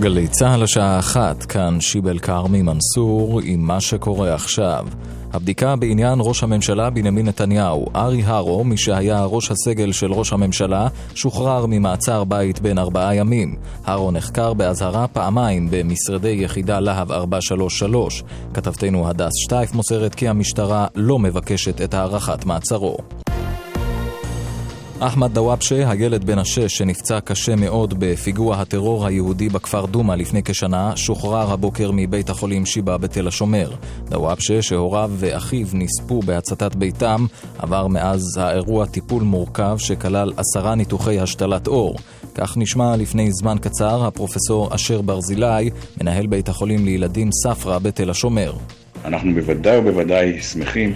גלי 0.00 0.28
צה"ל 0.28 0.62
השעה 0.62 0.98
אחת, 0.98 1.44
כאן 1.44 1.80
שיבל 1.80 2.18
כרמי 2.18 2.62
מנסור 2.62 3.40
עם 3.44 3.60
מה 3.60 3.80
שקורה 3.80 4.34
עכשיו. 4.34 4.86
הבדיקה 5.32 5.76
בעניין 5.76 6.18
ראש 6.22 6.42
הממשלה 6.42 6.90
בנימין 6.90 7.28
נתניהו. 7.28 7.86
ארי 7.96 8.22
הרו, 8.24 8.64
מי 8.64 8.76
שהיה 8.76 9.24
ראש 9.24 9.50
הסגל 9.50 9.92
של 9.92 10.12
ראש 10.12 10.32
הממשלה, 10.32 10.88
שוחרר 11.14 11.66
ממעצר 11.66 12.24
בית 12.24 12.60
בן 12.60 12.78
ארבעה 12.78 13.14
ימים. 13.14 13.56
הרו 13.84 14.10
נחקר 14.10 14.52
באזהרה 14.52 15.06
פעמיים 15.06 15.68
במשרדי 15.70 16.36
יחידה 16.40 16.80
להב 16.80 17.12
433. 17.12 18.22
כתבתנו 18.54 19.08
הדס 19.08 19.32
שטייף 19.44 19.74
מוסרת 19.74 20.14
כי 20.14 20.28
המשטרה 20.28 20.86
לא 20.94 21.18
מבקשת 21.18 21.80
את 21.80 21.94
הארכת 21.94 22.44
מעצרו. 22.44 22.96
אחמד 25.02 25.34
דוואבשה, 25.34 25.90
הילד 25.90 26.24
בן 26.24 26.38
השש 26.38 26.78
שנפצע 26.78 27.20
קשה 27.20 27.56
מאוד 27.56 27.94
בפיגוע 27.98 28.56
הטרור 28.56 29.06
היהודי 29.06 29.48
בכפר 29.48 29.86
דומא 29.86 30.12
לפני 30.12 30.42
כשנה, 30.42 30.96
שוחרר 30.96 31.52
הבוקר 31.52 31.90
מבית 31.94 32.30
החולים 32.30 32.66
שיבא 32.66 32.96
בתל 32.96 33.28
השומר. 33.28 33.70
דוואבשה, 34.04 34.62
שהוריו 34.62 35.10
ואחיו 35.16 35.66
נספו 35.72 36.20
בהצתת 36.20 36.74
ביתם, 36.74 37.26
עבר 37.58 37.86
מאז 37.86 38.22
האירוע 38.40 38.86
טיפול 38.86 39.22
מורכב 39.22 39.76
שכלל 39.78 40.32
עשרה 40.36 40.74
ניתוחי 40.74 41.20
השתלת 41.20 41.66
עור. 41.66 41.96
כך 42.34 42.56
נשמע 42.56 42.96
לפני 42.96 43.32
זמן 43.32 43.56
קצר 43.60 44.06
הפרופסור 44.06 44.74
אשר 44.74 45.00
ברזילי, 45.00 45.70
מנהל 46.00 46.26
בית 46.26 46.48
החולים 46.48 46.84
לילדים 46.84 47.30
ספרא 47.32 47.78
בתל 47.78 48.10
השומר. 48.10 48.52
אנחנו 49.04 49.34
בוודאי 49.34 49.78
ובוודאי 49.78 50.40
שמחים 50.42 50.94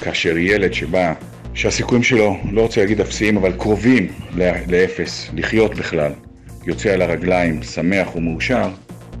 כאשר 0.00 0.36
ילד 0.36 0.72
שבא 0.72 1.31
שהסיכויים 1.54 2.02
שלו, 2.02 2.36
לא 2.52 2.60
רוצה 2.60 2.80
להגיד 2.80 3.00
אפסיים, 3.00 3.36
אבל 3.36 3.52
קרובים 3.52 4.08
לאפס, 4.68 5.30
לחיות 5.34 5.74
בכלל, 5.74 6.12
יוצא 6.66 6.90
על 6.90 7.02
הרגליים, 7.02 7.62
שמח 7.62 8.16
ומאושר, 8.16 8.68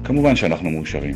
כמובן 0.04 0.36
שאנחנו 0.36 0.70
מאושרים. 0.70 1.14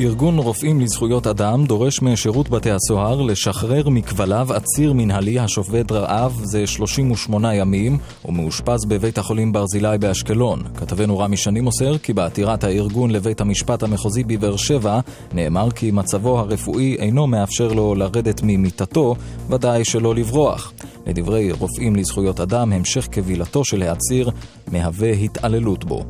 ארגון 0.00 0.38
רופאים 0.38 0.80
לזכויות 0.80 1.26
אדם 1.26 1.64
דורש 1.64 2.02
משירות 2.02 2.48
בתי 2.48 2.70
הסוהר 2.70 3.22
לשחרר 3.22 3.88
מכבליו 3.88 4.48
עציר 4.52 4.92
מנהלי 4.92 5.38
השובת 5.38 5.92
רעב 5.92 6.40
זה 6.44 6.66
38 6.66 7.54
ימים 7.54 7.98
ומאושפז 8.24 8.84
בבית 8.84 9.18
החולים 9.18 9.52
ברזילי 9.52 9.98
באשקלון. 9.98 10.62
כתבנו 10.76 11.18
רמי 11.18 11.36
שני 11.36 11.60
מוסר 11.60 11.98
כי 11.98 12.12
בעתירת 12.12 12.64
הארגון 12.64 13.10
לבית 13.10 13.40
המשפט 13.40 13.82
המחוזי 13.82 14.24
בבאר 14.24 14.56
שבע 14.56 15.00
נאמר 15.32 15.70
כי 15.70 15.90
מצבו 15.90 16.38
הרפואי 16.38 16.96
אינו 16.98 17.26
מאפשר 17.26 17.72
לו 17.72 17.94
לרדת 17.94 18.40
ממיטתו, 18.44 19.14
ודאי 19.50 19.84
שלא 19.84 20.14
לברוח. 20.14 20.72
לדברי 21.06 21.52
רופאים 21.52 21.96
לזכויות 21.96 22.40
אדם, 22.40 22.72
המשך 22.72 23.06
קבילתו 23.06 23.64
של 23.64 23.82
העציר 23.82 24.30
מהווה 24.72 25.10
התעללות 25.10 25.84
בו. 25.84 26.04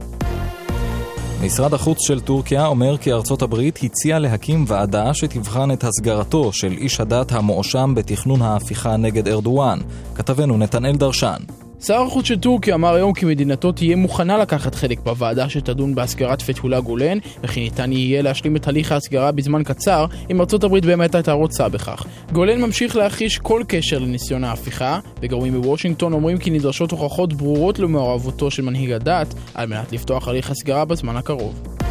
משרד 1.42 1.74
החוץ 1.74 2.06
של 2.06 2.20
טורקיה 2.20 2.66
אומר 2.66 2.98
כי 2.98 3.12
ארצות 3.12 3.42
הברית 3.42 3.78
הציעה 3.82 4.18
להקים 4.18 4.64
ועדה 4.68 5.14
שתבחן 5.14 5.70
את 5.70 5.84
הסגרתו 5.84 6.52
של 6.52 6.72
איש 6.72 7.00
הדת 7.00 7.32
המואשם 7.32 7.94
בתכנון 7.96 8.42
ההפיכה 8.42 8.96
נגד 8.96 9.28
ארדואן. 9.28 9.78
כתבנו 10.14 10.58
נתנאל 10.58 10.96
דרשן. 10.96 11.65
שר 11.80 12.02
החוץ 12.02 12.26
של 12.26 12.38
טורקיה 12.38 12.74
אמר 12.74 12.94
היום 12.94 13.12
כי 13.12 13.26
מדינתו 13.26 13.72
תהיה 13.72 13.96
מוכנה 13.96 14.38
לקחת 14.38 14.74
חלק 14.74 14.98
בוועדה 15.00 15.48
שתדון 15.48 15.94
בהסגרת 15.94 16.42
פתולה 16.42 16.80
גולן, 16.80 17.18
וכי 17.42 17.60
ניתן 17.60 17.92
יהיה 17.92 18.22
להשלים 18.22 18.56
את 18.56 18.68
הליך 18.68 18.92
ההסגרה 18.92 19.32
בזמן 19.32 19.62
קצר, 19.62 20.06
אם 20.30 20.40
ארצות 20.40 20.64
הברית 20.64 20.84
באמת 20.84 21.14
הייתה 21.14 21.32
רוצה 21.32 21.68
בכך. 21.68 22.06
גולן 22.32 22.60
ממשיך 22.60 22.96
להחיש 22.96 23.38
כל 23.38 23.62
קשר 23.68 23.98
לניסיון 23.98 24.44
ההפיכה, 24.44 24.98
וגורמים 25.20 25.62
בוושינגטון 25.62 26.12
אומרים 26.12 26.38
כי 26.38 26.50
נדרשות 26.50 26.90
הוכחות 26.90 27.32
ברורות 27.32 27.78
למעורבותו 27.78 28.50
של 28.50 28.62
מנהיג 28.62 28.90
הדת, 28.90 29.34
על 29.54 29.68
מנת 29.68 29.92
לפתוח 29.92 30.28
הליך 30.28 30.50
הסגרה 30.50 30.84
בזמן 30.84 31.16
הקרוב. 31.16 31.85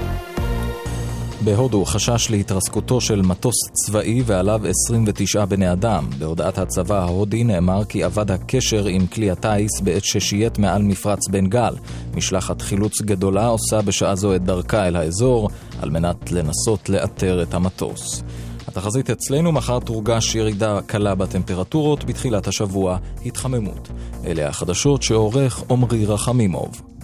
בהודו 1.44 1.86
חשש 1.86 2.30
להתרסקותו 2.30 3.02
של 3.02 3.22
מטוס 3.22 3.56
צבאי 3.74 4.24
ועליו 4.26 4.62
29 4.68 5.46
בני 5.46 5.72
אדם. 5.72 6.08
בהודעת 6.20 6.58
הצבא 6.58 7.00
ההודי 7.00 7.44
נאמר 7.44 7.86
כי 7.86 8.06
אבד 8.06 8.32
הקשר 8.32 8.86
עם 8.86 9.08
כלי 9.08 9.32
הטיס 9.32 9.80
בעת 9.80 10.04
ששייט 10.04 10.58
מעל 10.58 10.84
מפרץ 10.84 11.28
בנגל. 11.28 11.76
משלחת 12.14 12.62
חילוץ 12.62 13.02
גדולה 13.02 13.48
עושה 13.48 13.82
בשעה 13.82 14.16
זו 14.16 14.36
את 14.36 14.44
דרכה 14.44 14.88
אל 14.88 14.96
האזור 14.96 15.50
על 15.82 15.90
מנת 15.90 16.32
לנסות 16.32 16.90
לאתר 16.90 17.44
את 17.44 17.54
המטוס. 17.54 18.24
התחזית 18.68 19.10
אצלנו 19.10 19.52
מחר 19.52 19.80
תורגש 19.80 20.36
ירידה 20.36 20.80
קלה 20.86 21.16
בטמפרטורות, 21.16 22.04
בתחילת 22.04 22.48
השבוע 22.48 22.98
התחממות. 23.26 23.90
אלה 24.26 24.48
החדשות 24.48 25.04
שעורך 25.04 25.64
עמרי 25.70 26.06
רחמימוב. 26.06 26.95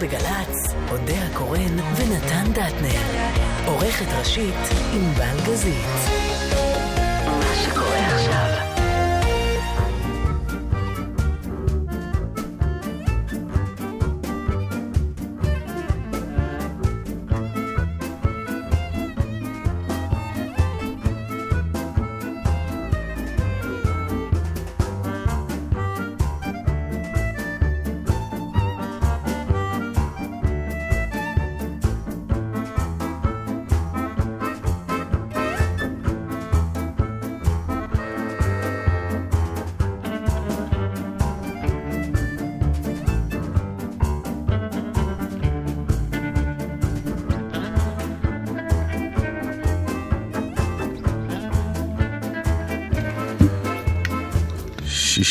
בגל"צ, 0.00 0.74
אודה 0.90 1.24
הקורן 1.30 1.80
ונתן 1.96 2.52
דטנר. 2.52 3.00
עורכת 3.66 4.06
ראשית 4.18 4.54
עם 4.92 5.12
בלגזית. 5.14 6.37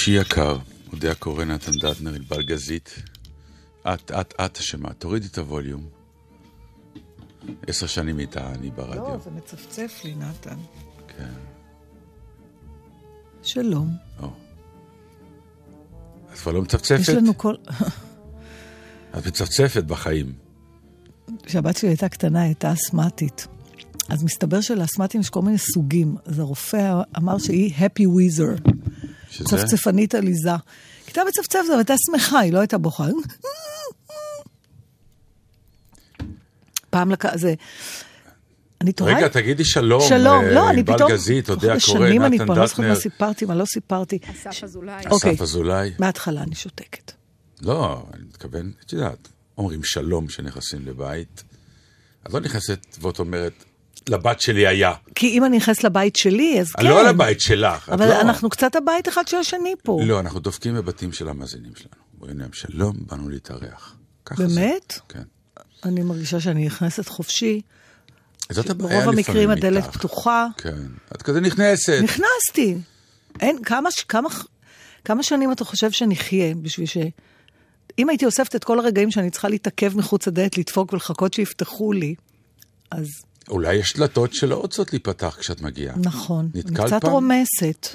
שישי 0.08 0.22
יקר, 0.22 0.58
אודיה 0.94 1.16
קורא 1.16 1.46
נתן 1.46 1.72
דטנר, 1.72 2.14
ענבל 2.14 2.44
גזית. 2.44 2.96
את, 3.82 4.12
את, 4.12 4.34
את 4.46 4.58
אשמה, 4.58 4.94
תורידי 4.94 5.28
את 5.28 5.38
הווליום. 5.38 5.88
עשר 7.68 7.88
שנים 7.88 8.20
איתה 8.20 8.52
אני 8.52 8.72
ברדיו. 8.72 9.04
לא, 9.04 9.18
זה 9.24 9.32
מצפצף 9.32 10.02
לי, 10.04 10.16
נתן. 10.16 10.56
כן. 11.08 11.34
שלום. 13.44 13.90
או. 14.20 14.30
את 16.32 16.38
כבר 16.38 16.52
לא 16.52 16.62
מצפצפת? 16.62 17.00
יש 17.00 17.10
לנו 17.10 17.38
כל... 17.38 17.56
את 19.18 19.28
מצפצפת 19.28 19.84
בחיים. 19.84 20.34
כשהבת 21.44 21.78
שלי 21.78 21.90
הייתה 21.90 22.10
קטנה, 22.10 22.40
היא 22.40 22.48
הייתה 22.48 22.74
אסתמטית. 22.74 23.48
אז 24.10 24.24
מסתבר 24.24 24.62
שלאסתמטים 24.62 25.22
יש 25.22 25.30
כל 25.30 25.42
מיני 25.42 25.58
סוגים. 25.58 26.16
אז 26.26 26.40
הרופא 26.40 27.02
אמר 27.18 27.38
שהיא 27.38 27.74
happy 27.76 28.04
wheezer. 28.04 28.77
שזה? 29.30 29.46
צפצפנית 29.46 30.16
עליזה. 30.16 30.50
הייתה 31.06 31.22
מצפצפת, 31.28 31.66
אבל 31.70 31.78
הייתה 31.78 31.94
שמחה, 32.12 32.40
היא 32.40 32.54
לא 32.54 32.60
הייתה 32.60 32.78
בוכה. 32.78 33.08
פעם 36.90 37.12
לקח... 37.12 37.30
זה... 37.36 37.54
אני 38.82 38.92
תוהה... 38.92 39.18
רגע, 39.18 39.28
תגידי 39.28 39.66
שלום. 39.66 40.02
שלום, 40.10 40.46
לא, 40.46 40.70
אני 40.70 40.80
ענבל 40.80 40.94
פתאום... 40.96 41.12
גזית, 41.12 41.50
אודיה 41.50 41.76
קורא, 41.86 42.08
שנים 42.08 42.22
אני 42.22 42.36
נתן 42.36 42.46
כבר 42.46 42.54
לא 42.54 42.68
זוכרת 42.68 42.86
דטנר. 42.86 42.94
מה 42.94 43.00
סיפרתי, 43.00 43.46
מה 43.46 43.56
לא 43.56 43.66
סיפרתי. 43.66 44.20
אסף 44.32 44.64
אזולאי. 44.64 45.04
אוקיי. 45.10 45.34
אסף 45.34 45.42
אזולאי. 45.42 45.92
מההתחלה 46.00 46.44
אני 46.44 46.56
שותקת. 46.56 47.12
לא, 47.62 48.04
אני 48.14 48.24
מתכוון, 48.24 48.72
את 48.86 48.94
יודעת, 48.94 49.28
אומרים 49.58 49.84
שלום 49.84 50.28
כשנכנסים 50.28 50.86
לבית. 50.86 51.44
את 52.28 52.34
לא 52.34 52.40
נכנסת 52.40 52.98
ואת 53.02 53.20
אומרת, 53.20 53.64
לבת 54.10 54.42
שלי 54.42 54.68
היה. 54.68 54.94
כי 55.16 55.28
אם 55.30 55.46
אני 55.46 55.58
נכנסת 55.58 55.84
לבית 55.84 56.16
שלי, 56.16 56.60
אז 56.60 56.72
כן. 56.72 56.86
לא 56.86 57.10
לבית 57.10 57.42
שלך. 57.42 57.90
את 57.90 57.94
אבל 57.94 58.08
לא. 58.08 58.22
אנחנו 58.22 58.50
קצת 58.50 58.76
הבית 58.76 59.08
אחד 59.08 59.28
של 59.28 59.38
השני 59.38 59.76
פה. 59.84 60.00
לא, 60.06 60.20
אנחנו 60.20 60.40
דופקים 60.40 60.76
בבתים 60.76 61.12
של 61.12 61.30
המאזינים 61.30 61.76
שלנו. 61.76 62.04
אומרים 62.22 62.40
להם, 62.40 62.54
שלום, 62.54 62.96
באנו 63.00 63.30
להתארח. 63.30 63.96
ככה 64.26 64.48
זה. 64.48 64.56
באמת? 64.62 65.00
כן. 65.10 65.24
אני 65.86 66.02
מרגישה 66.02 66.40
שאני 66.40 66.66
נכנסת 66.66 67.08
חופשי. 67.08 67.62
זאת 68.52 68.70
הבעיה 68.70 68.90
ברוב 68.90 69.02
לפעמים 69.02 69.18
המקרים 69.18 69.50
הדלת 69.50 69.84
איתך. 69.84 69.98
פתוחה. 69.98 70.48
כן. 70.58 70.86
את 71.16 71.22
כזה 71.22 71.42
נכנסת. 71.42 72.00
נכנסתי. 72.04 72.78
אין, 73.40 73.64
כמה, 73.64 73.90
כמה, 74.08 74.30
כמה 75.06 75.24
שנים 75.24 75.52
אתה 75.52 75.66
חושב 75.66 75.92
שנחיה 75.92 76.56
בשביל 76.56 76.88
ש... 76.88 76.98
אם 78.00 78.10
הייתי 78.10 78.26
אוספת 78.26 78.56
את 78.56 78.64
כל 78.64 78.80
הרגעים 78.80 79.12
שאני 79.12 79.30
צריכה 79.30 79.50
להתעכב 79.50 79.98
מחוץ 79.98 80.28
לדלת, 80.28 80.58
לדפוק 80.58 80.94
ולחכות 80.94 81.34
שיפתחו 81.34 81.92
לי, 81.92 82.16
אז 82.92 83.08
אולי 83.50 83.76
יש 83.76 83.94
דלתות 83.98 84.34
שלא 84.34 84.56
רוצות 84.56 84.94
להיפתח 84.94 85.38
כשאת 85.40 85.62
מגיעה. 85.62 85.96
נכון. 85.98 86.50
נתקלת 86.54 86.80
אני 86.80 86.88
קצת 86.88 87.02
פעם? 87.02 87.12
רומסת. 87.12 87.88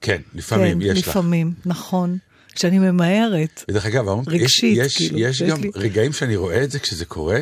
כן, 0.00 0.20
לפעמים 0.34 0.80
כן, 0.80 0.86
יש 0.86 0.98
לך. 1.02 1.08
לפעמים, 1.08 1.52
נכון. 1.66 2.18
כשאני 2.54 2.78
ממהרת. 2.78 3.64
ודרך 3.70 3.86
אגב, 3.86 4.08
רגשית, 4.28 4.78
יש, 4.78 4.96
כאילו, 4.96 5.18
יש 5.18 5.40
יש 5.40 5.50
גם 5.50 5.60
לי- 5.62 5.70
רגעים 5.74 6.12
שאני 6.12 6.36
רואה 6.36 6.64
את 6.64 6.70
זה 6.70 6.78
כשזה 6.78 7.04
קורה, 7.04 7.40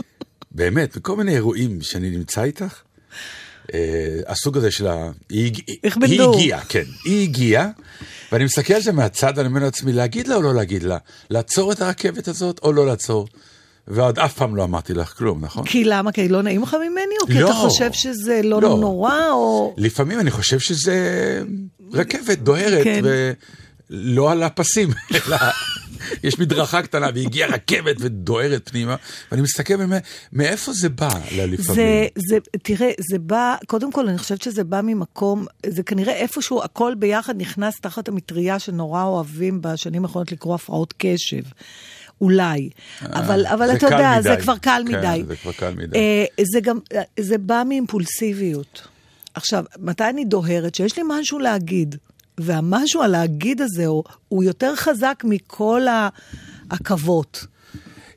באמת, 0.50 0.96
בכל 0.96 1.16
מיני 1.16 1.34
אירועים 1.34 1.82
שאני 1.82 2.10
נמצא 2.10 2.42
איתך, 2.42 2.74
אה, 3.74 3.78
הסוג 4.26 4.56
הזה 4.56 4.70
של 4.70 4.86
ה... 4.86 5.10
היא, 5.30 5.52
היא. 5.66 5.78
הגיעה, 6.34 6.64
כן, 6.64 6.84
היא 7.04 7.22
הגיעה, 7.22 7.68
ואני 8.32 8.44
מסתכל 8.44 8.74
על 8.74 8.82
זה 8.82 8.92
מהצד, 8.92 9.32
ואני 9.36 9.48
אומר 9.48 9.60
לעצמי, 9.60 9.92
להגיד 9.92 10.28
לה 10.28 10.34
או 10.36 10.42
לא 10.42 10.54
להגיד 10.54 10.82
לה? 10.82 10.98
לעצור 11.30 11.72
את 11.72 11.80
הרכבת 11.82 12.28
הזאת 12.28 12.60
או 12.62 12.72
לא 12.72 12.86
לעצור? 12.86 13.28
ועוד 13.90 14.18
אף 14.18 14.34
פעם 14.34 14.56
לא 14.56 14.64
אמרתי 14.64 14.94
לך 14.94 15.18
כלום, 15.18 15.44
נכון? 15.44 15.64
כי 15.64 15.84
למה? 15.84 16.12
כי 16.12 16.28
לא 16.28 16.42
נעים 16.42 16.62
לך 16.62 16.74
ממני? 16.74 17.14
או 17.22 17.26
כי 17.26 17.40
לא. 17.40 17.46
אתה 17.46 17.54
חושב 17.54 17.92
שזה 17.92 18.40
לא, 18.44 18.62
לא. 18.62 18.78
נורא? 18.80 19.30
או... 19.30 19.74
לפעמים 19.76 20.20
אני 20.20 20.30
חושב 20.30 20.58
שזה 20.58 21.42
רכבת 21.92 22.38
דוהרת, 22.38 22.84
כן. 22.84 23.02
ולא 23.90 24.32
על 24.32 24.42
הפסים, 24.42 24.88
אלא 25.26 25.36
יש 26.22 26.38
מדרכה 26.38 26.82
קטנה, 26.82 27.08
והגיעה 27.14 27.48
רכבת 27.48 27.96
ודוהרת 28.00 28.68
פנימה, 28.68 28.96
ואני 29.30 29.42
מסתכל 29.42 29.76
באמת, 29.76 30.02
מאיפה 30.32 30.72
זה 30.72 30.88
בא 30.88 31.08
לפעמים? 31.32 31.74
זה, 31.74 32.06
זה, 32.16 32.38
תראה, 32.62 32.90
זה 33.10 33.18
בא, 33.18 33.56
קודם 33.66 33.92
כל, 33.92 34.08
אני 34.08 34.18
חושבת 34.18 34.42
שזה 34.42 34.64
בא 34.64 34.80
ממקום, 34.84 35.46
זה 35.66 35.82
כנראה 35.82 36.14
איפשהו 36.14 36.62
הכל 36.62 36.94
ביחד 36.98 37.40
נכנס 37.40 37.80
תחת 37.80 38.08
המטריה 38.08 38.58
שנורא 38.58 39.02
אוהבים 39.02 39.60
בשנים 39.62 40.04
האחרונות 40.04 40.32
לקרוא 40.32 40.54
הפרעות 40.54 40.94
קשב. 40.98 41.42
אולי. 42.20 42.70
אבל, 43.02 43.46
אבל 43.46 43.62
אה, 43.62 43.66
זה 43.66 43.76
אתה 43.76 43.86
יודע, 43.86 44.12
מדי. 44.12 44.22
זה 44.22 44.36
כבר 44.42 44.58
קל 44.58 44.82
כן, 44.86 44.98
מדי. 44.98 45.22
זה 45.26 45.36
כבר 45.36 45.52
קל 45.52 45.74
מדי. 45.74 45.98
אה, 45.98 46.24
זה 46.52 46.60
גם, 46.60 46.78
זה 47.20 47.38
בא 47.38 47.62
מאימפולסיביות. 47.68 48.88
עכשיו, 49.34 49.64
מתי 49.78 50.04
אני 50.04 50.24
דוהרת? 50.24 50.74
שיש 50.74 50.96
לי 50.96 51.02
משהו 51.08 51.38
להגיד, 51.38 51.96
והמשהו 52.38 53.02
הלהגיד 53.02 53.60
הזה 53.60 53.86
הוא, 53.86 54.04
הוא 54.28 54.44
יותר 54.44 54.76
חזק 54.76 55.22
מכל 55.24 55.86
העכבות. 56.70 57.46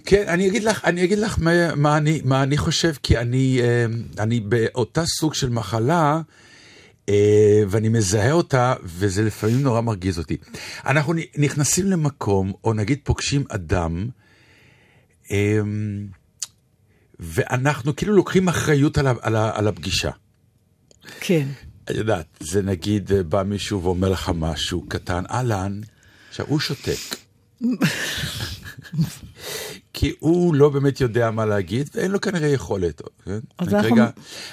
כן, 0.05 0.23
אני 0.27 0.47
אגיד 0.47 0.63
לך, 0.63 0.85
אני 0.85 1.03
אגיד 1.03 1.19
לך 1.19 1.37
מה, 1.41 1.75
מה, 1.75 1.97
אני, 1.97 2.21
מה 2.23 2.43
אני 2.43 2.57
חושב, 2.57 2.93
כי 3.03 3.17
אני, 3.17 3.59
אה, 3.61 3.85
אני 4.23 4.39
באותה 4.39 5.05
סוג 5.05 5.33
של 5.33 5.49
מחלה, 5.49 6.13
אה, 6.15 6.21
ואני 7.67 7.89
מזהה 7.89 8.31
אותה, 8.31 8.73
וזה 8.83 9.23
לפעמים 9.23 9.61
נורא 9.61 9.81
מרגיז 9.81 10.19
אותי. 10.19 10.37
אנחנו 10.85 11.13
נכנסים 11.37 11.85
למקום, 11.85 12.53
או 12.63 12.73
נגיד 12.73 12.99
פוגשים 13.03 13.43
אדם, 13.49 14.07
אה, 15.31 15.59
ואנחנו 17.19 17.95
כאילו 17.95 18.13
לוקחים 18.13 18.47
אחריות 18.47 18.97
על, 18.97 19.07
על, 19.07 19.35
על 19.35 19.67
הפגישה. 19.67 20.11
כן. 21.19 21.47
את 21.83 21.89
יודעת, 21.95 22.25
זה 22.39 22.61
נגיד 22.61 23.11
אה, 23.11 23.23
בא 23.23 23.43
מישהו 23.43 23.83
ואומר 23.83 24.09
לך 24.09 24.31
משהו 24.35 24.85
קטן, 24.87 25.23
אהלן, 25.31 25.81
עכשיו 26.29 26.45
הוא 26.49 26.59
שותק. 26.59 27.15
כי 29.93 30.13
הוא 30.19 30.55
לא 30.55 30.69
באמת 30.69 31.01
יודע 31.01 31.31
מה 31.31 31.45
להגיד, 31.45 31.89
ואין 31.95 32.11
לו 32.11 32.21
כנראה 32.21 32.47
יכולת. 32.47 33.01
כן? 33.25 33.39
אז 33.57 33.73
אנחנו- 33.73 33.93
רגע, 33.95 34.09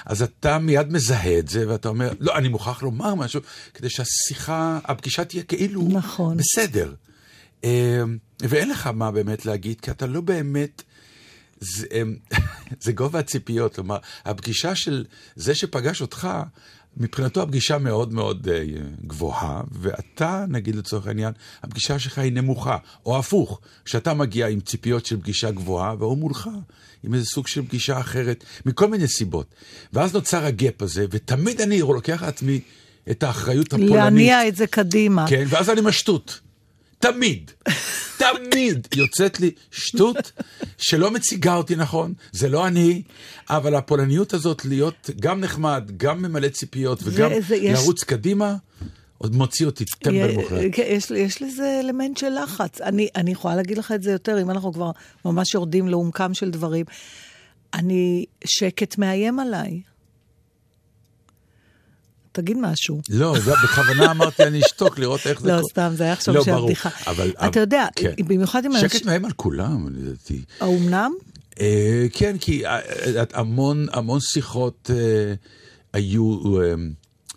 אז 0.07 0.23
אתה 0.23 0.59
מיד 0.59 0.93
מזהה 0.93 1.39
את 1.39 1.49
זה, 1.49 1.69
ואתה 1.69 1.89
אומר, 1.89 2.13
לא, 2.21 2.37
אני 2.37 2.49
מוכרח 2.49 2.83
לומר 2.83 3.15
משהו, 3.15 3.41
כדי 3.75 3.91
שהשיחה, 3.91 4.79
הפגישה 4.85 5.25
תהיה 5.25 5.43
כאילו 5.43 5.89
נכון. 5.93 6.37
בסדר. 6.37 6.95
אה, 7.65 8.03
ואין 8.43 8.71
לך 8.71 8.87
מה 8.87 9.11
באמת 9.11 9.47
להגיד, 9.47 9.81
כי 9.81 9.91
אתה 9.91 10.07
לא 10.07 10.21
באמת... 10.21 10.83
זה, 11.61 11.87
אמ, 11.93 12.17
זה 12.85 12.93
גובה 12.93 13.19
הציפיות, 13.19 13.75
כלומר, 13.75 13.97
הפגישה 14.25 14.75
של 14.75 15.05
זה 15.37 15.55
שפגש 15.55 16.01
אותך, 16.01 16.29
מבחינתו 16.97 17.43
הפגישה 17.43 17.79
מאוד 17.79 18.13
מאוד 18.13 18.49
אה, 18.49 18.65
גבוהה, 19.07 19.61
ואתה, 19.73 20.45
נגיד 20.49 20.77
לצורך 20.77 21.07
העניין, 21.07 21.33
הפגישה 21.63 21.99
שלך 21.99 22.19
היא 22.19 22.33
נמוכה, 22.33 22.77
או 23.07 23.19
הפוך, 23.19 23.61
שאתה 23.85 24.15
מגיע 24.15 24.49
עם 24.49 24.61
ציפיות 24.61 25.07
של 25.07 25.21
פגישה 25.21 25.51
גבוהה, 25.51 25.95
והוא 25.99 26.19
מולך 26.19 26.49
עם 27.03 27.15
איזה 27.15 27.25
סוג 27.27 27.47
של 27.47 27.63
פגישה 27.67 28.01
אחרת, 28.01 28.45
מכל 28.67 28.89
מיני 28.89 29.09
סיבות. 29.09 29.55
ואז 29.93 30.15
נוצר 30.15 30.45
הגאפ 30.45 30.83
הזה, 30.83 31.07
ותמיד 31.11 31.61
אני 31.61 31.81
לוקח 31.81 32.23
לעצמי 32.23 32.61
את 33.11 33.23
האחריות 33.23 33.73
הפולנית. 33.73 33.95
להניע 33.95 34.49
את 34.49 34.57
זה 34.57 34.67
קדימה. 34.67 35.27
כן, 35.29 35.45
ואז 35.49 35.71
אני 35.71 35.81
משטות. 35.81 36.41
תמיד, 36.99 37.51
תמיד 38.19 38.89
יוצאת 38.95 39.41
לי 39.41 39.51
שטות 39.71 40.33
שלא 40.81 41.11
מציגה 41.11 41.55
אותי 41.57 41.77
נכון, 41.77 42.13
זה 42.33 42.49
לא 42.49 42.67
אני, 42.67 43.03
אבל 43.51 43.75
הפולניות 43.75 44.35
הזאת 44.35 44.65
להיות 44.65 45.11
גם 45.21 45.41
נחמד, 45.41 45.91
גם 45.97 46.23
ממלא 46.23 46.49
ציפיות 46.49 47.01
וגם 47.05 47.31
זה- 47.49 47.57
יש- 47.57 47.79
לרוץ 47.79 48.05
קדימה, 48.05 48.57
עוד 49.19 49.35
מוציא 49.37 49.67
אותי 49.67 49.85
טמבל 49.85 50.33
מוחלט. 50.35 50.61
כן, 50.73 50.83
יש, 50.87 51.11
יש 51.11 51.43
לזה 51.43 51.81
אלמנט 51.85 52.17
של 52.17 52.33
לחץ. 52.45 52.81
אני, 52.81 53.09
אני 53.17 53.31
יכולה 53.31 53.57
להגיד 53.57 53.79
לך 53.79 53.93
את 53.93 54.03
זה 54.03 54.11
יותר, 54.13 54.43
אם 54.43 54.51
אנחנו 54.51 54.73
כבר 54.73 54.91
ממש 55.25 55.55
יורדים 55.55 55.89
לעומקם 55.89 56.35
של 56.35 56.51
דברים. 56.51 56.85
אני, 57.75 58.25
שקט 58.45 58.99
מאיים 58.99 59.39
עליי. 59.41 59.81
תגיד 62.41 62.57
משהו. 62.61 63.01
לא, 63.11 63.35
זה 63.45 63.53
בכוונה 63.65 64.11
אמרתי 64.11 64.43
אני 64.43 64.61
אשתוק 64.61 64.99
לראות 64.99 65.21
איך 65.27 65.41
זה 65.41 65.53
לא. 65.53 65.63
סתם, 65.71 65.93
זה 65.95 66.05
היה 66.05 66.13
עכשיו 66.13 66.35
לא, 66.35 66.45
של. 66.45 66.51
הבדיחה. 66.51 66.89
אתה 67.47 67.61
יודע, 67.61 67.87
כן. 67.97 68.15
במיוחד 68.27 68.65
עם 68.65 68.73
שקט. 68.81 69.07
מאיים 69.07 69.25
על 69.25 69.33
כולם, 69.33 69.89
לדעתי. 69.89 70.43
האומנם? 70.61 71.13
אה, 71.61 72.07
כן, 72.13 72.39
כי 72.39 72.67
אה, 72.67 72.79
אה, 72.79 73.25
המון, 73.33 73.87
המון 73.93 74.21
שיחות 74.21 74.91
היו... 75.93 76.41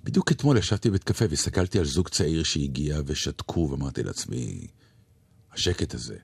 בדיוק 0.03 0.31
אתמול 0.31 0.57
ישבתי 0.57 0.89
בבית 0.89 1.03
קפה 1.03 1.25
והסתכלתי 1.29 1.79
על 1.79 1.85
זוג 1.85 2.09
צעיר 2.09 2.43
שהגיע 2.43 2.99
ושתקו, 3.05 3.67
ואמרתי 3.71 4.03
לעצמי, 4.03 4.67
השקט 5.53 5.93
הזה. 5.93 6.15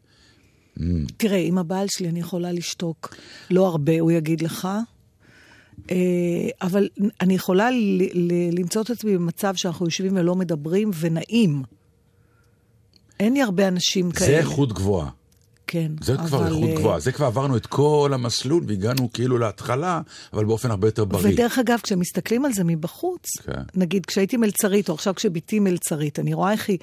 תראה, 1.18 1.38
עם 1.38 1.58
הבעל 1.58 1.88
שלי 1.90 2.10
אני 2.10 2.20
יכולה 2.20 2.52
לשתוק. 2.52 3.16
לא 3.52 3.68
הרבה, 3.68 4.00
הוא 4.00 4.12
יגיד 4.12 4.42
לך. 4.42 4.68
אה, 5.92 5.96
אבל 6.62 6.88
אני 7.22 7.36
יכולה 7.36 7.70
למצוא 8.52 8.82
את 8.82 8.90
עצמי 8.90 9.18
במצב 9.18 9.54
שאנחנו 9.56 9.86
יושבים 9.86 10.18
ולא 10.18 10.36
מדברים, 10.36 10.92
ונעים. 11.00 11.64
אין 13.20 13.34
לי 13.34 13.42
הרבה 13.42 13.68
אנשים 13.68 14.12
כאלה. 14.12 14.32
זה 14.32 14.38
איכות 14.38 14.74
גבוהה. 14.74 15.10
כן. 15.68 15.92
זה 16.02 16.18
כבר 16.18 16.38
אבל, 16.38 16.48
איכות 16.48 16.70
אה, 16.70 16.76
גבוהה. 16.76 17.00
זה 17.00 17.12
כבר 17.12 17.26
עברנו 17.26 17.58
את 17.58 17.66
כל 17.66 18.12
המסלול 18.14 18.64
והגענו 18.68 19.14
כאילו 19.14 19.38
להתחלה, 19.38 20.02
אבל 20.34 20.46
באופן 20.46 20.72
הרבה 20.72 20.88
יותר 20.88 21.06
בריא. 21.06 21.34
ודרך 21.34 21.60
אגב, 21.60 21.80
כשמסתכלים 21.84 22.46
על 22.46 22.54
זה 22.54 22.64
מבחוץ, 22.64 23.26
כן. 23.46 23.62
נגיד 23.76 24.06
כשהייתי 24.06 24.38
מלצרית, 24.38 24.90
או 24.90 24.94
עכשיו 24.94 25.16
כשבתי 25.16 25.60
מלצרית, 25.60 26.20
אני 26.20 26.34
רואה 26.34 26.52
איך 26.52 26.70
היא 26.70 26.78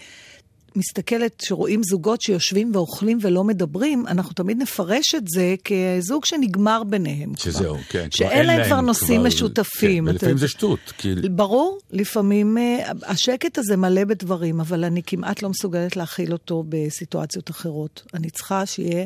מסתכלת, 0.77 1.41
שרואים 1.45 1.83
זוגות 1.83 2.21
שיושבים 2.21 2.71
ואוכלים 2.75 3.19
ולא 3.23 3.45
מדברים, 3.45 4.07
אנחנו 4.07 4.33
תמיד 4.35 4.59
נפרש 4.63 5.15
את 5.15 5.23
זה 5.29 5.55
כזוג 5.65 6.25
שנגמר 6.25 6.83
ביניהם 6.85 7.35
כבר. 7.35 7.45
שזהו, 7.53 7.77
כן. 7.89 7.99
כבר 8.11 8.17
שאין 8.17 8.31
אין 8.33 8.47
להם 8.47 8.65
כבר 8.67 8.81
נושאים 8.81 9.21
כבר- 9.21 9.29
משותפים. 9.29 10.05
כן, 10.05 10.11
ולפעמים. 10.11 10.39
זה 10.39 10.49
שטות. 10.49 10.79
כי... 10.99 11.15
ברור, 11.15 11.79
לפעמים 11.91 12.59
אה, 12.59 12.91
השקט 13.07 13.59
הזה 13.59 13.77
מלא 13.77 14.05
בדברים, 14.05 14.61
אבל 14.61 14.85
אני 14.85 15.03
כמעט 15.07 15.43
לא 15.43 15.49
מסוגלת 15.49 15.97
להכיל 15.97 16.33
אותו 16.33 16.65
בסיטואציות 16.69 17.51
אחרות. 17.51 18.03
אני 18.15 18.31
צריכה 18.31 18.67
שיהיה, 18.67 19.05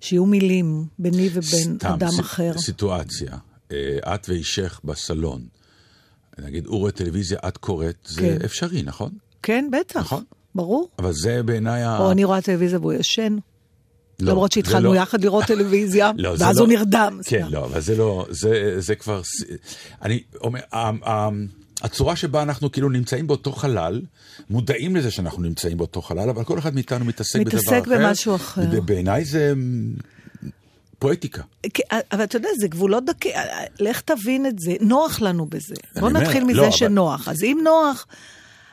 שיהיו 0.00 0.26
מילים 0.26 0.84
ביני 0.98 1.28
ובין 1.32 1.42
סתם, 1.78 1.88
אדם 1.88 2.10
ס- 2.10 2.20
אחר. 2.20 2.52
סיטואציה, 2.58 3.36
אה, 3.72 4.14
את 4.14 4.28
ואישך 4.28 4.80
בסלון, 4.84 5.42
נגיד 6.38 6.66
הוא 6.66 6.78
רואה 6.78 6.90
טלוויזיה, 6.92 7.38
את 7.48 7.56
קוראת, 7.56 7.96
זה 8.04 8.20
כן. 8.20 8.38
אפשרי, 8.44 8.82
נכון? 8.82 9.10
כן, 9.42 9.68
בטח, 9.72 9.96
נכון. 10.00 10.24
ברור. 10.56 10.88
אבל 10.98 11.12
זה 11.12 11.42
בעיניי 11.42 11.82
ה... 11.82 11.98
או 11.98 12.10
אני 12.10 12.24
רואה 12.24 12.40
טלוויזיה 12.40 12.78
והוא 12.78 12.92
ישן. 12.92 13.36
לא, 14.20 14.30
למרות 14.32 14.52
שהתחלנו 14.52 14.94
לא- 14.94 14.98
יחד 14.98 15.24
לראות 15.24 15.44
טלוויזיה, 15.54 16.10
לא, 16.16 16.34
ואז 16.38 16.56
לא- 16.56 16.60
הוא 16.60 16.68
נרדם. 16.68 17.18
כן, 17.24 17.42
סתם. 17.44 17.52
לא, 17.54 17.64
אבל 17.64 17.80
זה 17.80 17.96
לא, 17.96 18.26
זה, 18.30 18.74
זה 18.80 18.94
כבר, 18.94 19.20
אני 20.02 20.22
אומר, 20.40 20.60
הצורה 21.82 22.16
שבה 22.16 22.42
אנחנו 22.42 22.72
כאילו 22.72 22.88
נמצאים 22.88 23.26
באותו 23.26 23.52
חלל, 23.52 24.02
מודעים 24.50 24.96
לזה 24.96 25.10
שאנחנו 25.10 25.42
נמצאים 25.42 25.76
באותו 25.78 26.02
חלל, 26.02 26.30
אבל 26.30 26.44
כל 26.44 26.58
אחד 26.58 26.74
מאיתנו 26.74 27.04
מתעסק 27.04 27.40
בדבר 27.40 27.58
אחר. 27.58 27.76
מתעסק 27.76 27.88
במשהו 27.88 28.34
אחר. 28.34 28.62
ובעיניי 28.72 29.24
זה 29.24 29.52
פואטיקה. 30.98 31.42
אבל 32.12 32.24
אתה 32.24 32.36
יודע, 32.36 32.48
זה 32.60 32.68
גבולות 32.68 33.04
דקי... 33.04 33.30
לך 33.80 34.00
תבין 34.00 34.46
את 34.46 34.58
זה, 34.58 34.72
נוח 34.80 35.20
לנו 35.20 35.46
בזה. 35.46 35.74
בוא 36.00 36.08
אומר, 36.08 36.20
נתחיל 36.20 36.42
לא, 36.42 36.48
מזה 36.48 36.60
אבל- 36.60 36.70
שנוח. 36.70 37.28
אז 37.28 37.42
אם 37.42 37.58
נוח... 37.64 38.06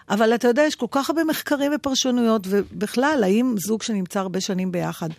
אבל 0.10 0.36
אתה 0.36 0.48
יודע, 0.48 0.62
יש 0.62 0.75
כל 0.75 0.86
כך 0.91 1.10
הרבה 1.10 1.24
מחקרים 1.24 1.72
ופרשנויות, 1.75 2.48
ובכלל, 2.50 3.22
האם 3.24 3.55
זוג 3.57 3.83
שנמצא 3.83 4.19
הרבה 4.19 4.41
שנים 4.41 4.72
ביחד, 4.72 5.10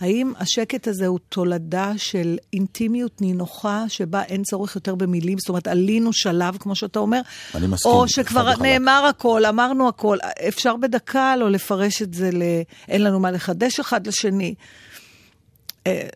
האם 0.00 0.32
השקט 0.38 0.88
הזה 0.88 1.06
הוא 1.06 1.18
תולדה 1.28 1.92
של 1.96 2.36
אינטימיות 2.52 3.20
נינוחה, 3.20 3.84
שבה 3.88 4.22
אין 4.22 4.42
צורך 4.42 4.74
יותר 4.74 4.94
במילים? 4.94 5.38
זאת 5.38 5.48
אומרת, 5.48 5.68
עלינו 5.68 6.12
שלב, 6.12 6.56
כמו 6.60 6.74
שאתה 6.74 6.98
אומר? 6.98 7.20
אני 7.54 7.66
מסכים, 7.66 7.92
או 7.92 8.08
שכבר. 8.08 8.56
נאמר 8.62 9.06
הכל, 9.08 9.46
אמרנו 9.46 9.88
הכל. 9.88 10.18
אפשר 10.48 10.76
בדקה 10.76 11.36
לא 11.36 11.50
לפרש 11.50 12.02
את 12.02 12.14
זה 12.14 12.30
ל... 12.32 12.42
אין 12.88 13.02
לנו 13.02 13.20
מה 13.20 13.30
לחדש 13.30 13.80
אחד 13.80 14.06
לשני. 14.06 14.54
אה, 15.86 16.08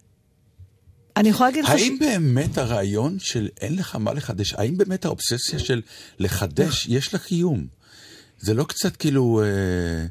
אני 1.16 1.28
יכולה 1.28 1.48
להגיד 1.48 1.64
לך... 1.64 1.70
האם 1.70 1.96
באמת 2.00 2.58
הרעיון 2.58 3.16
של 3.18 3.48
אין 3.60 3.76
לך 3.76 3.96
מה 3.96 4.12
לחדש, 4.12 4.52
האם 4.52 4.76
באמת 4.76 5.04
האובססיה 5.04 5.58
של 5.58 5.82
לחדש, 6.18 6.86
יש 6.88 7.14
לה 7.14 7.18
קיום? 7.18 7.66
זה 8.44 8.54
לא 8.54 8.64
קצת 8.64 8.96
כאילו 8.96 9.42
אה, 9.42 10.06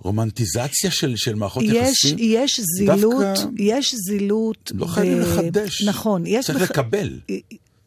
רומנטיזציה 0.00 0.90
של, 0.90 1.16
של 1.16 1.34
מערכות 1.34 1.62
יש, 1.66 1.72
יחסים? 1.74 2.16
יש 2.18 2.60
זילות, 2.78 2.96
דווקא 3.22 3.48
יש 3.58 3.94
זילות. 4.08 4.72
לא 4.74 4.86
חייבים 4.86 5.20
לחדש. 5.20 5.82
נכון. 5.82 6.22
יש 6.26 6.46
צריך 6.46 6.70
לקבל. 6.70 7.20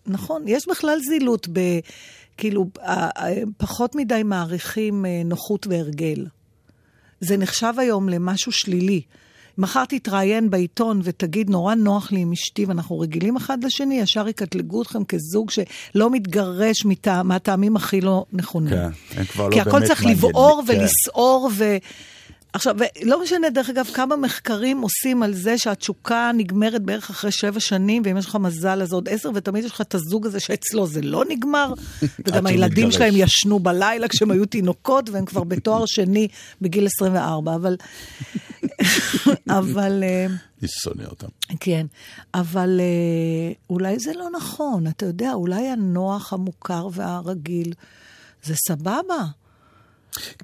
נכון, 0.06 0.48
יש 0.48 0.68
בכלל 0.68 1.00
זילות 1.10 1.48
ב... 1.54 1.60
כאילו, 2.38 2.70
ה- 2.82 3.24
ה- 3.25 3.34
פחות 3.58 3.96
מדי 3.96 4.22
מעריכים 4.25 5.06
אה, 5.06 5.22
נוחות 5.25 5.68
והרגל. 5.68 6.25
זה 7.22 7.38
נחשב 7.38 7.74
היום 7.77 8.10
למשהו 8.10 8.51
שלילי. 8.51 9.01
מחר 9.57 9.85
תתראיין 9.85 10.49
בעיתון 10.49 11.01
ותגיד, 11.03 11.49
נורא 11.49 11.75
נוח 11.75 12.11
לי 12.11 12.19
עם 12.19 12.31
אשתי 12.31 12.65
ואנחנו 12.65 12.99
רגילים 12.99 13.35
אחד 13.35 13.63
לשני, 13.63 13.99
ישר 13.99 14.27
יקטלגו 14.27 14.81
אתכם 14.81 15.03
כזוג 15.03 15.51
שלא 15.51 16.09
מתגרש 16.09 16.85
מטעם, 16.85 17.27
מהטעמים 17.27 17.75
הכי 17.75 18.01
לא 18.01 18.25
נכונים. 18.33 18.73
כן, 18.73 18.89
הם 19.17 19.25
כבר 19.25 19.47
לא 19.47 19.53
כי 19.53 19.61
הכל 19.61 19.71
באמת 19.71 19.83
צריך 19.83 20.03
מעניינים. 20.03 20.29
לבעור 20.29 20.63
כן. 20.67 20.79
ולסעור 20.79 21.49
ו... 21.55 21.77
עכשיו, 22.53 22.75
לא 23.03 23.23
משנה, 23.23 23.49
דרך 23.49 23.69
אגב, 23.69 23.85
כמה 23.93 24.15
מחקרים 24.15 24.81
עושים 24.81 25.23
על 25.23 25.33
זה 25.33 25.57
שהתשוקה 25.57 26.31
נגמרת 26.33 26.81
בערך 26.81 27.09
אחרי 27.09 27.31
שבע 27.31 27.59
שנים, 27.59 28.01
ואם 28.05 28.17
יש 28.17 28.25
לך 28.25 28.35
מזל 28.35 28.81
אז 28.81 28.93
עוד 28.93 29.09
עשר, 29.09 29.29
ותמיד 29.35 29.63
יש 29.63 29.71
לך 29.71 29.81
את 29.81 29.95
הזוג 29.95 30.25
הזה 30.25 30.39
שאצלו 30.39 30.87
זה 30.87 31.01
לא 31.01 31.23
נגמר, 31.29 31.73
וגם 32.25 32.47
הילדים. 32.47 32.91
שלהם 32.91 33.13
ישנו 33.15 33.59
בלילה 33.59 34.07
כשהם 34.07 34.31
היו 34.31 34.45
תינוקות, 34.45 35.09
והם 35.09 35.25
כבר 35.25 35.43
בתואר 35.43 35.85
שני 35.85 36.27
בגיל 36.61 36.85
24, 36.85 37.55
אבל... 37.55 37.75
אבל... 39.59 40.03
אה, 40.03 40.25
אני 40.61 40.67
שונא 40.67 41.03
אותם. 41.03 41.27
כן, 41.59 41.85
אבל 42.33 42.79
אה, 42.79 43.53
אולי 43.69 43.99
זה 43.99 44.11
לא 44.15 44.29
נכון, 44.37 44.87
אתה 44.87 45.05
יודע, 45.05 45.33
אולי 45.33 45.67
הנוח, 45.67 46.33
המוכר 46.33 46.87
והרגיל, 46.91 47.73
זה 48.43 48.53
סבבה. 48.67 49.25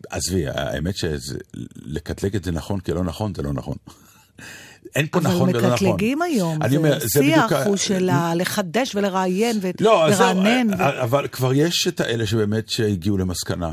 עזבי, 0.10 0.48
האמת 0.48 0.96
שלקטלג 0.98 2.36
את 2.36 2.44
זה 2.44 2.52
נכון 2.52 2.80
כלא 2.80 3.04
נכון, 3.04 3.34
זה 3.36 3.42
לא 3.42 3.54
נכון. 3.54 3.76
אין 4.96 5.08
פה 5.12 5.20
אבל 5.20 5.28
נכון 5.28 5.50
ולא 5.50 5.60
נכון. 5.60 5.88
מקטלגים 5.90 6.22
היום, 6.22 6.62
אני 6.62 6.70
זה 6.70 6.78
אומר, 6.78 7.00
זה 7.00 7.08
שיח 7.10 7.46
בדיוק 7.46 7.68
הוא 7.68 7.78
של 7.78 8.10
לחדש 8.36 8.96
ולראיין 8.96 9.60
לא, 9.80 10.08
אז 10.08 10.18
זהו, 10.18 10.38
ולרענן. 10.38 10.74
ו- 10.74 11.04
אבל 11.04 11.28
כבר 11.28 11.54
יש 11.54 11.88
את 11.88 12.00
האלה 12.00 12.26
שבאמת 12.28 12.70
שהגיעו 12.70 13.18
למסקנה, 13.18 13.72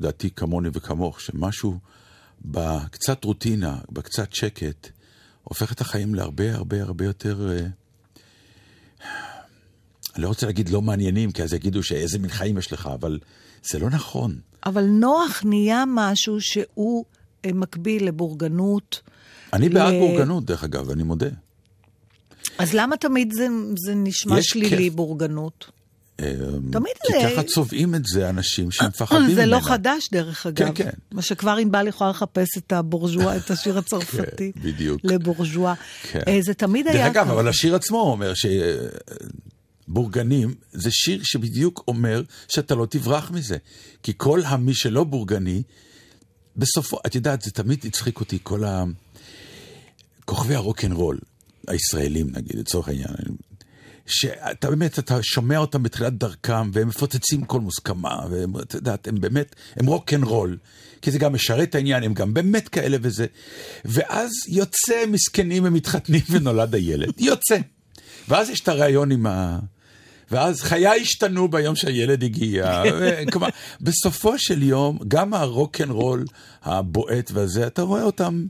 לדעתי 0.00 0.30
כמוני 0.30 0.68
וכמוך, 0.72 1.20
שמשהו 1.20 1.78
בקצת 2.44 3.24
רוטינה, 3.24 3.78
בקצת 3.90 4.32
שקט, 4.32 4.88
הופך 5.44 5.72
את 5.72 5.80
החיים 5.80 6.14
להרבה 6.14 6.54
הרבה 6.54 6.82
הרבה 6.82 7.04
יותר... 7.04 7.48
אה, 7.52 7.66
אני 10.14 10.22
לא 10.22 10.28
רוצה 10.28 10.46
להגיד 10.46 10.68
לא 10.68 10.82
מעניינים, 10.82 11.32
כי 11.32 11.42
אז 11.42 11.52
יגידו 11.54 11.82
שאיזה 11.82 12.18
מין 12.18 12.30
חיים 12.30 12.58
יש 12.58 12.72
לך, 12.72 12.86
אבל 12.94 13.18
זה 13.62 13.78
לא 13.78 13.90
נכון. 13.90 14.38
אבל 14.66 14.84
נוח 14.84 15.42
נהיה 15.44 15.84
משהו 15.88 16.40
שהוא 16.40 17.04
אה, 17.44 17.52
מקביל 17.52 18.06
לבורגנות. 18.08 19.00
אני 19.52 19.68
בעד 19.68 19.92
ל- 19.94 19.98
בורגנות, 19.98 20.44
דרך 20.44 20.64
אגב, 20.64 20.90
אני 20.90 21.02
מודה. 21.02 21.26
אז 22.58 22.74
למה 22.74 22.96
תמיד 22.96 23.32
זה, 23.32 23.46
זה 23.86 23.94
נשמע 23.94 24.36
שלילי, 24.42 24.76
כיף. 24.76 24.94
בורגנות? 24.94 25.70
אה, 26.22 26.32
תמיד 26.72 26.92
כי 27.06 27.12
זה- 27.12 27.30
ככה 27.32 27.42
צובעים 27.42 27.94
את 27.94 28.04
זה 28.06 28.28
אנשים 28.28 28.70
שמפחדים 28.70 29.22
ממנה. 29.22 29.34
זה 29.34 29.46
לא 29.46 29.60
חדש, 29.60 30.08
דרך 30.12 30.46
אגב. 30.46 30.56
כן, 30.66 30.84
כן. 30.84 30.90
מה 31.12 31.22
שכבר 31.22 31.56
ענבל 31.56 31.88
יכולה 31.88 32.10
לחפש 32.10 32.48
את 32.58 32.72
הבורז'ואה, 32.72 33.36
את 33.36 33.50
השיר 33.50 33.78
הצרפתי. 33.78 34.52
כן, 34.52 34.60
בדיוק. 34.62 35.00
לבורז'ואה. 35.04 35.74
כן. 36.10 36.20
אה, 36.28 36.38
זה 36.42 36.54
תמיד 36.54 36.86
היה 36.88 36.96
דרך 37.08 37.16
אגב. 37.16 37.30
אבל 37.30 37.48
השיר 37.48 37.74
עצמו 37.74 38.00
אומר 38.00 38.32
שבורגנים 39.88 40.54
זה 40.72 40.90
שיר 40.90 41.20
שבדיוק 41.22 41.84
אומר 41.88 42.22
שאתה 42.48 42.74
לא 42.74 42.86
תברח 42.90 43.30
מזה. 43.30 43.56
כי 44.02 44.12
כל 44.16 44.40
המי 44.44 44.74
שלא 44.74 45.04
בורגני, 45.04 45.62
בסופו, 46.56 46.98
את 47.06 47.14
יודעת, 47.14 47.42
זה 47.42 47.50
תמיד 47.50 47.78
הצחיק 47.84 48.20
אותי, 48.20 48.38
כל 48.42 48.64
ה... 48.64 48.84
כוכבי 50.24 50.54
הרוקנרול, 50.54 51.18
הישראלים 51.68 52.26
נגיד, 52.32 52.58
לצורך 52.58 52.88
העניין, 52.88 53.06
שאתה 54.12 54.70
באמת, 54.70 54.98
אתה 54.98 55.22
שומע 55.22 55.58
אותם 55.58 55.82
בתחילת 55.82 56.12
דרכם, 56.12 56.70
והם 56.72 56.88
מפוצצים 56.88 57.44
כל 57.44 57.60
מוסכמה, 57.60 58.20
והם, 58.30 58.52
את 58.60 58.74
יודעת, 58.74 59.08
הם 59.08 59.20
באמת, 59.20 59.54
הם 59.76 59.86
רוקנרול, 59.86 60.56
כי 61.02 61.10
זה 61.10 61.18
גם 61.18 61.32
משרת 61.32 61.68
את 61.68 61.74
העניין, 61.74 62.02
הם 62.02 62.14
גם 62.14 62.34
באמת 62.34 62.68
כאלה 62.68 62.96
וזה. 63.00 63.26
ואז 63.84 64.30
יוצא 64.48 65.04
מסכנים 65.08 65.64
ומתחתנים 65.66 66.20
ונולד 66.30 66.74
הילד, 66.74 67.12
יוצא. 67.18 67.58
ואז 68.28 68.50
יש 68.50 68.60
את 68.60 68.68
הריאיון 68.68 69.12
עם 69.12 69.26
ה... 69.26 69.58
ואז 70.30 70.60
חיי 70.60 71.00
השתנו 71.00 71.48
ביום 71.48 71.76
שהילד 71.76 72.22
הגיע. 72.22 72.82
כלומר, 73.32 73.48
בסופו 73.80 74.38
של 74.38 74.62
יום, 74.62 74.98
גם 75.08 75.34
הרוקנרול 75.34 76.24
הבועט 76.62 77.30
והזה, 77.34 77.66
אתה 77.66 77.82
רואה 77.82 78.02
אותם, 78.02 78.46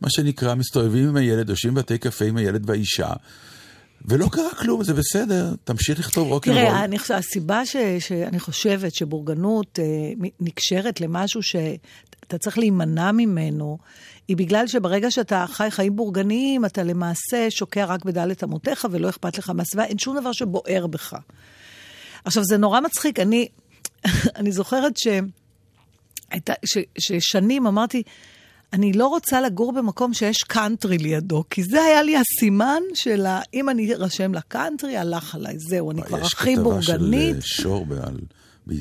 מה 0.00 0.10
שנקרא, 0.10 0.54
מסתובבים 0.54 1.08
עם 1.08 1.16
הילד, 1.16 1.48
יושבים 1.48 1.74
בבתי 1.74 1.98
קפה 1.98 2.24
עם 2.24 2.36
הילד 2.36 2.70
והאישה, 2.70 3.12
ולא 4.06 4.28
קרה 4.32 4.54
כלום, 4.54 4.84
זה 4.84 4.94
בסדר, 4.94 5.54
תמשיך 5.64 5.98
לכתוב 5.98 6.28
רוקנרול. 6.28 6.60
תראה, 6.60 6.84
אני 6.84 6.96
הסיבה 7.14 7.66
ש, 7.66 7.76
שאני 7.98 8.40
חושבת 8.40 8.94
שבורגנות 8.94 9.78
אה, 9.78 10.28
נקשרת 10.40 11.00
למשהו 11.00 11.42
שאתה 11.42 12.38
צריך 12.38 12.58
להימנע 12.58 13.12
ממנו, 13.12 13.78
היא 14.28 14.36
בגלל 14.36 14.66
שברגע 14.66 15.10
שאתה 15.10 15.44
חי 15.48 15.70
חיים 15.70 15.96
בורגניים, 15.96 16.64
אתה 16.64 16.82
למעשה 16.82 17.46
שוקע 17.50 17.84
רק 17.84 18.04
בדלת 18.04 18.44
אמותיך 18.44 18.86
ולא 18.90 19.08
אכפת 19.08 19.38
לך 19.38 19.50
מהסביבה, 19.50 19.84
אין 19.84 19.98
שום 19.98 20.20
דבר 20.20 20.32
שבוער 20.32 20.86
בך. 20.86 21.16
עכשיו, 22.24 22.44
זה 22.44 22.56
נורא 22.56 22.80
מצחיק, 22.80 23.20
אני, 23.20 23.48
אני 24.38 24.52
זוכרת 24.52 24.96
ש, 24.96 25.06
הייתה, 26.30 26.52
ש, 26.64 26.78
ששנים 26.98 27.66
אמרתי, 27.66 28.02
אני 28.72 28.92
לא 28.92 29.06
רוצה 29.06 29.40
לגור 29.40 29.72
במקום 29.72 30.14
שיש 30.14 30.36
קאנטרי 30.42 30.98
לידו, 30.98 31.44
כי 31.50 31.62
זה 31.64 31.82
היה 31.82 32.02
לי 32.02 32.14
הסימן 32.16 32.82
של 32.94 33.26
ה... 33.26 33.40
אם 33.54 33.68
אני 33.68 33.94
ארשם 33.94 34.34
לקאנטרי, 34.34 34.96
הלך 34.96 35.34
עליי, 35.34 35.58
זהו, 35.58 35.90
אני 35.90 36.02
כבר 36.02 36.18
הכי 36.22 36.56
בורגנית. 36.56 36.84
יש 36.84 36.90
כתבה 36.90 37.02
של 37.02 37.14
אה, 37.36 37.62
שור 37.62 37.86
בעל, 37.86 38.16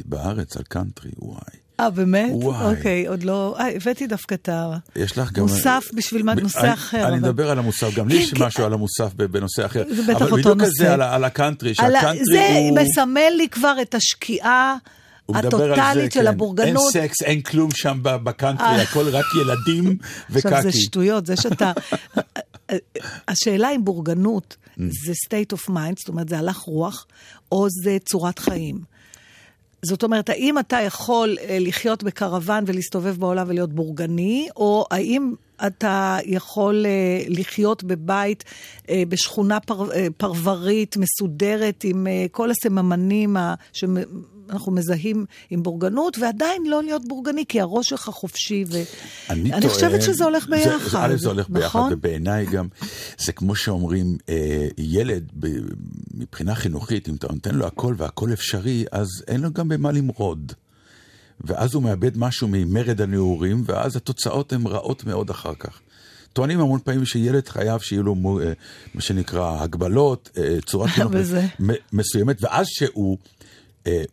בארץ 0.05 0.57
על 0.57 0.63
קאנטרי, 0.63 1.11
וואי. 1.19 1.39
אה, 1.79 1.89
באמת? 1.89 2.29
וואי. 2.33 2.75
אוקיי, 2.75 3.07
עוד 3.07 3.23
לא... 3.23 3.55
אה, 3.59 3.75
הבאתי 3.75 4.07
דווקא 4.07 4.35
את 4.35 4.49
יש 4.95 5.17
לך 5.17 5.31
גם... 5.31 5.43
המוסף 5.43 5.85
בשביל 5.93 6.23
מה- 6.23 6.35
נושא 6.35 6.73
אחר. 6.73 6.97
אני 6.97 7.07
אבל- 7.07 7.15
מדבר 7.17 7.51
על 7.51 7.59
המוסף, 7.59 7.95
גם 7.95 8.07
לי 8.07 8.15
כן, 8.17 8.21
יש 8.21 8.33
כן. 8.33 8.43
משהו 8.45 8.63
על 8.65 8.73
המוסף 8.73 9.13
בנושא 9.13 9.65
אחר. 9.65 9.83
זה 9.89 10.01
בטח 10.03 10.15
אבל 10.21 10.31
אותו 10.31 10.35
בדיוק 10.35 10.57
נושא. 10.57 10.93
על 10.93 11.01
ה- 11.01 11.15
על 11.15 11.23
הקאנטרי, 11.23 11.73
על 11.77 11.95
ה- 11.95 12.01
שהקאנטרי 12.01 12.25
זה 12.25 12.47
הוא... 12.55 12.79
מסמל 12.79 13.29
לי 13.37 13.49
כבר 13.49 13.75
את 13.81 13.95
השקיעה 13.95 14.77
הטוטלית 15.33 16.11
של 16.11 16.19
כן. 16.21 16.27
הבורגנות. 16.27 16.95
אין 16.95 17.07
סקס, 17.07 17.21
אין 17.23 17.41
כלום 17.41 17.69
שם 17.71 17.99
בקאנטרי, 18.03 18.65
אה. 18.67 18.81
הכל 18.81 19.09
רק 19.09 19.25
ילדים 19.41 19.97
עכשיו, 20.35 20.51
זה 20.51 20.67
וקקי. 20.67 20.77
שטויות, 20.81 21.25
זה 21.25 21.35
שאתה... 21.35 21.71
השאלה 23.27 23.71
אם 23.75 23.85
בורגנות 23.85 24.57
Mm. 24.77 24.81
זה 25.05 25.13
state 25.27 25.57
of 25.57 25.69
mind, 25.71 25.93
זאת 25.99 26.07
אומרת, 26.07 26.29
זה 26.29 26.39
הלך 26.39 26.57
רוח, 26.57 27.05
או 27.51 27.67
זה 27.83 27.97
צורת 28.05 28.39
חיים. 28.39 28.79
זאת 29.85 30.03
אומרת, 30.03 30.29
האם 30.29 30.59
אתה 30.59 30.77
יכול 30.81 31.37
אה, 31.41 31.57
לחיות 31.61 32.03
בקרוון 32.03 32.63
ולהסתובב 32.67 33.15
בעולם 33.19 33.45
ולהיות 33.49 33.73
בורגני, 33.73 34.47
או 34.55 34.85
האם 34.91 35.33
אתה 35.67 36.17
יכול 36.25 36.85
אה, 36.85 36.91
לחיות 37.27 37.83
בבית, 37.83 38.43
אה, 38.89 39.03
בשכונה 39.09 39.59
פר, 39.59 39.91
אה, 39.91 40.07
פרברית, 40.17 40.97
מסודרת, 40.97 41.83
עם 41.83 42.07
אה, 42.07 42.25
כל 42.31 42.49
הסממנים 42.51 43.37
ה- 43.37 43.53
שאנחנו 44.47 44.71
מזהים 44.71 45.25
עם 45.49 45.63
בורגנות, 45.63 46.17
ועדיין 46.17 46.63
לא 46.67 46.83
להיות 46.83 47.07
בורגני, 47.07 47.45
כי 47.49 47.61
הראש 47.61 47.89
שלך 47.89 48.01
חופשי. 48.01 48.65
ו... 48.67 48.83
אני 49.29 49.53
אני 49.53 49.61
טוען- 49.61 49.73
חושבת 49.73 50.01
שזה 50.01 50.23
הולך 50.25 50.43
זה- 50.45 50.55
ביחד. 50.55 50.89
זה- 51.09 51.13
א', 51.13 51.17
זה 51.17 51.27
הולך 51.29 51.49
ביחד, 51.49 51.65
נכון? 51.79 51.93
ובעיניי 51.93 52.45
גם, 52.45 52.67
זה 53.17 53.31
כמו 53.31 53.55
שאומרים, 53.55 54.17
אה, 54.29 54.67
ילד, 54.77 55.23
ב- 55.39 55.47
מבחינה 56.13 56.55
חינוכית, 56.55 57.09
אם 57.09 57.15
אתה 57.15 57.27
נותן 57.33 57.55
לו 57.55 57.65
הכל 57.67 57.95
והכל 57.97 58.33
אפשרי, 58.33 58.85
אז 58.91 59.07
אין 59.27 59.41
לו 59.41 59.51
גם 59.53 59.69
במה 59.69 59.91
למרוד. 59.91 60.51
ואז 61.41 61.73
הוא 61.73 61.83
מאבד 61.83 62.17
משהו 62.17 62.47
ממרד 62.51 63.01
הנעורים, 63.01 63.63
ואז 63.65 63.95
התוצאות 63.95 64.53
הן 64.53 64.67
רעות 64.67 65.03
מאוד 65.03 65.29
אחר 65.29 65.53
כך. 65.59 65.79
טוענים 66.33 66.59
המון 66.59 66.79
פעמים 66.83 67.05
שילד 67.05 67.47
חייב 67.47 67.79
שיהיו 67.81 68.03
לו 68.03 68.39
אה, 68.43 68.53
מה 68.93 69.01
שנקרא 69.01 69.61
הגבלות, 69.63 70.29
אה, 70.37 70.57
צורת 70.65 70.89
חינוך 70.95 71.11
מסוימת, 71.93 72.37
ואז 72.43 72.65
שהוא 72.69 73.17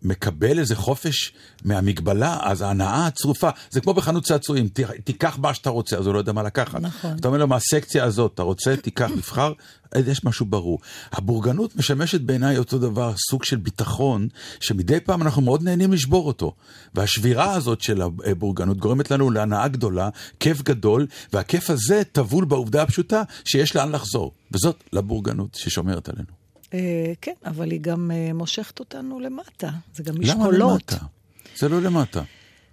מקבל 0.03 0.59
איזה 0.59 0.77
חופש 0.77 1.33
מהמגבלה, 1.65 2.39
אז 2.43 2.63
ההנאה 2.63 3.07
הצרופה, 3.07 3.51
זה 3.71 3.81
כמו 3.81 3.95
בחנות 3.95 4.25
צעצועים, 4.25 4.69
תיקח 5.05 5.39
מה 5.39 5.55
שאתה 5.55 5.71
רוצה, 5.71 5.97
אז 5.97 6.07
הוא 6.07 6.15
לא 6.15 6.19
יודע 6.19 6.33
מה 6.33 6.43
לקחת. 6.43 6.81
נכון. 6.81 7.17
אתה 7.21 7.29
אומר 7.29 7.39
לו, 7.39 7.47
מהסקציה 7.47 8.05
הזאת, 8.05 8.35
אתה 8.35 8.43
רוצה, 8.43 8.77
תיקח, 8.77 9.11
נבחר, 9.17 9.53
אז 9.93 10.09
יש 10.09 10.25
משהו 10.25 10.47
ברור. 10.47 10.79
הבורגנות 11.13 11.77
משמשת 11.77 12.21
בעיניי 12.21 12.59
אותו 12.59 12.79
דבר, 12.79 13.13
סוג 13.31 13.45
של 13.45 13.57
ביטחון, 13.57 14.29
שמדי 14.61 15.01
פעם 15.01 15.23
אנחנו 15.23 15.43
מאוד 15.43 15.63
נהנים 15.63 15.93
לשבור 15.93 16.27
אותו. 16.27 16.55
והשבירה 16.95 17.53
הזאת 17.53 17.81
של 17.81 18.03
הבורגנות 18.03 18.79
גורמת 18.79 19.11
לנו 19.11 19.31
להנאה 19.31 19.69
גדולה, 19.69 20.09
כיף 20.41 20.63
גדול, 20.63 21.07
והכיף 21.33 21.71
הזה 21.71 22.03
טבול 22.13 22.45
בעובדה 22.45 22.83
הפשוטה 22.83 23.23
שיש 23.45 23.77
לאן 23.77 23.93
לחזור. 23.93 24.33
וזאת 24.53 24.85
לבורגנות 24.93 25.55
ששומרת 25.55 26.09
עלינו. 26.09 26.42
אה, 26.75 27.13
כן, 27.21 27.33
אבל 27.45 27.71
היא 27.71 27.81
גם 27.81 28.11
אה, 28.11 28.33
מושכת 28.33 28.81
אותנו 28.81 29.21
למטה. 29.21 29.71
זה 29.95 30.03
גם 30.03 30.15
למה 30.15 30.35
משקולות. 30.35 30.93
למטה? 30.93 31.07
זה 31.57 31.69
לא 31.69 31.83
למטה. 31.83 32.23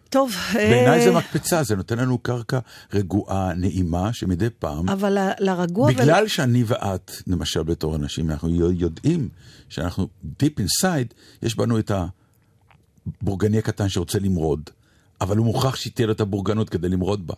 טוב, 0.09 0.35
בעיניי 0.53 1.01
זה 1.03 1.09
אה, 1.09 1.17
מקפצה, 1.17 1.63
זה 1.63 1.75
נותן 1.75 1.97
לנו 1.97 2.17
קרקע 2.17 2.59
רגועה, 2.93 3.53
נעימה, 3.53 4.13
שמדי 4.13 4.47
פעם, 4.59 4.89
אבל 4.89 5.17
לרגוע... 5.39 5.85
ול- 5.87 5.93
בגלל 5.93 6.27
שאני 6.27 6.63
ואת, 6.67 7.11
למשל 7.27 7.63
בתור 7.63 7.95
אנשים, 7.95 8.31
אנחנו 8.31 8.49
יודעים 8.73 9.29
שאנחנו 9.69 10.07
deep 10.43 10.59
inside, 10.59 11.13
יש 11.41 11.55
בנו 11.55 11.79
את 11.79 11.91
הבורגני 13.21 13.57
הקטן 13.57 13.89
שרוצה 13.89 14.19
למרוד, 14.19 14.69
אבל 15.21 15.37
הוא 15.37 15.45
מוכרח 15.45 15.75
שתהיה 15.75 16.07
לו 16.07 16.13
את 16.13 16.21
הבורגנות 16.21 16.69
כדי 16.69 16.89
למרוד 16.89 17.27
בה. 17.27 17.33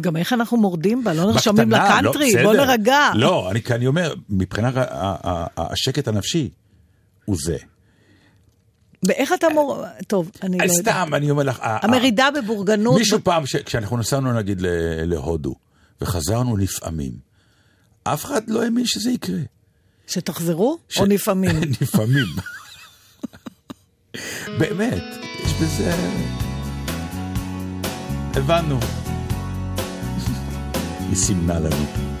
גם 0.00 0.16
איך 0.16 0.32
אנחנו 0.32 0.56
מורדים 0.56 1.04
בה, 1.04 1.12
לא 1.12 1.24
נרשמים 1.24 1.70
לא, 1.70 1.78
לקאנטרי, 1.78 2.32
בוא 2.42 2.52
בסדר. 2.52 2.64
נרגע. 2.64 3.10
לא, 3.14 3.50
אני, 3.50 3.60
אני 3.70 3.86
אומר, 3.86 4.14
מבחינת 4.28 4.74
השקט 5.56 6.08
הנפשי, 6.08 6.50
הוא 7.24 7.36
זה. 7.44 7.56
ואיך 9.02 9.32
אתה 9.32 9.46
מור... 9.54 9.84
טוב, 10.06 10.30
אני 10.42 10.58
לא 10.58 10.62
יודעת. 10.62 10.80
סתם, 10.80 11.14
אני 11.14 11.30
אומר 11.30 11.42
לך, 11.42 11.58
המרידה 11.62 12.28
בבורגנות... 12.30 12.98
מישהו 12.98 13.18
פעם, 13.22 13.42
כשאנחנו 13.64 13.96
נסענו 13.96 14.32
נגיד 14.32 14.58
להודו, 15.04 15.54
וחזרנו 16.00 16.56
לפעמים, 16.56 17.12
אף 18.04 18.24
אחד 18.24 18.50
לא 18.50 18.64
האמין 18.64 18.86
שזה 18.86 19.10
יקרה. 19.10 19.40
שתחזרו? 20.06 20.78
או 20.98 21.06
לפעמים? 21.06 21.60
לפעמים. 21.80 22.26
באמת, 24.58 25.04
יש 25.44 25.52
בזה... 25.52 25.94
הבנו. 28.34 29.07
היא 31.08 31.16
סימנה 31.16 31.58
לנו. 31.58 32.17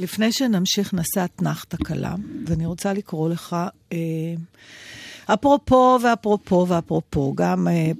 לפני 0.00 0.32
שנמשיך 0.32 0.94
נעשה 0.94 1.24
אתנחתא 1.24 1.76
קלה, 1.76 2.14
ואני 2.46 2.66
רוצה 2.66 2.92
לקרוא 2.92 3.28
לך, 3.28 3.56
אה, 3.92 3.98
אפרופו 5.34 5.98
ואפרופו 6.02 6.66
ואפרופו, 6.68 7.32
גם 7.36 7.68
אה, 7.68 7.90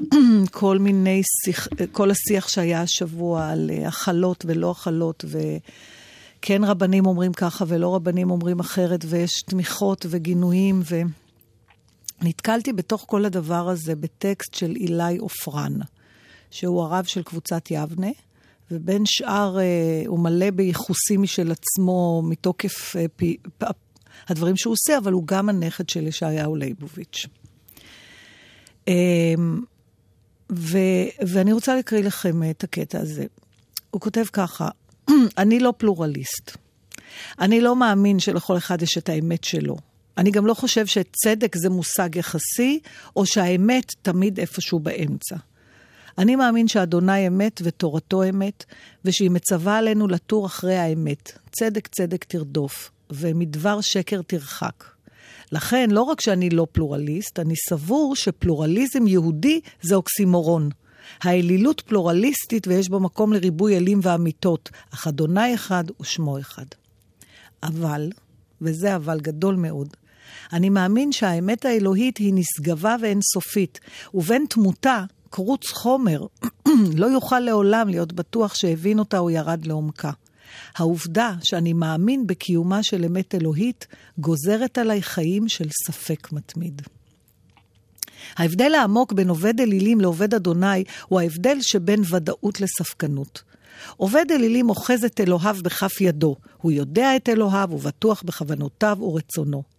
כל 0.50 0.78
מיני 0.78 1.22
שיח, 1.44 1.68
כל 1.92 2.10
השיח 2.10 2.48
שהיה 2.48 2.82
השבוע 2.82 3.48
על 3.48 3.70
אה, 3.70 3.88
הכלות 3.88 4.44
ולא 4.48 4.70
הכלות, 4.70 5.24
וכן 5.28 6.64
רבנים 6.64 7.06
אומרים 7.06 7.32
ככה 7.32 7.64
ולא 7.68 7.94
רבנים 7.94 8.30
אומרים 8.30 8.60
אחרת, 8.60 9.04
ויש 9.08 9.42
תמיכות 9.42 10.06
וגינויים, 10.08 10.82
ונתקלתי 12.22 12.72
בתוך 12.72 13.04
כל 13.08 13.24
הדבר 13.24 13.68
הזה 13.68 13.94
בטקסט 13.94 14.54
של 14.54 14.76
אילי 14.76 15.16
עופרן, 15.16 15.72
שהוא 16.50 16.82
הרב 16.82 17.04
של 17.04 17.22
קבוצת 17.22 17.70
יבנה. 17.70 18.10
ובין 18.70 19.02
שאר, 19.06 19.58
אה, 19.58 20.02
הוא 20.06 20.18
מלא 20.18 20.50
בייחוסים 20.50 21.22
משל 21.22 21.52
עצמו 21.52 22.22
מתוקף 22.24 22.96
אה, 22.96 23.06
פי, 23.16 23.36
פ, 23.58 23.64
הדברים 24.28 24.56
שהוא 24.56 24.72
עושה, 24.72 24.98
אבל 24.98 25.12
הוא 25.12 25.26
גם 25.26 25.48
הנכד 25.48 25.88
של 25.88 26.06
ישעיהו 26.06 26.56
ליבוביץ'. 26.56 27.26
אה, 28.88 28.94
ו, 30.52 30.78
ואני 31.26 31.52
רוצה 31.52 31.74
להקריא 31.76 32.02
לכם 32.02 32.42
אה, 32.42 32.50
את 32.50 32.64
הקטע 32.64 33.00
הזה. 33.00 33.24
הוא 33.90 34.00
כותב 34.00 34.24
ככה, 34.32 34.68
אני 35.38 35.60
לא 35.60 35.72
פלורליסט. 35.76 36.56
אני 37.40 37.60
לא 37.60 37.76
מאמין 37.76 38.18
שלכל 38.18 38.56
אחד 38.56 38.82
יש 38.82 38.98
את 38.98 39.08
האמת 39.08 39.44
שלו. 39.44 39.76
אני 40.18 40.30
גם 40.30 40.46
לא 40.46 40.54
חושב 40.54 40.86
שצדק 40.86 41.56
זה 41.56 41.70
מושג 41.70 42.16
יחסי, 42.16 42.80
או 43.16 43.26
שהאמת 43.26 43.84
תמיד 44.02 44.40
איפשהו 44.40 44.80
באמצע. 44.80 45.36
אני 46.18 46.36
מאמין 46.36 46.68
שאדוני 46.68 47.26
אמת 47.26 47.60
ותורתו 47.64 48.28
אמת, 48.28 48.64
ושהיא 49.04 49.30
מצווה 49.30 49.78
עלינו 49.78 50.08
לתור 50.08 50.46
אחרי 50.46 50.76
האמת. 50.76 51.32
צדק 51.52 51.86
צדק 51.86 52.24
תרדוף, 52.24 52.90
ומדבר 53.10 53.80
שקר 53.80 54.22
תרחק. 54.22 54.84
לכן, 55.52 55.90
לא 55.90 56.02
רק 56.02 56.20
שאני 56.20 56.50
לא 56.50 56.66
פלורליסט, 56.72 57.38
אני 57.38 57.54
סבור 57.68 58.16
שפלורליזם 58.16 59.06
יהודי 59.06 59.60
זה 59.82 59.94
אוקסימורון. 59.94 60.68
האלילות 61.22 61.80
פלורליסטית 61.80 62.66
ויש 62.66 62.88
בה 62.88 62.98
מקום 62.98 63.32
לריבוי 63.32 63.76
אלים 63.76 64.00
ואמיתות, 64.02 64.70
אך 64.94 65.06
אדוני 65.06 65.54
אחד 65.54 65.84
ושמו 66.00 66.38
אחד. 66.38 66.64
אבל, 67.62 68.10
וזה 68.62 68.96
אבל 68.96 69.20
גדול 69.20 69.56
מאוד, 69.56 69.88
אני 70.52 70.68
מאמין 70.68 71.12
שהאמת 71.12 71.64
האלוהית 71.64 72.16
היא 72.16 72.32
נשגבה 72.34 72.96
ואינסופית, 73.00 73.80
ובין 74.14 74.46
תמותה, 74.50 75.04
קרוץ 75.34 75.70
חומר, 75.70 76.26
לא 77.00 77.06
יוכל 77.06 77.40
לעולם 77.40 77.88
להיות 77.88 78.12
בטוח 78.12 78.54
שהבין 78.54 78.98
אותה 78.98 79.18
או 79.18 79.30
ירד 79.30 79.66
לעומקה. 79.66 80.10
העובדה 80.76 81.32
שאני 81.42 81.72
מאמין 81.72 82.26
בקיומה 82.26 82.82
של 82.82 83.04
אמת 83.04 83.34
אלוהית 83.34 83.86
גוזרת 84.18 84.78
עליי 84.78 85.02
חיים 85.02 85.48
של 85.48 85.68
ספק 85.86 86.32
מתמיד. 86.32 86.82
ההבדל 88.36 88.74
העמוק 88.74 89.12
בין 89.12 89.28
עובד 89.28 89.60
אלילים 89.60 90.00
לעובד 90.00 90.34
אדוני 90.34 90.84
הוא 91.08 91.20
ההבדל 91.20 91.58
שבין 91.60 92.02
ודאות 92.10 92.60
לספקנות. 92.60 93.42
עובד 93.96 94.26
אלילים 94.30 94.68
אוחז 94.68 95.04
את 95.04 95.20
אלוהיו 95.20 95.56
בכף 95.62 96.00
ידו, 96.00 96.36
הוא 96.56 96.72
יודע 96.72 97.16
את 97.16 97.28
אלוהיו, 97.28 97.68
הוא 97.70 97.80
בטוח 97.80 98.22
בכוונותיו 98.22 98.98
ורצונו. 99.00 99.73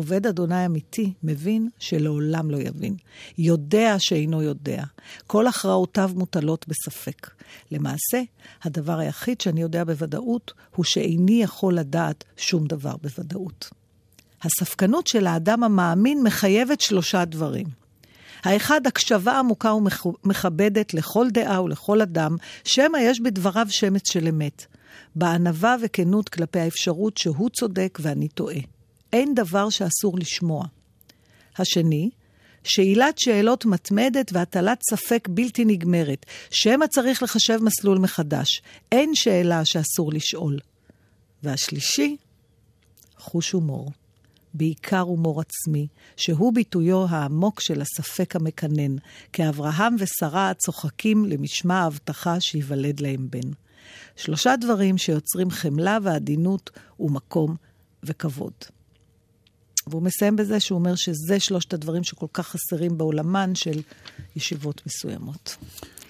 עובד 0.00 0.26
אדוני 0.26 0.66
אמיתי 0.66 1.12
מבין 1.22 1.68
שלעולם 1.78 2.50
לא 2.50 2.56
יבין. 2.56 2.96
יודע 3.38 3.94
שאינו 3.98 4.42
יודע. 4.42 4.84
כל 5.26 5.46
הכרעותיו 5.46 6.10
מוטלות 6.14 6.66
בספק. 6.68 7.30
למעשה, 7.70 8.22
הדבר 8.62 8.98
היחיד 8.98 9.40
שאני 9.40 9.62
יודע 9.62 9.84
בוודאות 9.84 10.52
הוא 10.76 10.84
שאיני 10.84 11.42
יכול 11.42 11.74
לדעת 11.74 12.24
שום 12.36 12.66
דבר 12.66 12.96
בוודאות. 13.02 13.70
הספקנות 14.42 15.06
של 15.06 15.26
האדם 15.26 15.64
המאמין 15.64 16.22
מחייבת 16.22 16.80
שלושה 16.80 17.24
דברים. 17.24 17.66
האחד, 18.42 18.86
הקשבה 18.86 19.38
עמוקה 19.38 19.74
ומכבדת 19.74 20.94
לכל 20.94 21.30
דעה 21.30 21.62
ולכל 21.62 22.00
אדם, 22.00 22.36
שמא 22.64 22.98
יש 22.98 23.20
בדבריו 23.20 23.66
שמץ 23.70 24.12
של 24.12 24.28
אמת. 24.28 24.66
בענווה 25.14 25.76
וכנות 25.82 26.28
כלפי 26.28 26.60
האפשרות 26.60 27.16
שהוא 27.16 27.50
צודק 27.50 27.98
ואני 28.02 28.28
טועה. 28.28 28.79
אין 29.12 29.34
דבר 29.34 29.70
שאסור 29.70 30.18
לשמוע. 30.18 30.64
השני, 31.58 32.10
שאלת 32.64 33.18
שאלות 33.18 33.64
מתמדת 33.64 34.30
והטלת 34.32 34.80
ספק 34.90 35.28
בלתי 35.30 35.64
נגמרת, 35.64 36.26
שמא 36.50 36.86
צריך 36.86 37.22
לחשב 37.22 37.58
מסלול 37.62 37.98
מחדש. 37.98 38.62
אין 38.92 39.14
שאלה 39.14 39.64
שאסור 39.64 40.12
לשאול. 40.12 40.58
והשלישי, 41.42 42.16
חוש 43.18 43.50
הומור. 43.50 43.90
בעיקר 44.54 45.00
הומור 45.00 45.40
עצמי, 45.40 45.86
שהוא 46.16 46.52
ביטויו 46.54 47.06
העמוק 47.08 47.60
של 47.60 47.80
הספק 47.80 48.36
המקנן, 48.36 48.96
כאברהם 49.32 49.96
ושרה 49.98 50.52
צוחקים 50.54 51.24
למשמע 51.24 51.74
ההבטחה 51.74 52.40
שייוולד 52.40 53.00
להם 53.00 53.26
בן. 53.30 53.50
שלושה 54.16 54.56
דברים 54.56 54.98
שיוצרים 54.98 55.50
חמלה 55.50 55.98
ועדינות 56.02 56.70
ומקום 57.00 57.56
וכבוד. 58.02 58.52
והוא 59.90 60.02
מסיים 60.02 60.36
בזה 60.36 60.60
שהוא 60.60 60.78
אומר 60.78 60.94
שזה 60.94 61.40
שלושת 61.40 61.74
הדברים 61.74 62.04
שכל 62.04 62.26
כך 62.32 62.48
חסרים 62.48 62.98
בעולמן 62.98 63.54
של 63.54 63.80
ישיבות 64.36 64.82
מסוימות. 64.86 65.56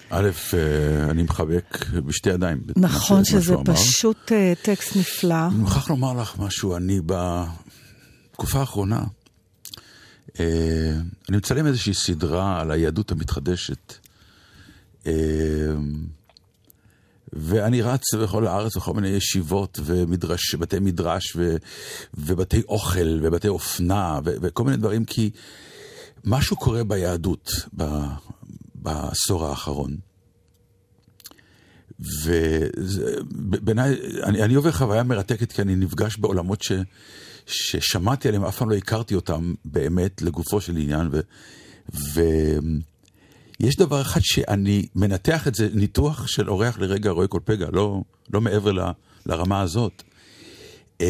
א', 0.09 0.29
אה, 0.53 1.11
אני 1.11 1.23
מחבק 1.23 1.85
בשתי 2.05 2.29
ידיים. 2.29 2.61
נכון 2.75 3.25
שזה. 3.25 3.55
פשוט 3.65 4.31
אה, 4.31 4.53
טקסט 4.61 4.95
נפלא. 4.95 5.47
אני 5.47 5.55
מוכרח 5.55 5.89
לומר 5.89 6.13
לך 6.13 6.39
משהו, 6.39 6.75
אני 6.77 6.99
בתקופה 7.05 8.59
האחרונה, 8.59 9.03
אה, 10.39 10.93
אני 11.29 11.37
מצלם 11.37 11.67
איזושהי 11.67 11.93
סדרה 11.93 12.61
על 12.61 12.71
היהדות 12.71 13.11
המתחדשת. 13.11 13.93
ואני 17.33 17.81
רץ 17.81 18.13
בכל 18.13 18.47
הארץ 18.47 18.77
בכל 18.77 18.93
מיני 18.93 19.07
ישיבות 19.07 19.79
ומדרש, 19.83 20.55
בתי 20.55 20.79
מדרש 20.79 21.35
ו, 21.35 21.55
ובתי 22.13 22.61
אוכל 22.67 23.19
ובתי 23.21 23.47
אופנה 23.47 24.19
ו, 24.25 24.33
וכל 24.41 24.63
מיני 24.63 24.77
דברים, 24.77 25.05
כי 25.05 25.29
משהו 26.25 26.55
קורה 26.55 26.83
ביהדות 26.83 27.51
ב, 27.77 27.83
בעשור 28.75 29.45
האחרון. 29.45 29.97
ובעיניי, 32.23 33.97
אני, 34.23 34.55
עובר 34.55 34.71
חוויה 34.71 35.03
מרתקת 35.03 35.51
כי 35.51 35.61
אני 35.61 35.75
נפגש 35.75 36.17
בעולמות 36.17 36.61
ש, 36.61 36.71
ששמעתי 37.45 38.27
עליהם, 38.27 38.45
אף 38.45 38.57
פעם 38.57 38.69
לא 38.69 38.75
הכרתי 38.75 39.15
אותם 39.15 39.53
באמת 39.65 40.21
לגופו 40.21 40.61
של 40.61 40.77
עניין. 40.77 41.09
ו, 42.13 42.21
ויש 43.61 43.75
דבר 43.75 44.01
אחד 44.01 44.19
שאני 44.23 44.87
מנתח 44.95 45.47
את 45.47 45.55
זה, 45.55 45.69
ניתוח 45.73 46.27
של 46.27 46.49
אורח 46.49 46.79
לרגע 46.79 47.09
רואה 47.09 47.27
כל 47.27 47.39
פגע, 47.45 47.67
לא, 47.73 48.01
לא 48.33 48.41
מעבר 48.41 48.71
ל, 48.71 48.79
לרמה 49.25 49.61
הזאת. 49.61 50.03
אמ, 51.01 51.05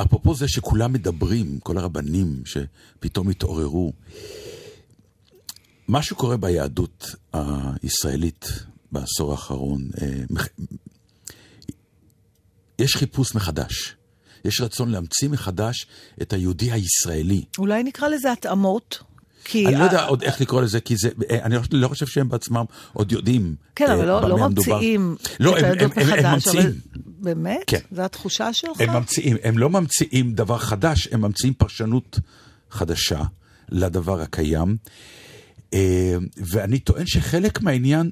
אפרופו 0.00 0.34
זה 0.34 0.48
שכולם 0.48 0.92
מדברים, 0.92 1.58
כל 1.62 1.78
הרבנים 1.78 2.42
שפתאום 2.44 3.28
התעוררו. 3.28 3.92
משהו 5.88 6.16
קורה 6.16 6.36
ביהדות 6.36 7.14
הישראלית 7.32 8.48
בעשור 8.92 9.30
האחרון. 9.32 9.90
אה, 10.02 10.22
יש 12.78 12.96
חיפוש 12.96 13.34
מחדש. 13.34 13.96
יש 14.44 14.60
רצון 14.60 14.90
להמציא 14.90 15.28
מחדש 15.28 15.86
את 16.22 16.32
היהודי 16.32 16.72
הישראלי. 16.72 17.44
אולי 17.58 17.82
נקרא 17.82 18.08
לזה 18.08 18.32
התאמות, 18.32 19.02
כי... 19.44 19.66
אני 19.66 19.74
לא 19.74 19.80
ה- 19.80 19.84
יודע 19.84 20.04
עוד 20.04 20.22
איך 20.22 20.40
לקרוא 20.40 20.62
לזה, 20.62 20.80
כי 20.80 20.96
זה, 20.96 21.08
אה, 21.30 21.42
אני 21.42 21.54
לא- 21.54 21.60
לא 21.72 21.88
חושב 21.88 22.06
שהם 22.06 22.28
בעצמם 22.28 22.64
עוד 22.92 23.12
יודעים. 23.12 23.54
כן, 23.76 23.86
אה, 23.88 23.94
אבל 23.94 24.06
לא, 24.06 24.28
לא. 24.28 24.38
ממציאים 24.38 25.16
לא, 25.40 25.50
את 25.58 25.62
הם- 25.62 25.64
היהדות 25.64 25.82
הם- 25.82 26.02
הם- 26.02 26.08
הם 26.08 26.18
מחדש, 26.18 26.24
אבל 26.24 26.32
ממציאים. 26.60 26.80
באמת? 27.06 27.60
כן. 27.66 27.78
זו 27.92 28.02
התחושה 28.02 28.52
שלך? 28.52 28.80
הם 28.80 28.90
ממציאים, 28.96 29.36
הם 29.42 29.58
לא 29.58 29.70
ממציאים 29.70 30.32
דבר 30.34 30.58
חדש, 30.58 31.08
הם 31.12 31.20
ממציאים 31.20 31.54
פרשנות 31.54 32.18
חדשה 32.70 33.22
לדבר 33.68 34.20
הקיים. 34.20 34.76
אה, 35.74 36.14
ואני 36.36 36.78
טוען 36.78 37.06
שחלק 37.06 37.62
מהעניין 37.62 38.10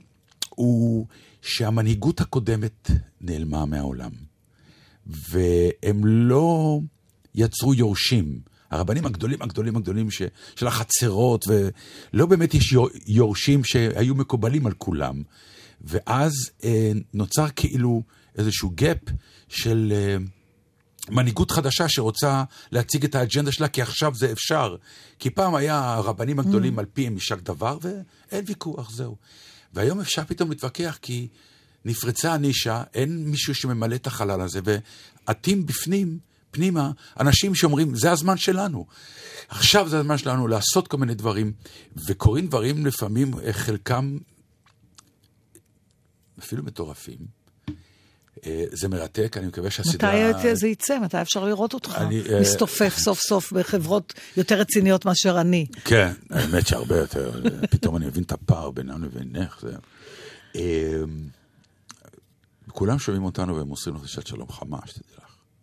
הוא 0.51 1.07
שהמנהיגות 1.43 2.21
הקודמת 2.21 2.91
נעלמה 3.21 3.65
מהעולם. 3.65 4.11
והם 5.07 6.05
לא 6.05 6.81
יצרו 7.35 7.75
יורשים. 7.75 8.41
הרבנים 8.71 9.07
הגדולים 9.07 9.43
הגדולים 9.43 9.77
הגדולים 9.77 10.11
ש, 10.11 10.23
של 10.57 10.67
החצרות, 10.67 11.45
ולא 11.49 12.27
באמת 12.27 12.55
יש 12.55 12.75
יורשים 13.07 13.65
שהיו 13.65 14.15
מקובלים 14.15 14.67
על 14.67 14.73
כולם. 14.73 15.23
ואז 15.81 16.33
אה, 16.65 16.93
נוצר 17.15 17.47
כאילו 17.57 18.03
איזשהו 18.39 18.73
gap 18.81 19.11
של 19.49 19.93
אה, 19.97 20.17
מנהיגות 21.11 21.51
חדשה 21.51 21.89
שרוצה 21.89 22.45
להציג 22.73 23.05
את 23.05 23.15
האג'נדה 23.15 23.53
שלה, 23.53 23.69
כי 23.69 23.83
עכשיו 23.83 24.15
זה 24.15 24.33
אפשר. 24.33 24.77
כי 25.19 25.31
פעם 25.31 25.55
היה 25.55 25.95
הרבנים 25.95 26.39
הגדולים 26.39 26.77
mm. 26.77 26.81
על 26.81 26.87
פיהם 26.93 27.15
יישק 27.15 27.41
דבר, 27.41 27.79
ואין 27.83 28.45
ויכוח, 28.47 28.91
זהו. 28.91 29.17
והיום 29.75 30.01
אפשר 30.01 30.23
פתאום 30.25 30.51
להתווכח, 30.51 30.99
כי 31.03 31.29
נפרצה 31.85 32.35
הנישה, 32.35 32.83
אין 32.95 33.25
מישהו 33.25 33.55
שממלא 33.55 33.95
את 33.95 34.07
החלל 34.07 34.41
הזה, 34.41 34.61
ועטים 34.65 35.67
בפנים 35.67 36.19
פנימה 36.51 36.91
אנשים 37.21 37.55
שאומרים, 37.55 37.95
זה 37.95 38.11
הזמן 38.11 38.37
שלנו. 38.37 38.87
עכשיו 39.49 39.89
זה 39.89 39.99
הזמן 39.99 40.19
שלנו 40.19 40.49
לעשות 40.49 40.89
כל 40.89 40.97
מיני 40.97 41.15
דברים, 41.15 41.53
וקורים 42.07 42.47
דברים 42.47 42.87
לפעמים, 42.87 43.31
אה, 43.45 43.53
חלקם 43.53 44.19
אפילו 46.39 46.63
מטורפים. 46.63 47.19
אה, 48.47 48.65
זה 48.73 48.89
מרתק, 48.89 49.37
אני 49.37 49.47
מקווה 49.47 49.71
שהסדרה... 49.71 50.31
מתי 50.31 50.57
זה 50.57 50.69
יצא? 50.69 50.99
מתי 50.99 51.21
אפשר 51.21 51.45
לראות 51.45 51.75
אותך? 51.75 51.99
אני, 51.99 52.23
אה, 52.33 52.41
מסתופף 52.41 52.97
סוף 53.05 53.21
סוף 53.21 53.53
בחברות 53.53 54.13
יותר 54.37 54.59
רציניות 54.59 55.05
מאשר 55.05 55.41
אני. 55.41 55.67
כן, 55.85 56.13
האמת 56.31 56.67
שהרבה 56.67 56.97
יותר. 56.97 57.43
פתאום 57.71 57.97
אני 57.97 58.07
מבין 58.07 58.23
את 58.23 58.33
הפער 58.33 58.71
בינינו 58.71 59.07
לבינך. 59.07 59.63
זה... 59.63 59.77
כולם 62.69 62.99
שומעים 62.99 63.25
אותנו 63.25 63.57
והם 63.57 63.69
מוסרים 63.69 63.97
לך 63.97 64.03
לשעת 64.05 64.27
שלום 64.27 64.53
חמה, 64.53 64.79
שתדעי 64.87 65.20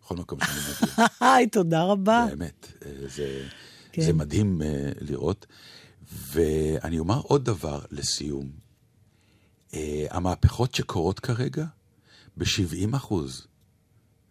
בכל 0.08 0.16
מקום 0.16 0.38
שאני 0.40 0.60
מגיע. 0.60 1.06
היי, 1.20 1.46
תודה 1.46 1.84
רבה. 1.84 2.26
באמת, 2.30 2.66
אה, 2.86 3.08
זה, 3.08 3.48
כן. 3.92 4.02
זה 4.02 4.12
מדהים 4.12 4.62
אה, 4.62 4.90
לראות. 5.00 5.46
ואני 6.32 6.98
אומר 6.98 7.20
עוד 7.20 7.44
דבר 7.44 7.80
לסיום. 7.90 8.50
אה, 9.74 10.06
המהפכות 10.10 10.74
שקורות 10.74 11.20
כרגע, 11.20 11.66
ב-70 12.36 12.96
אחוז, 12.96 13.46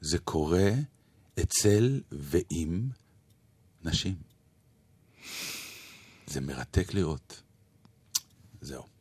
זה 0.02 0.18
קורה 0.18 0.72
אצל 1.40 2.02
ועם 2.12 2.90
נשים. 3.84 4.16
זה 6.28 6.42
מרתק 6.42 6.94
לראות. 6.94 7.42
זהו. 8.62 8.97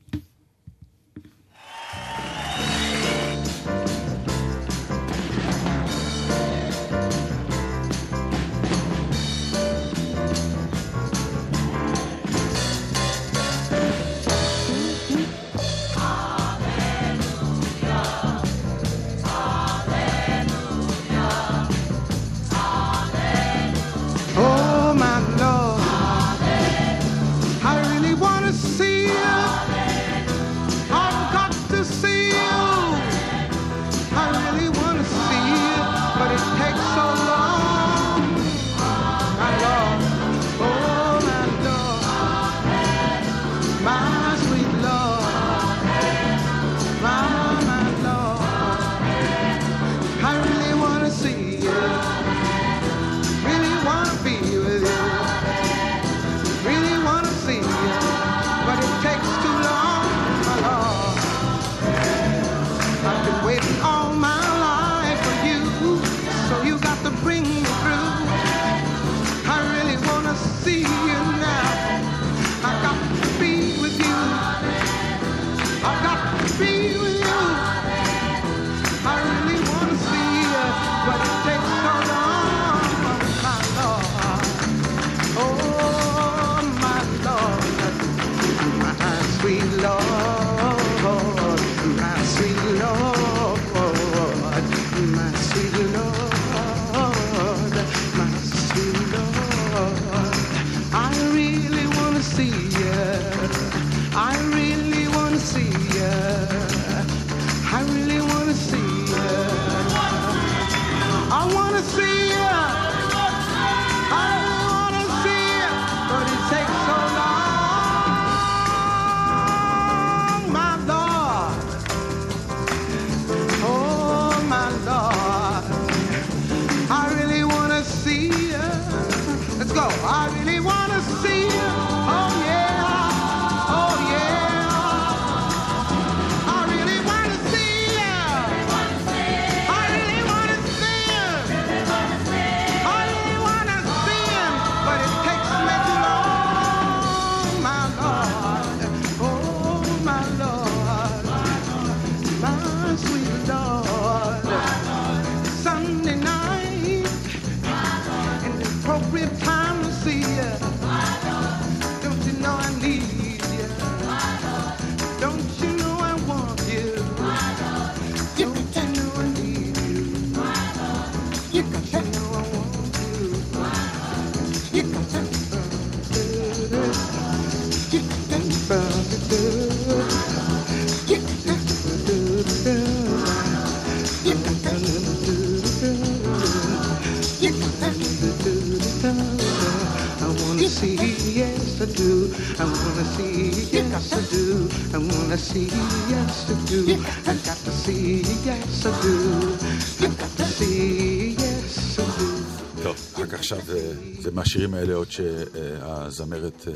עכשיו 203.52 203.76
אה, 203.76 203.92
זה 204.20 204.30
מהשירים 204.30 204.74
האלה 204.74 204.94
עוד 204.94 205.11
שהזמרת 205.11 206.68
אה, 206.68 206.72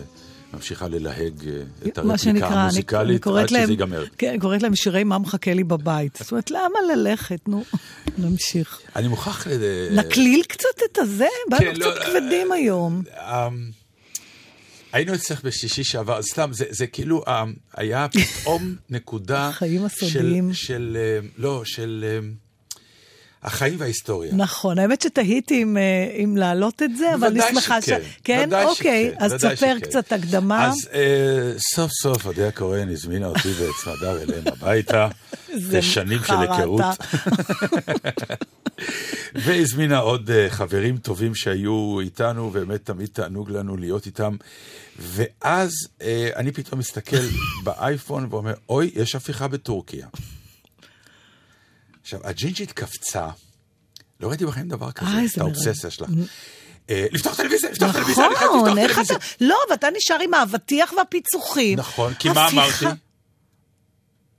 ממשיכה 0.54 0.88
ללהג 0.88 1.48
אה, 1.48 1.62
את 1.86 1.98
הרפליקה 1.98 2.46
המוזיקלית 2.46 3.26
אני, 3.26 3.34
אני 3.34 3.42
עד 3.42 3.48
שזה 3.48 3.72
ייגמר. 3.72 4.04
כן, 4.18 4.28
אני 4.28 4.38
קוראת 4.38 4.62
להם 4.62 4.76
שירי 4.76 5.04
מה 5.04 5.18
מחכה 5.18 5.54
לי 5.54 5.64
בבית. 5.64 6.18
זאת 6.20 6.30
אומרת, 6.32 6.50
למה 6.50 6.78
ללכת? 6.94 7.48
נו, 7.48 7.64
נמשיך. 8.18 8.80
אני 8.96 9.08
מוכרח... 9.08 9.46
ל... 9.46 9.50
נקליל 9.92 10.42
קצת 10.48 10.68
את 10.92 10.98
הזה? 10.98 11.26
כן, 11.48 11.56
באנו 11.56 11.78
לא, 11.78 11.94
קצת 11.94 12.04
כבדים 12.04 12.52
uh, 12.52 12.54
היום. 12.54 13.02
Uh, 13.06 13.18
um, 13.18 13.20
היינו 14.92 15.14
אצלך 15.14 15.44
בשישי 15.44 15.84
שעבר, 15.84 16.22
סתם, 16.22 16.50
זה, 16.52 16.64
זה 16.70 16.86
כאילו, 16.86 17.24
אמ, 17.28 17.54
היה 17.74 18.06
פתאום 18.12 18.74
נקודה... 18.90 19.48
החיים 19.48 19.84
הסודיים. 19.84 20.54
של, 20.54 20.66
של, 20.66 20.98
לא, 21.38 21.62
של... 21.64 22.20
החיים 23.42 23.74
וההיסטוריה. 23.78 24.34
נכון, 24.34 24.78
האמת 24.78 25.02
שתהיתי 25.02 25.62
אם, 25.62 25.76
אה, 25.76 25.82
אם 26.22 26.36
להעלות 26.36 26.82
את 26.82 26.96
זה, 26.96 27.14
אבל 27.14 27.26
אני 27.26 27.38
ודאי 27.38 27.54
שמחה 27.54 27.82
שכן, 27.82 28.00
כן? 28.24 28.44
ודאי 28.46 28.64
אוקיי, 28.64 29.10
שכן, 29.10 29.24
אז 29.24 29.32
ודאי 29.32 29.54
תספר 29.54 29.76
שכן. 29.78 29.88
קצת 29.88 30.12
הקדמה. 30.12 30.68
אז 30.68 30.88
אה, 30.92 31.52
סוף 31.74 31.90
סוף 32.02 32.26
אודיה 32.26 32.48
הכהן 32.48 32.88
הזמינה 32.88 33.26
אותי 33.26 33.48
ואת 33.48 33.74
סמדר 33.84 34.22
אליהם 34.22 34.44
הביתה. 34.46 35.08
זה 35.54 35.70
זה 35.70 35.82
שנים 35.82 36.18
של 36.26 36.34
היכרות. 36.40 36.84
והזמינה 39.44 39.98
עוד 39.98 40.30
אה, 40.30 40.50
חברים 40.50 40.96
טובים 40.96 41.34
שהיו 41.34 42.00
איתנו, 42.00 42.50
באמת 42.50 42.84
תמיד 42.84 43.08
תענוג 43.12 43.50
לנו 43.50 43.76
להיות 43.76 44.06
איתם. 44.06 44.36
ואז 44.98 45.70
אה, 46.02 46.30
אני 46.36 46.52
פתאום 46.52 46.80
מסתכל 46.80 47.16
באייפון 47.64 48.26
ואומר, 48.30 48.54
אוי, 48.68 48.90
יש 48.94 49.14
הפיכה 49.14 49.48
בטורקיה. 49.48 50.06
עכשיו, 52.02 52.20
הג'ינג'ית 52.24 52.72
קפצה, 52.72 53.28
לא 54.20 54.28
ראיתי 54.28 54.46
בחיים 54.46 54.68
דבר 54.68 54.92
כזה, 54.92 55.10
אה, 55.10 55.24
את 55.24 55.38
האובססיה 55.38 55.90
שלך. 55.90 56.10
אה, 56.90 57.06
לפתוח 57.12 57.36
טלוויזיה, 57.36 57.70
לפתוח 57.70 57.92
טלוויזיה, 57.92 58.26
אני 58.26 58.36
חייב 58.36 58.50
נכון, 58.50 58.68
לפתוח 58.68 58.78
איך 58.78 58.98
אתה... 58.98 59.06
טלוויזיה. 59.06 59.48
לא, 59.48 59.58
ואתה 59.70 59.88
נשאר 59.96 60.18
עם 60.20 60.34
האבטיח 60.34 60.92
והפיצוחים. 60.96 61.78
נכון, 61.78 62.14
כי 62.14 62.28
מה 62.28 62.48
אמרתי? 62.48 62.86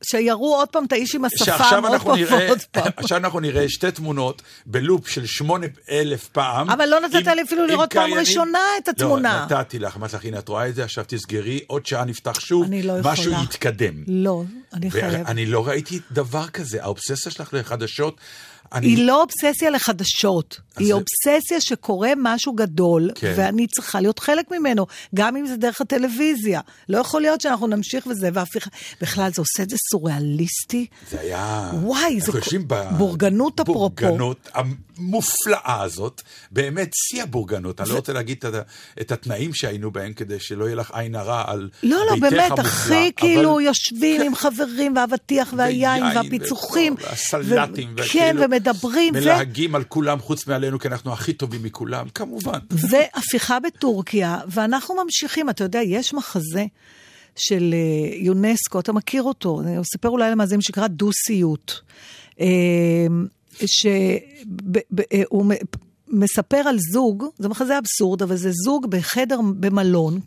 שיראו 0.04 0.56
עוד 0.56 0.68
פעם 0.70 0.86
את 0.86 0.92
האיש 0.92 1.16
עם 1.16 1.26
השפם 1.26 1.54
עוד 1.86 2.02
פעם 2.02 2.16
נראה, 2.16 2.46
ועוד 2.48 2.60
פעם. 2.72 2.84
עכשיו 2.98 3.18
אנחנו 3.18 3.40
נראה 3.40 3.70
שתי 3.70 3.92
תמונות 3.92 4.42
בלופ 4.66 5.08
של 5.08 5.26
שמונה 5.26 5.68
אלף 5.92 6.28
פעם. 6.28 6.70
אבל 6.70 6.86
לא 6.90 7.00
נתת 7.00 7.28
עם- 7.28 7.36
לי 7.36 7.42
אפילו 7.42 7.66
לראות 7.66 7.94
פעם. 7.94 8.14
ראשונה 8.14 8.60
את 8.84 8.88
התמונה. 8.88 9.46
לא, 9.50 9.58
נתתי 9.58 9.80
לך, 9.80 9.98
אמרתי 9.98 10.16
לך, 10.16 10.26
הנה, 10.26 10.40
את 10.40 10.48
רואה 10.50 10.68
את 10.70 10.76
זה, 10.76 10.84
עכשיו 10.84 11.04
תסגרי, 11.08 11.60
עוד 11.68 11.86
שעה 11.86 12.06
נפתח 12.06 12.40
שוב, 12.40 12.66
אני 12.66 12.84
לא. 12.84 12.94
משהו 13.04 13.32
יתקדם. 13.44 13.94
לא, 14.08 14.44
אני 14.74 14.92
חייבת. 14.92 15.26
ואני 15.28 15.46
לא 15.46 15.68
ראיתי 15.68 16.00
דבר 16.12 16.48
כזה, 16.48 16.84
האובססיה 16.84 17.32
שלך 17.32 17.50
לחדשות, 17.54 18.16
אני... 18.74 18.88
היא 18.88 19.06
לא 19.08 19.22
אובססיה 19.22 19.70
לחדשות, 19.70 20.60
היא 20.78 20.88
זה- 20.88 20.94
אובססיה 20.94 21.62
שקורה 21.62 22.10
משהו 22.18 22.54
גדול, 22.54 23.12
כן. 23.16 23.34
ואני 23.38 23.68
צריכה 23.68 24.02
להיות 24.02 24.20
חלק 24.20 24.52
ממנו, 24.52 24.86
גם 25.16 25.36
אם 25.38 25.46
זה 25.48 25.56
דרך 25.58 25.82
הטלוויזיה. 25.82 26.62
לא 26.90 26.98
יכול 26.98 27.22
להיות 27.22 27.42
שאנחנו 27.42 27.68
נמשיך 27.68 28.08
וזה, 28.08 28.30
והפיכה... 28.34 28.70
בכלל, 29.02 29.30
זה 29.36 29.42
עושה 29.42 29.64
את 29.64 29.70
זה 29.70 29.76
סוריאליסטי. 29.92 30.86
זה 31.12 31.20
היה... 31.20 31.72
וואי, 31.74 32.20
זה 32.22 32.32
ב... 32.68 32.74
בורגנות 32.98 33.60
אפרופו. 33.60 33.90
בורגנות 33.90 34.50
המופלאה 34.54 35.82
הזאת, 35.82 36.22
באמת 36.52 36.90
שיא 36.94 37.24
הבורגנות. 37.24 37.82
אני 37.82 37.90
לא 37.90 37.96
רוצה 37.96 38.14
להגיד 38.14 38.38
את 38.46 38.56
את 39.02 39.12
התנאים 39.12 39.54
שהיינו 39.54 39.92
בהם, 39.92 40.14
כדי 40.14 40.40
שלא 40.40 40.66
יהיה 40.66 40.76
לך 40.76 40.92
עין 40.94 41.16
הרע 41.16 41.44
על 41.48 41.70
לא, 41.84 41.98
לא, 42.06 42.12
ביתך 42.16 42.22
באמת, 42.22 42.46
המופלא, 42.52 42.66
הכי 42.68 42.94
אבל- 42.94 43.10
כאילו 43.18 43.62
יושבים 43.62 44.22
עם 44.22 44.36
חברים, 44.36 44.96
והאבטיח 44.96 45.54
והיין 45.58 46.04
והפיצוחים. 46.16 46.94
וכל 46.94 47.08
הסלטים, 47.10 47.90
ו- 47.90 48.02
וכאילו 48.02 48.06
כן, 48.14 48.36
ומדברים. 48.46 49.14
ו- 49.16 49.20
מלהגים 49.20 49.76
על 49.76 49.84
כולם 49.84 50.20
חוץ 50.20 50.48
מעלינו, 50.62 50.80
כי 50.80 50.88
אנחנו 50.88 51.14
הכי 51.14 51.34
טובים 51.34 51.64
מכולם, 51.64 52.10
כמובן. 52.10 52.60
והפיכה 52.72 53.60
בטורקיה, 53.60 54.40
ואנחנו 54.48 54.96
ממשיכים. 55.04 55.50
אתה 55.50 55.64
יודע, 55.64 55.82
יש 55.82 56.14
מחזה 56.14 56.66
של 57.36 57.74
אה, 57.74 58.16
יונסקו, 58.16 58.80
אתה 58.80 58.94
מכיר 58.94 59.24
אותו, 59.24 59.62
אני 59.62 59.82
אספר 59.82 60.10
אולי 60.10 60.32
למאזינים 60.32 60.62
שנקרא 60.62 60.88
דו-סיוט. 60.88 61.72
שהוא 63.66 65.46
מספר 66.08 66.58
על 66.58 66.78
זוג, 66.92 67.26
זה 67.38 67.50
מחזה 67.50 67.78
אבסורד, 67.78 68.22
אבל 68.22 68.36
זה 68.36 68.52
זוג 68.66 68.86
בחדר 68.90 69.40
במלון. 69.60 70.20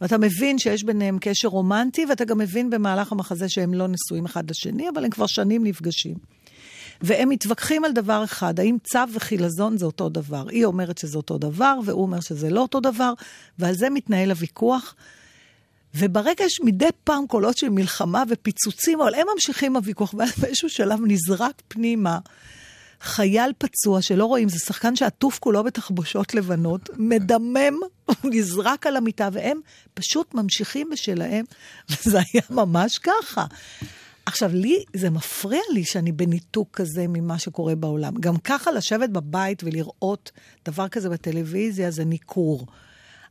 ואתה 0.00 0.18
מבין 0.18 0.58
שיש 0.58 0.84
ביניהם 0.84 1.18
קשר 1.20 1.48
רומנטי, 1.48 2.06
ואתה 2.08 2.24
גם 2.24 2.38
מבין 2.38 2.70
במהלך 2.70 3.12
המחזה 3.12 3.48
שהם 3.48 3.74
לא 3.74 3.86
נשואים 3.88 4.24
אחד 4.24 4.50
לשני, 4.50 4.88
אבל 4.88 5.04
הם 5.04 5.10
כבר 5.10 5.26
שנים 5.26 5.64
נפגשים. 5.64 6.14
והם 7.00 7.28
מתווכחים 7.28 7.84
על 7.84 7.92
דבר 7.92 8.24
אחד, 8.24 8.60
האם 8.60 8.76
צו 8.92 8.98
וחילזון 9.14 9.78
זה 9.78 9.86
אותו 9.86 10.08
דבר. 10.08 10.48
היא 10.48 10.64
אומרת 10.64 10.98
שזה 10.98 11.16
אותו 11.16 11.38
דבר, 11.38 11.78
והוא 11.84 12.02
אומר 12.02 12.20
שזה 12.20 12.50
לא 12.50 12.60
אותו 12.60 12.80
דבר, 12.80 13.12
ועל 13.58 13.74
זה 13.74 13.90
מתנהל 13.90 14.30
הוויכוח. 14.30 14.94
וברגע 15.94 16.44
יש 16.44 16.60
מדי 16.64 16.88
פעם 17.04 17.26
קולות 17.26 17.58
של 17.58 17.68
מלחמה 17.68 18.22
ופיצוצים, 18.28 19.00
אבל 19.00 19.14
הם 19.14 19.26
ממשיכים 19.34 19.76
הוויכוח, 19.76 20.14
ואז 20.18 20.32
באיזשהו 20.38 20.68
שלב 20.68 20.98
נזרק 21.06 21.62
פנימה 21.68 22.18
חייל 23.00 23.52
פצוע 23.58 24.02
שלא 24.02 24.24
רואים, 24.24 24.48
זה 24.48 24.58
שחקן 24.58 24.96
שעטוף 24.96 25.38
כולו 25.38 25.64
בתחבושות 25.64 26.34
לבנות, 26.34 26.90
מדמם, 26.96 27.74
נזרק 28.24 28.86
על 28.86 28.96
המיטה, 28.96 29.28
והם 29.32 29.60
פשוט 29.94 30.34
ממשיכים 30.34 30.90
בשלהם, 30.90 31.44
וזה 31.90 32.18
היה 32.18 32.42
ממש 32.50 32.98
ככה. 32.98 33.44
עכשיו, 34.28 34.50
לי, 34.54 34.84
זה 34.96 35.10
מפריע 35.10 35.60
לי 35.74 35.84
שאני 35.84 36.12
בניתוק 36.12 36.68
כזה 36.72 37.06
ממה 37.08 37.38
שקורה 37.38 37.74
בעולם. 37.74 38.14
גם 38.20 38.36
ככה 38.36 38.70
לשבת 38.70 39.10
בבית 39.10 39.64
ולראות 39.64 40.30
דבר 40.64 40.88
כזה 40.88 41.08
בטלוויזיה 41.08 41.90
זה 41.90 42.04
ניכור. 42.04 42.66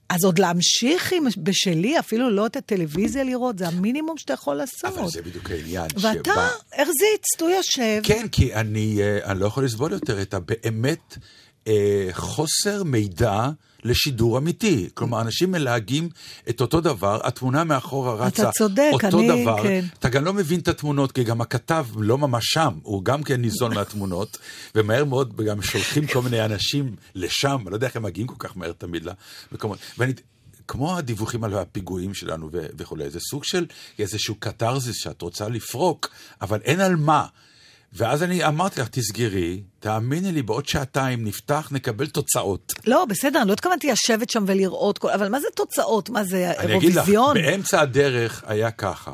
אז 0.09 0.23
עוד 0.23 0.39
להמשיך 0.39 1.13
עם 1.13 1.23
בשלי, 1.37 1.99
אפילו 1.99 2.29
לא 2.29 2.45
את 2.45 2.55
הטלוויזיה 2.55 3.23
לראות, 3.23 3.57
זה 3.59 3.67
המינימום 3.67 4.17
שאתה 4.17 4.33
יכול 4.33 4.55
לעשות. 4.55 4.97
אבל 4.97 5.09
זה 5.09 5.21
בדיוק 5.21 5.51
העניין. 5.51 5.87
ואתה, 5.99 6.31
שבא- 6.33 6.49
הרזיץ, 6.73 7.41
הוא 7.41 7.49
יושב. 7.49 8.01
כן, 8.03 8.27
כי 8.31 8.53
אני, 8.53 8.97
אה, 9.01 9.31
אני 9.31 9.39
לא 9.39 9.45
יכול 9.45 9.65
לסבול 9.65 9.91
יותר 9.91 10.21
את 10.21 10.33
הבאמת 10.33 11.17
אה, 11.67 12.07
חוסר 12.11 12.83
מידע 12.83 13.49
לשידור 13.83 14.37
אמיתי. 14.37 14.89
כלומר, 14.93 15.21
אנשים 15.21 15.51
מלהגים 15.51 16.09
את 16.49 16.61
אותו 16.61 16.81
דבר, 16.81 17.19
התמונה 17.23 17.63
מאחורה 17.63 18.13
רצה 18.15 18.51
צודק, 18.51 18.89
אותו 18.93 19.19
אני- 19.19 19.41
דבר. 19.43 19.63
כן. 19.63 19.85
אתה 19.99 20.09
גם 20.09 20.25
לא 20.25 20.33
מבין 20.33 20.59
את 20.59 20.67
התמונות, 20.67 21.11
כי 21.11 21.23
גם 21.23 21.41
הכתב 21.41 21.85
לא 21.97 22.17
ממש 22.17 22.43
שם, 22.45 22.73
הוא 22.83 23.03
גם 23.03 23.23
כן 23.23 23.41
ניזון 23.41 23.73
מהתמונות, 23.73 24.37
ומהר 24.75 25.05
מאוד 25.05 25.35
גם 25.41 25.61
שולחים 25.61 26.07
כל 26.07 26.21
מיני 26.21 26.45
אנשים 26.45 26.95
לשם, 27.15 27.57
אני 27.61 27.71
לא 27.71 27.75
יודע 27.75 27.87
איך 27.87 27.95
הם 27.95 28.03
מגיעים 28.03 28.27
כל 28.27 28.35
כך 28.39 28.57
מהר 28.57 28.71
תמיד 28.71 29.07
למקומות. 29.51 29.77
ואני... 29.97 30.13
כמו 30.69 30.97
הדיווחים 30.97 31.43
על 31.43 31.53
הפיגועים 31.53 32.13
שלנו 32.13 32.49
ו- 32.53 32.65
וכולי, 32.77 33.09
זה 33.09 33.19
סוג 33.19 33.43
של 33.43 33.65
איזשהו 33.99 34.35
קתרזיס 34.35 34.95
שאת 34.95 35.21
רוצה 35.21 35.49
לפרוק, 35.49 36.09
אבל 36.41 36.59
אין 36.63 36.79
על 36.79 36.95
מה. 36.95 37.25
ואז 37.93 38.23
אני 38.23 38.45
אמרתי 38.45 38.81
לך, 38.81 38.87
תסגרי, 38.87 39.61
תאמיני 39.79 40.31
לי, 40.31 40.41
בעוד 40.41 40.67
שעתיים 40.67 41.25
נפתח, 41.25 41.69
נקבל 41.71 42.07
תוצאות. 42.07 42.73
לא, 42.87 43.05
בסדר, 43.05 43.39
אני 43.41 43.47
לא 43.47 43.53
התכוונתי 43.53 43.91
לשבת 43.91 44.29
שם 44.29 44.43
ולראות, 44.47 44.97
כל... 44.97 45.09
אבל 45.09 45.29
מה 45.29 45.39
זה 45.39 45.47
תוצאות? 45.55 46.09
מה 46.09 46.23
זה, 46.23 46.51
אני 46.59 46.77
אגיד 46.77 46.89
לך, 46.89 46.97
אירוויזיון? 46.97 47.33
באמצע 47.33 47.81
הדרך 47.81 48.43
היה 48.47 48.71
ככה. 48.71 49.13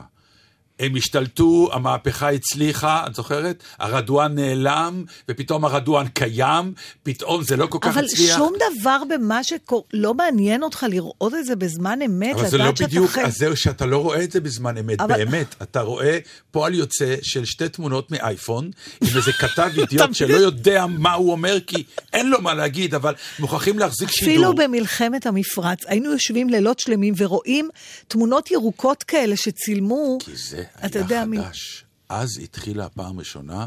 הם 0.79 0.95
השתלטו, 0.95 1.69
המהפכה 1.73 2.31
הצליחה, 2.31 3.03
את 3.07 3.15
זוכרת? 3.15 3.63
הרדואן 3.79 4.36
נעלם, 4.36 5.03
ופתאום 5.29 5.65
הרדואן 5.65 6.07
קיים, 6.07 6.73
פתאום 7.03 7.43
זה 7.43 7.57
לא 7.57 7.65
כל 7.65 7.77
כך 7.81 7.88
אבל 7.97 8.05
הצליח. 8.05 8.38
שום 8.38 8.53
דבר 8.55 8.97
במה 9.09 9.43
שקורה, 9.43 9.81
לא 9.93 10.13
מעניין 10.13 10.63
אותך 10.63 10.86
לראות 10.89 11.33
את 11.39 11.45
זה 11.45 11.55
בזמן 11.55 11.99
אמת, 12.05 12.36
אבל 12.36 12.47
זה 12.49 12.57
לא 12.57 12.63
לדעת 12.63 12.77
שאתה 12.77 12.88
בדיוק, 12.88 13.09
חי- 13.12 13.21
אז 13.21 13.38
זהו 13.38 13.55
שאתה 13.57 13.86
לא 13.86 13.97
רואה 13.97 14.23
את 14.23 14.31
זה 14.31 14.39
בזמן 14.39 14.77
אמת, 14.77 15.01
אבל- 15.01 15.17
באמת. 15.17 15.55
אתה 15.62 15.81
רואה 15.81 16.17
פועל 16.51 16.73
יוצא 16.73 17.15
של 17.21 17.45
שתי 17.45 17.69
תמונות 17.69 18.12
מאייפון, 18.12 18.71
עם 19.01 19.17
איזה 19.17 19.31
כתב 19.33 19.69
אידיוט 19.81 20.13
שלא 20.15 20.38
יודע 20.38 20.86
מה 20.88 21.13
הוא 21.13 21.31
אומר, 21.31 21.57
כי 21.67 21.83
אין 22.13 22.29
לו 22.29 22.41
מה 22.41 22.53
להגיד, 22.53 22.95
אבל 22.95 23.13
מוכרחים 23.39 23.79
להחזיק 23.79 24.09
שידור. 24.12 24.33
אפילו 24.33 24.55
במלחמת 24.55 25.25
המפרץ, 25.25 25.79
היינו 25.88 26.12
יושבים 26.12 26.49
לילות 26.49 26.79
שלמים 26.79 27.13
ורואים 27.17 27.69
תמונות 28.07 28.51
ירוקות 28.51 29.03
כאלה 29.03 29.38
שצילמו. 29.38 30.17
כי 30.21 30.31
זה 30.36 30.62
אתה 30.86 30.99
היה 30.99 31.06
יודע, 31.06 31.23
חדש. 31.43 31.86
אז 32.10 32.30
התחילה 32.43 32.86
הפעם 32.86 33.19
ראשונה 33.19 33.65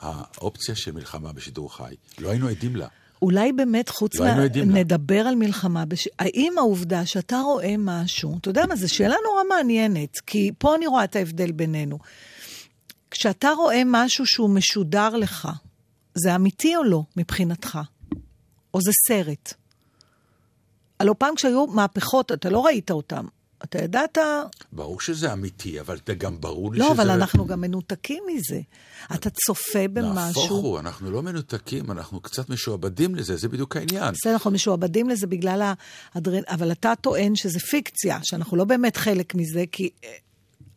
האופציה 0.00 0.74
של 0.74 0.92
מלחמה 0.92 1.32
בשידור 1.32 1.76
חי. 1.76 1.94
לא 2.18 2.30
היינו 2.30 2.48
עדים 2.48 2.76
לה. 2.76 2.88
אולי 3.22 3.52
באמת, 3.52 3.88
חוץ 3.88 4.16
לא 4.16 4.24
מה... 4.26 4.44
עדים 4.44 4.70
לה. 4.70 4.80
נדבר 4.80 5.20
על 5.20 5.34
מלחמה. 5.34 5.84
בש... 5.84 6.08
האם 6.18 6.52
העובדה 6.58 7.06
שאתה 7.06 7.38
רואה 7.38 7.74
משהו, 7.78 8.38
אתה 8.40 8.50
יודע 8.50 8.66
מה, 8.66 8.76
זו 8.76 8.94
שאלה 8.94 9.16
נורא 9.24 9.42
מעניינת, 9.48 10.20
כי 10.26 10.50
פה 10.58 10.74
אני 10.76 10.86
רואה 10.86 11.04
את 11.04 11.16
ההבדל 11.16 11.52
בינינו. 11.52 11.98
כשאתה 13.10 13.50
רואה 13.50 13.82
משהו 13.86 14.26
שהוא 14.26 14.50
משודר 14.50 15.16
לך, 15.16 15.48
זה 16.14 16.34
אמיתי 16.34 16.76
או 16.76 16.84
לא, 16.84 17.02
מבחינתך? 17.16 17.78
או 18.74 18.80
זה 18.80 18.90
סרט? 19.08 19.54
הלוא 21.00 21.14
פעם 21.18 21.34
כשהיו 21.34 21.66
מהפכות, 21.66 22.32
אתה 22.32 22.50
לא 22.50 22.66
ראית 22.66 22.90
אותן. 22.90 23.24
אתה 23.64 23.78
ידעת... 23.84 24.18
ברור 24.72 25.00
שזה 25.00 25.32
אמיתי, 25.32 25.80
אבל 25.80 25.98
זה 26.06 26.14
גם 26.14 26.40
ברור 26.40 26.72
לי 26.72 26.78
לא, 26.78 26.84
שזה... 26.84 27.02
אבל 27.02 27.10
אנחנו 27.10 27.46
גם 27.46 27.60
מנותקים 27.60 28.24
מזה. 28.26 28.60
אתה 29.14 29.30
צופה 29.30 29.78
נהפוך 29.78 30.14
במשהו... 30.14 30.56
הוא, 30.56 30.78
אנחנו 30.78 31.10
לא 31.10 31.22
מנותקים, 31.22 31.90
אנחנו 31.90 32.20
קצת 32.20 32.48
משועבדים 32.48 33.14
לזה, 33.14 33.36
זה 33.36 33.48
בדיוק 33.48 33.76
העניין. 33.76 34.12
בסדר, 34.12 34.32
אנחנו 34.32 34.50
משועבדים 34.50 35.08
לזה 35.08 35.26
בגלל 35.26 35.72
האדרנ... 36.14 36.42
אבל 36.48 36.72
אתה 36.72 36.92
טוען 37.00 37.36
שזה 37.36 37.60
פיקציה, 37.60 38.18
שאנחנו 38.22 38.56
לא 38.56 38.64
באמת 38.64 38.96
חלק 38.96 39.34
מזה, 39.34 39.64
כי 39.72 39.90
אה, 40.04 40.10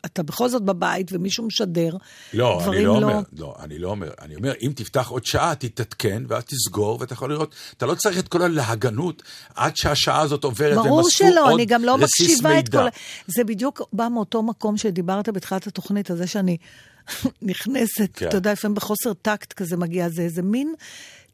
אתה 0.04 0.22
בכל 0.22 0.48
זאת 0.48 0.62
בבית 0.62 1.10
ומישהו 1.12 1.46
משדר. 1.46 1.96
לא, 2.32 2.54
אני 2.54 2.62
דברים 2.62 2.86
לא 2.86 2.96
אומר, 2.96 3.20
לא, 3.38 3.54
אני 3.60 3.78
לא 3.78 3.88
אומר. 3.88 4.10
אני 4.22 4.36
אומר, 4.36 4.52
אם 4.62 4.72
תפתח 4.76 5.08
עוד 5.08 5.24
שעה, 5.24 5.54
תתעדכן, 5.54 6.22
ואז 6.28 6.42
תסגור, 6.44 6.98
ואתה 7.00 7.12
יכול 7.12 7.32
לראות, 7.32 7.54
אתה 7.76 7.86
לא 7.86 7.94
צריך 7.94 8.18
את 8.18 8.28
כל 8.28 8.42
הלהגנות 8.42 9.22
עד 9.54 9.76
שהשעה 9.76 10.20
הזאת 10.20 10.44
עוברת, 10.44 10.76
והם 10.76 10.86
אספו 10.86 11.10
שלא, 11.10 11.44
עוד 11.44 11.54
אני 11.54 11.66
גם 11.66 11.84
לא 11.84 11.98
מקשיבה 11.98 12.58
את. 12.58 12.68
כל... 12.68 12.78
זה 13.26 13.44
בדיוק 13.44 13.82
בא 13.92 14.08
מאותו 14.08 14.42
מקום 14.42 14.76
שדיברת 14.76 15.28
בתחילת 15.28 15.66
התוכנית, 15.66 16.10
על 16.10 16.16
זה 16.16 16.26
שאני 16.26 16.56
נכנסת, 17.42 18.10
כן. 18.14 18.28
אתה 18.28 18.36
יודע, 18.36 18.52
לפעמים 18.52 18.74
בחוסר 18.74 19.12
טקט 19.12 19.52
כזה 19.52 19.76
מגיע, 19.76 20.08
זה 20.08 20.22
איזה 20.22 20.42
מין 20.42 20.74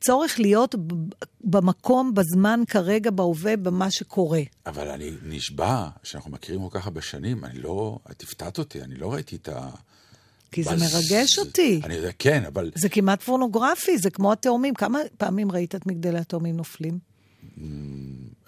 צורך 0.01 0.41
להיות 0.41 0.75
במקום, 1.45 2.15
בזמן, 2.15 2.61
כרגע, 2.69 3.11
בהווה, 3.11 3.57
במה 3.57 3.91
שקורה. 3.91 4.41
אבל 4.67 4.89
אני 4.89 5.11
נשבע 5.23 5.89
שאנחנו 6.03 6.31
מכירים 6.31 6.69
כל 6.69 6.79
כך 6.79 6.87
הרבה 6.87 7.03
שנים, 7.03 7.45
אני 7.45 7.59
לא... 7.59 7.99
את 8.11 8.23
הפתעת 8.23 8.59
אותי, 8.59 8.83
אני 8.83 8.95
לא 8.95 9.13
ראיתי 9.13 9.37
את 9.37 9.49
ה... 9.49 9.71
כי 10.53 10.63
זה 10.63 10.71
בז- 10.71 10.81
מרגש 10.83 11.39
אותי. 11.39 11.81
אני 11.85 11.95
יודע, 11.95 12.11
כן, 12.19 12.45
אבל 12.45 12.71
זה 12.75 12.89
כמעט 12.89 13.23
פורנוגרפי, 13.23 13.99
זה 13.99 14.11
כמו 14.11 14.33
התאומים. 14.33 14.75
כמה 14.75 14.99
פעמים 15.19 15.53
ראית 15.53 15.75
את 15.75 15.87
מגדלי 15.87 16.19
התאומים 16.19 16.57
נופלים? 16.57 16.99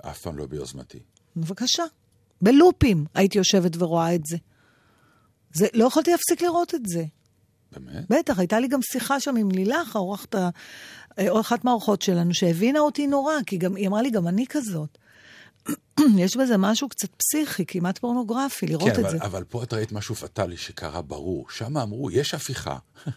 אף 0.02 0.20
פעם 0.20 0.38
לא 0.38 0.46
ביוזמתי. 0.46 0.98
בבקשה. 1.36 1.82
בלופים 2.42 3.04
הייתי 3.14 3.38
יושבת 3.38 3.76
ורואה 3.76 4.14
את 4.14 4.26
זה. 4.26 4.36
זה, 5.54 5.66
לא 5.74 5.84
יכולתי 5.84 6.10
להפסיק 6.10 6.42
לראות 6.42 6.74
את 6.74 6.86
זה. 6.86 7.04
באמת? 7.72 8.04
בטח, 8.10 8.38
הייתה 8.38 8.60
לי 8.60 8.68
גם 8.68 8.82
שיחה 8.82 9.20
שם 9.20 9.36
עם 9.36 9.50
לילך, 9.50 9.96
האורחת, 9.96 10.34
ה- 10.34 10.48
אה, 11.18 11.40
אחת 11.40 11.64
מהאורחות 11.64 12.02
שלנו, 12.02 12.34
שהבינה 12.34 12.78
אותי 12.78 13.06
נורא, 13.06 13.34
כי 13.46 13.56
גם, 13.56 13.76
היא 13.76 13.88
אמרה 13.88 14.02
לי, 14.02 14.10
גם 14.10 14.28
אני 14.28 14.44
כזאת. 14.48 14.98
יש 16.18 16.36
בזה 16.36 16.56
משהו 16.56 16.88
קצת 16.88 17.08
פסיכי, 17.16 17.64
כמעט 17.66 17.98
פורנוגרפי, 17.98 18.66
לראות 18.66 18.88
כן, 18.88 18.94
את 18.94 18.98
אבל, 18.98 19.10
זה. 19.10 19.16
אבל 19.20 19.44
פה 19.44 19.62
את 19.62 19.72
ראית 19.72 19.92
משהו 19.92 20.14
פטאלי 20.14 20.56
שקרה 20.56 21.02
ברור. 21.02 21.46
שם 21.50 21.76
אמרו, 21.78 22.10
יש 22.10 22.34
הפיכה. 22.34 22.76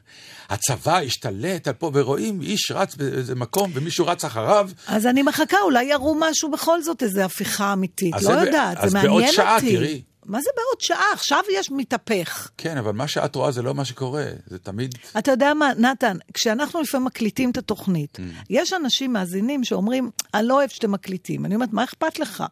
הצבא 0.50 0.98
השתלט 1.00 1.68
על 1.68 1.74
פה, 1.74 1.92
ורואים 1.94 2.42
איש 2.42 2.72
רץ 2.72 2.96
באיזה 2.96 3.36
מקום, 3.36 3.72
ומישהו 3.74 4.06
רץ 4.08 4.26
אחריו. 4.26 4.70
אז 4.88 5.06
אני 5.06 5.24
מחכה, 5.24 5.58
אולי 5.64 5.84
יראו 5.84 6.16
משהו 6.20 6.52
בכל 6.52 6.82
זאת, 6.82 7.04
איזו 7.04 7.22
הפיכה 7.22 7.74
אמיתית. 7.74 8.14
אז 8.14 8.24
לא 8.26 8.40
זה 8.40 8.46
יודעת, 8.46 8.78
אז 8.78 8.92
זה 8.92 8.98
מעניין 8.98 9.12
בעוד 9.12 9.24
אותי. 9.24 9.36
שעה 9.36 9.58
תראי. 9.62 10.02
מה 10.26 10.42
זה 10.42 10.50
בעוד 10.56 10.82
שעה? 10.82 11.14
עכשיו 11.14 11.40
יש 11.54 11.72
מתהפך. 11.72 12.50
כן, 12.58 12.78
אבל 12.78 12.92
מה 12.92 13.08
שאת 13.08 13.36
רואה 13.36 13.52
זה 13.52 13.62
לא 13.62 13.74
מה 13.74 13.86
שקורה. 13.86 14.26
זה 14.48 14.60
תמיד... 14.60 14.96
אתה 15.18 15.32
יודע 15.32 15.54
מה, 15.54 15.72
נתן, 15.78 16.18
כשאנחנו 16.34 16.82
לפעמים 16.82 17.06
מקליטים 17.06 17.52
את 17.52 17.58
התוכנית, 17.58 18.18
Mm. 18.18 18.22
יש 18.50 18.74
אנשים 18.74 19.14
מאזינים 19.14 19.64
שאומרים, 19.64 20.10
אני 20.34 20.48
לא 20.48 20.54
אוהב 20.54 20.70
שאתם 20.70 20.92
מקליטים. 20.92 21.46
אני 21.46 21.56
אומרת, 21.56 21.74
מה 21.74 21.84
אכפת 21.84 22.20
לך? 22.20 22.44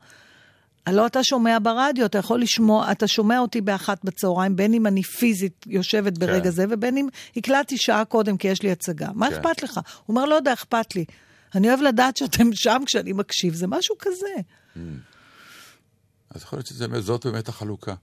הלא 0.85 1.05
אתה 1.05 1.23
שומע 1.23 1.57
ברדיו, 1.61 2.05
אתה 2.05 2.17
יכול 2.17 2.41
לשמוע, 2.41 2.91
אתה 2.91 3.07
שומע 3.07 3.39
אותי 3.39 3.61
באחת 3.61 4.03
בצהריים, 4.03 4.55
בין 4.55 4.73
אם 4.73 4.87
אני 4.87 5.03
פיזית 5.03 5.65
יושבת 5.67 6.17
ברגע 6.17 6.43
כן. 6.43 6.49
זה, 6.49 6.65
ובין 6.69 6.97
אם 6.97 7.07
הקלטתי 7.37 7.77
שעה 7.77 8.05
קודם 8.05 8.37
כי 8.37 8.47
יש 8.47 8.61
לי 8.61 8.71
הצגה. 8.71 9.07
מה 9.13 9.29
כן. 9.29 9.35
אכפת 9.35 9.63
לך? 9.63 9.73
הוא 9.77 9.83
אומר, 10.15 10.25
לא 10.25 10.35
יודע, 10.35 10.53
אכפת 10.53 10.95
לי. 10.95 11.05
אני 11.55 11.69
אוהב 11.69 11.81
לדעת 11.81 12.17
שאתם 12.17 12.53
שם 12.53 12.81
כשאני 12.85 13.13
מקשיב, 13.13 13.53
זה 13.53 13.67
משהו 13.67 13.95
כזה. 13.99 14.33
אז 16.35 16.41
יכול 16.41 16.57
להיות 16.57 16.67
שזאת 16.67 17.25
באמת 17.25 17.49
החלוקה. 17.49 17.93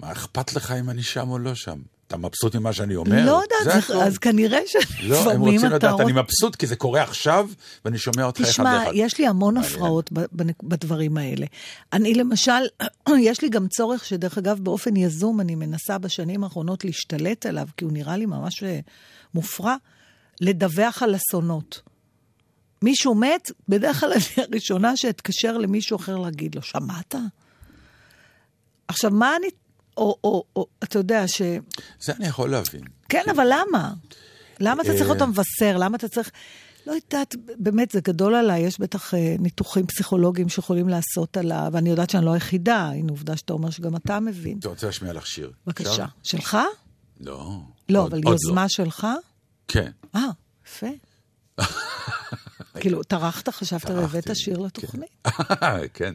מה 0.00 0.12
אכפת 0.12 0.52
לך 0.52 0.70
אם 0.70 0.90
אני 0.90 1.02
שם 1.02 1.30
או 1.30 1.38
לא 1.38 1.54
שם? 1.54 1.78
אתה 2.06 2.16
מבסוט 2.16 2.56
ממה 2.56 2.72
שאני 2.72 2.96
אומר? 2.96 3.26
לא 3.26 3.42
יודעת. 3.42 3.90
אז 3.90 4.18
כנראה 4.18 4.58
לא, 5.02 5.32
הם 5.32 5.40
רוצים. 5.50 5.70
לדעת, 5.70 6.00
אני 6.00 6.12
מבסוט 6.12 6.56
כי 6.56 6.66
זה 6.66 6.76
קורה 6.76 7.02
עכשיו, 7.02 7.48
ואני 7.84 7.98
שומע 7.98 8.24
אותך 8.24 8.40
אחד 8.40 8.50
תשמע, 8.50 8.78
לאחד. 8.78 8.90
יש 8.94 9.18
לי 9.18 9.26
המון. 9.26 9.56
הפרעות 9.56 10.10
בדברים 10.62 11.16
האלה. 11.16 11.46
אני 11.92 12.14
למשל, 12.14 12.52
יש 13.18 13.42
לי 13.42 13.48
גם 13.48 13.68
צורך 13.68 14.04
שדרך 14.04 14.38
אגב, 14.38 14.58
באופן 14.62 14.96
יזום, 14.96 15.40
אני 15.40 15.54
מנסה 15.54 15.98
בשנים 15.98 16.44
האחרונות 16.44 16.84
להשתלט 16.84 17.46
עליו, 17.46 17.68
כי 17.76 17.84
הוא 17.84 17.92
נראה 17.92 18.16
לי 18.16 18.26
ממש 18.26 18.62
אה, 18.62 18.80
מופרע, 19.34 19.76
לדווח 20.40 21.02
על 21.02 21.16
אסונות. 21.16 21.80
מישהו 22.84 23.14
מת, 23.14 23.50
בדרך 23.68 24.00
כלל 24.00 24.12
אני 24.12 24.22
הראשונה 24.48 24.96
שאתקשר 24.96 25.58
למישהו 25.58 25.96
אחר 25.96 26.16
להגיד 26.16 26.54
לו, 26.54 26.62
שמעת? 26.62 27.14
עכשיו, 28.88 29.10
מה 29.10 29.36
אני... 29.36 29.46
או, 29.96 30.16
או, 30.24 30.44
או, 30.56 30.66
אתה 30.84 30.98
יודע 30.98 31.28
ש... 31.28 31.42
זה 32.00 32.12
אני 32.12 32.26
יכול 32.26 32.50
להבין. 32.50 32.84
כן, 33.08 33.22
אבל 33.30 33.46
למה? 33.50 33.92
למה 34.60 34.82
אתה 34.82 34.90
צריך 34.90 35.02
אה, 35.02 35.06
להיות 35.06 35.22
המבשר? 35.22 35.76
למה 35.76 35.96
אתה 35.96 36.08
צריך... 36.08 36.30
לא 36.86 36.92
יודעת, 36.92 37.34
באמת, 37.58 37.90
זה 37.90 38.00
גדול 38.00 38.34
עליי, 38.34 38.62
יש 38.62 38.80
בטח 38.80 39.14
אה, 39.14 39.36
ניתוחים 39.38 39.86
פסיכולוגיים 39.86 40.48
שיכולים 40.48 40.88
לעשות 40.88 41.36
עליו, 41.36 41.68
ואני 41.72 41.90
יודעת 41.90 42.10
שאני 42.10 42.24
לא 42.24 42.32
היחידה, 42.32 42.88
הנה 42.88 43.10
עובדה 43.12 43.36
שאתה 43.36 43.52
אומר 43.52 43.70
שגם 43.70 43.96
אתה 43.96 44.20
מבין. 44.20 44.58
אתה 44.58 44.68
רוצה 44.68 44.86
להשמיע 44.86 45.12
לך 45.12 45.26
שיר? 45.26 45.52
בבקשה. 45.66 46.06
שלך? 46.22 46.58
לא. 47.20 47.58
לא, 47.88 48.02
עוד- 48.02 48.12
אבל 48.14 48.22
עוד 48.24 48.32
יוזמה 48.44 48.68
שלך? 48.68 49.06
כן. 49.68 49.90
אה, 50.14 50.20
יפה. 50.66 50.86
כאילו, 52.80 53.02
טרחת, 53.02 53.48
חשבת 53.48 53.90
והבאת 53.90 54.36
שיר 54.36 54.58
לתוכנית. 54.58 55.26
כן. 55.94 56.14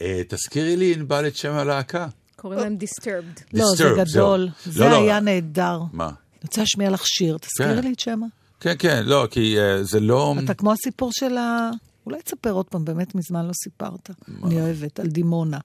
אה, 0.00 0.22
תזכירי 0.28 0.76
לי, 0.76 0.94
ענבל, 0.94 1.26
את 1.26 1.36
שם 1.36 1.52
הלהקה. 1.52 2.08
קוראים 2.36 2.60
להם 2.60 2.76
Disturbed. 2.80 3.42
לא, 3.52 3.64
זה 3.76 3.84
גדול. 3.96 4.48
זהו. 4.64 4.72
זה 4.72 4.80
לא, 4.80 4.90
לא. 4.90 5.02
היה 5.02 5.20
נהדר. 5.20 5.80
מה? 5.92 6.06
אני 6.06 6.14
רוצה 6.42 6.60
להשמיע 6.60 6.90
לך 6.90 7.06
שיר, 7.06 7.38
תזכירי 7.38 7.76
כן. 7.76 7.84
לי 7.84 7.92
את 7.92 8.00
שמה. 8.00 8.26
כן, 8.60 8.74
כן, 8.78 9.02
לא, 9.06 9.28
כי 9.30 9.58
אה, 9.58 9.84
זה 9.84 10.00
לא... 10.00 10.34
אתה 10.44 10.54
כמו 10.54 10.72
הסיפור 10.72 11.10
של 11.12 11.38
ה... 11.38 11.70
אולי 12.06 12.22
תספר 12.22 12.50
עוד 12.50 12.66
פעם, 12.66 12.84
באמת 12.84 13.14
מזמן 13.14 13.46
לא 13.46 13.52
סיפרת. 13.52 14.10
אני 14.44 14.60
אוהבת, 14.60 15.00
על 15.00 15.06
דימונה. 15.06 15.58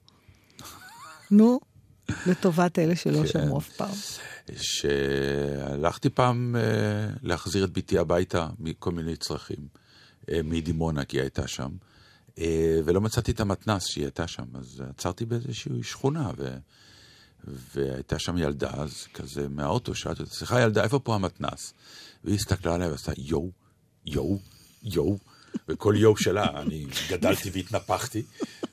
נו, 1.32 1.60
לטובת 2.28 2.80
אלה 2.80 2.96
שלא 2.96 3.22
כן. 3.22 3.28
שמעו 3.28 3.58
אף 3.58 3.70
פעם. 3.70 3.96
שהלכתי 4.58 6.10
פעם 6.10 6.56
אה, 6.56 6.62
להחזיר 7.22 7.66
את 7.66 7.78
בתי 7.78 7.98
הביתה 7.98 8.48
מכל 8.60 8.92
מיני 8.92 9.16
צרכים, 9.16 9.68
מדימונה, 10.44 11.06
כי 11.06 11.18
היא 11.18 11.22
הייתה 11.22 11.48
שם, 11.48 11.70
אה, 12.40 12.80
ולא 12.86 13.02
מצאתי 13.02 13.32
את 13.32 13.40
המתנס 13.40 13.86
שהיא 13.86 14.04
הייתה 14.04 14.28
שם, 14.28 14.44
אז 14.60 14.84
עצרתי 14.90 15.26
באיזושהי 15.26 15.84
שכונה, 15.84 16.32
ו... 16.38 16.58
והייתה 17.48 18.20
שם 18.20 18.38
ילדה, 18.38 18.70
אז 18.74 18.94
כזה 19.14 19.50
מהאוטו, 19.50 19.96
שאלתי 19.96 20.24
אותה, 20.24 20.36
סליחה 20.36 20.62
ילדה, 20.62 20.84
איפה 20.84 21.00
פה 21.00 21.16
המתנס? 21.16 21.74
והיא 22.24 22.36
הסתכלה 22.36 22.74
עליי 22.76 22.88
ועשתה 22.90 23.12
יואו, 23.18 23.52
יואו, 24.06 24.40
יואו, 24.84 25.18
וכל 25.70 25.96
יואו 25.98 26.18
שלה, 26.18 26.62
אני 26.62 26.86
גדלתי 27.10 27.50
והתנפחתי, 27.50 28.24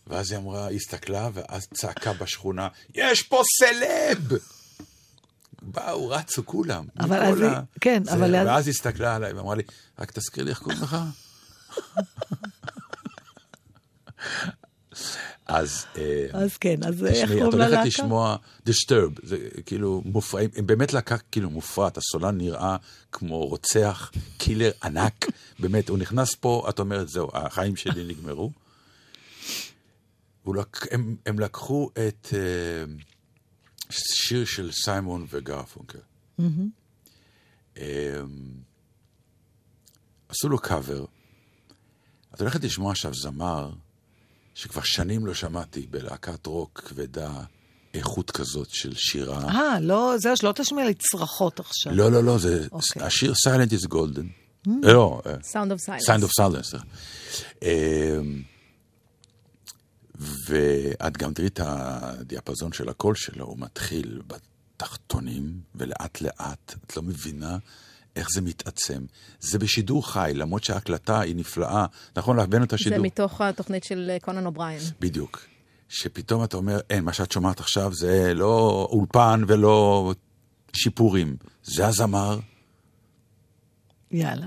ואז 0.07 0.31
היא 0.33 0.39
אמרה, 0.39 0.67
היא 0.67 0.77
הסתכלה, 0.77 1.29
ואז 1.35 1.67
צעקה 1.75 2.13
בשכונה, 2.13 2.69
יש 2.95 3.23
פה 3.23 3.43
סלב! 3.59 4.33
באו, 5.63 6.09
רצו 6.09 6.47
כולם. 6.47 6.85
אבל 7.01 7.23
אז 7.23 7.41
היא- 7.41 7.51
כן, 7.81 8.03
זה, 8.05 8.13
אבל 8.15 8.37
אז- 8.37 8.47
ואז 8.47 8.67
היא 8.67 8.73
הסתכלה 8.73 9.17
עליי 9.17 9.33
ואמרה 9.33 9.55
לי, 9.55 9.63
רק 9.99 10.11
תזכיר 10.13 10.45
לי 10.45 10.51
איך 10.51 10.59
קוראים 10.59 10.83
לך. 10.83 10.97
אז... 15.47 15.87
אה, 15.97 16.27
אז 16.33 16.57
כן, 16.57 16.77
אז 16.83 17.05
איך 17.05 17.15
תשמעי, 17.15 17.25
את 17.25 17.29
קוראים 17.29 17.53
הולכת 17.53 17.71
ללהקה? 17.71 17.85
לשמוע 17.85 18.37
Disturb, 18.69 19.21
זה 19.23 19.37
כאילו 19.67 20.03
מופרעים, 20.05 20.51
הם 20.57 20.67
באמת 20.67 20.93
להקה 20.93 21.19
כאילו 21.19 21.51
מופרעת, 21.51 21.97
הסולן 21.97 22.39
נראה 22.39 22.77
כמו 23.13 23.47
רוצח, 23.47 24.11
קילר 24.39 24.71
ענק, 24.83 25.27
באמת, 25.61 25.89
הוא 25.89 25.99
נכנס 25.99 26.35
פה, 26.35 26.67
את 26.69 26.79
אומרת, 26.79 27.09
זהו, 27.09 27.29
החיים 27.33 27.77
שלי 27.77 28.05
נגמרו. 28.05 28.51
לק... 30.47 30.87
הם, 30.91 31.17
הם 31.27 31.39
לקחו 31.39 31.91
את 31.93 32.29
אה, 32.35 32.85
שיר 33.91 34.45
של 34.45 34.73
סיימון 34.73 35.27
וגרפונקל. 35.31 35.99
אה, 37.77 38.21
עשו 40.29 40.49
לו 40.49 40.59
קאבר. 40.59 41.05
את 42.35 42.41
הולכת 42.41 42.65
לשמוע 42.65 42.91
עכשיו 42.91 43.15
זמר 43.15 43.71
שכבר 44.55 44.83
שנים 44.83 45.27
לא 45.27 45.35
שמעתי 45.35 45.87
בלהקת 45.91 46.47
רוק 46.47 46.81
כבדה 46.81 47.45
איכות 47.95 48.31
כזאת 48.31 48.71
של 48.71 48.95
שירה. 48.95 49.45
אה, 49.49 49.81
לא, 49.81 50.15
זהו, 50.19 50.37
שלא 50.37 50.53
תשמיע 50.53 50.85
לי 50.85 50.95
צרחות 50.95 51.61
עכשיו. 51.61 51.93
לא, 51.95 52.13
לא, 52.13 52.25
לא, 52.25 52.39
זה 52.39 52.67
אוקיי. 52.73 53.03
השיר 53.03 53.33
Silent 53.33 53.73
is 53.73 53.93
Golden. 53.93 54.27
לא, 54.83 55.23
אה, 55.27 55.35
Sound 55.35 55.71
of 55.71 55.89
Silence. 55.89 56.07
Sound 56.07 56.25
of 56.25 56.31
Silence. 56.41 56.83
אמ, 57.63 58.43
ואת 60.49 61.17
גם 61.17 61.35
תראי 61.35 61.49
את 61.49 61.61
הדיאפזון 61.63 62.73
של 62.73 62.89
הקול 62.89 63.15
שלו, 63.15 63.45
הוא 63.45 63.59
מתחיל 63.59 64.23
בתחתונים, 64.27 65.61
ולאט 65.75 66.21
לאט, 66.21 66.75
את 66.87 66.97
לא 66.97 67.03
מבינה 67.03 67.59
איך 68.17 68.29
זה 68.35 68.41
מתעצם. 68.41 69.05
זה 69.41 69.59
בשידור 69.59 70.13
חי, 70.13 70.33
למרות 70.35 70.65
שההקלטה 70.65 71.21
היא 71.21 71.37
נפלאה. 71.37 71.87
נכון, 72.17 72.37
להבן 72.37 72.63
את 72.63 72.71
זה 72.71 72.77
השידור. 72.77 72.99
מתוך 72.99 73.41
התוכנית 73.41 73.85
של 73.85 74.11
אה, 74.11 74.19
קונן 74.21 74.47
אובריין. 74.47 74.81
בדיוק. 75.01 75.47
שפתאום 75.89 76.45
אתה 76.45 76.57
אומר, 76.57 76.81
אין, 76.91 77.05
מה 77.05 77.13
שאת 77.13 77.33
שומעת 77.33 77.61
עכשיו 77.61 77.95
זה 77.95 78.35
לא 78.35 78.89
אולפן 78.93 79.43
ולא 79.47 80.13
שיפורים. 80.73 81.37
זה 81.63 81.87
הזמר, 81.87 82.39
יאללה. 84.11 84.47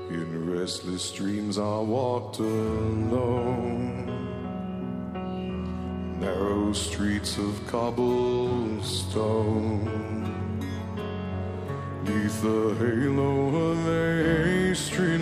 In 0.10 0.52
restless 0.52 1.14
dreams, 1.14 1.58
I 1.58 1.80
walked 1.80 2.40
alone. 2.40 4.10
Narrow 6.20 6.74
streets 6.74 7.38
of 7.38 7.66
cobblestone. 7.68 8.20
Neath 12.04 12.42
the 12.42 12.76
halo 12.80 13.48
of 13.48 13.88
a 13.88 14.76
street 14.76 15.22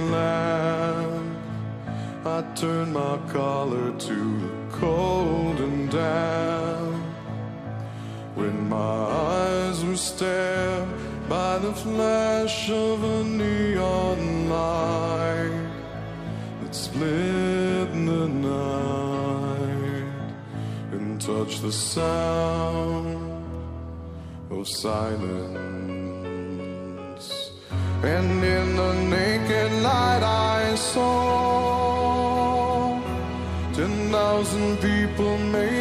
I 2.24 2.44
turned 2.54 2.94
my 2.94 3.18
collar 3.30 3.92
to 3.98 4.40
the 4.40 4.50
cold 4.72 5.60
and 5.60 5.90
damp. 5.90 7.04
When 8.36 8.70
my 8.70 8.78
eyes 8.78 9.84
were 9.84 9.98
stared 9.98 10.88
by 11.28 11.58
the 11.58 11.74
flash 11.74 12.70
of 12.70 13.04
a 13.04 13.24
neon 13.24 14.50
light 14.50 15.68
that 16.62 16.76
split 16.76 17.92
the 17.92 18.28
night 18.28 20.14
and 20.92 21.20
touched 21.20 21.64
the 21.64 21.72
sound 21.72 23.18
of 24.52 24.68
silence. 24.68 25.72
And 28.04 28.44
in 28.44 28.76
the 28.76 28.94
naked 29.10 29.72
light 29.82 30.22
I 30.22 30.76
saw 30.76 31.61
thousand 34.32 34.78
people, 34.80 35.38
maybe 35.38 35.81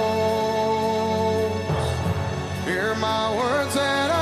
Hear 2.67 2.89
my 2.95 3.23
words 3.35 3.75
and 3.75 4.11
I 4.13 4.18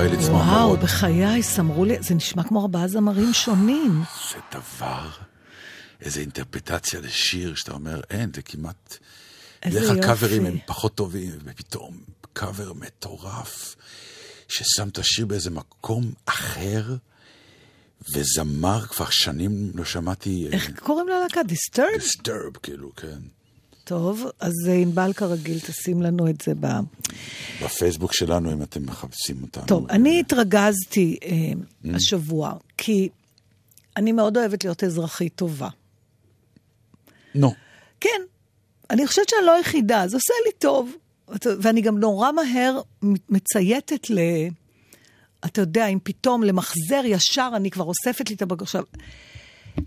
היה 0.00 0.10
לי 0.10 0.16
צמרמורות. 0.16 0.48
וואו, 0.48 0.76
בחיי, 0.76 1.42
סמרו 1.42 1.84
לי, 1.84 1.96
זה 2.00 2.14
נשמע 2.14 2.42
כמו 2.42 2.60
ארבעה 2.60 2.88
זמרים 2.88 3.32
שונים. 3.32 4.02
זה 4.30 4.58
דבר, 4.58 5.08
איזה 6.00 6.20
אינטרפטציה 6.20 7.00
לשיר, 7.00 7.54
שאתה 7.54 7.72
אומר, 7.72 8.00
אין, 8.10 8.30
זה 8.34 8.42
כמעט... 8.42 8.98
איזה 9.62 9.80
יופי. 9.80 10.00
קאברים 10.00 10.46
הם 10.46 10.58
פחות 10.66 10.94
טובים, 10.94 11.30
ופתאום 11.44 12.00
קאבר 12.32 12.72
מטורף, 12.72 13.76
ששם 14.48 14.88
את 14.88 14.98
השיר 14.98 15.26
באיזה 15.26 15.50
מקום 15.50 16.12
אחר, 16.26 16.96
וזמר 18.14 18.80
כבר 18.86 19.10
שנים 19.10 19.70
לא 19.74 19.84
שמעתי... 19.84 20.48
איך 20.52 20.70
קוראים 20.78 21.08
ללהקה? 21.08 21.42
דיסטרב? 21.42 21.86
דיסטרב, 21.98 22.56
כאילו, 22.62 22.94
כן. 22.96 23.18
טוב, 23.90 24.26
אז 24.40 24.52
אה, 24.68 24.74
ענבל 24.74 25.12
כרגיל 25.12 25.60
תשים 25.60 26.02
לנו 26.02 26.28
את 26.28 26.40
זה 26.40 26.52
ב... 26.60 26.66
בפייסבוק 27.64 28.12
שלנו, 28.12 28.52
אם 28.52 28.62
אתם 28.62 28.82
מחפשים 28.86 29.42
אותנו. 29.42 29.66
טוב, 29.66 29.86
אני 29.90 30.20
התרגזתי 30.20 31.18
אה, 31.22 31.28
השבוע, 31.94 32.54
כי 32.76 33.08
אני 33.96 34.12
מאוד 34.12 34.36
אוהבת 34.36 34.64
להיות 34.64 34.84
אזרחית 34.84 35.34
טובה. 35.34 35.68
נו, 37.34 37.54
כן, 38.00 38.20
אני 38.90 39.06
חושבת 39.06 39.28
שאני 39.28 39.46
לא 39.46 39.56
היחידה, 39.56 40.08
זה 40.08 40.16
עושה 40.16 40.34
לי 40.46 40.52
טוב. 40.58 40.92
ואני 41.60 41.80
גם 41.80 41.98
נורא 41.98 42.32
מהר 42.32 42.80
מצייתת 43.28 44.10
ל... 44.10 44.18
אתה 45.44 45.60
יודע, 45.60 45.86
אם 45.86 45.98
פתאום 46.02 46.42
למחזר 46.42 47.02
ישר, 47.04 47.50
אני 47.56 47.70
כבר 47.70 47.84
אוספת 47.84 48.28
לי 48.28 48.36
את 48.36 48.42
הבקר. 48.42 48.80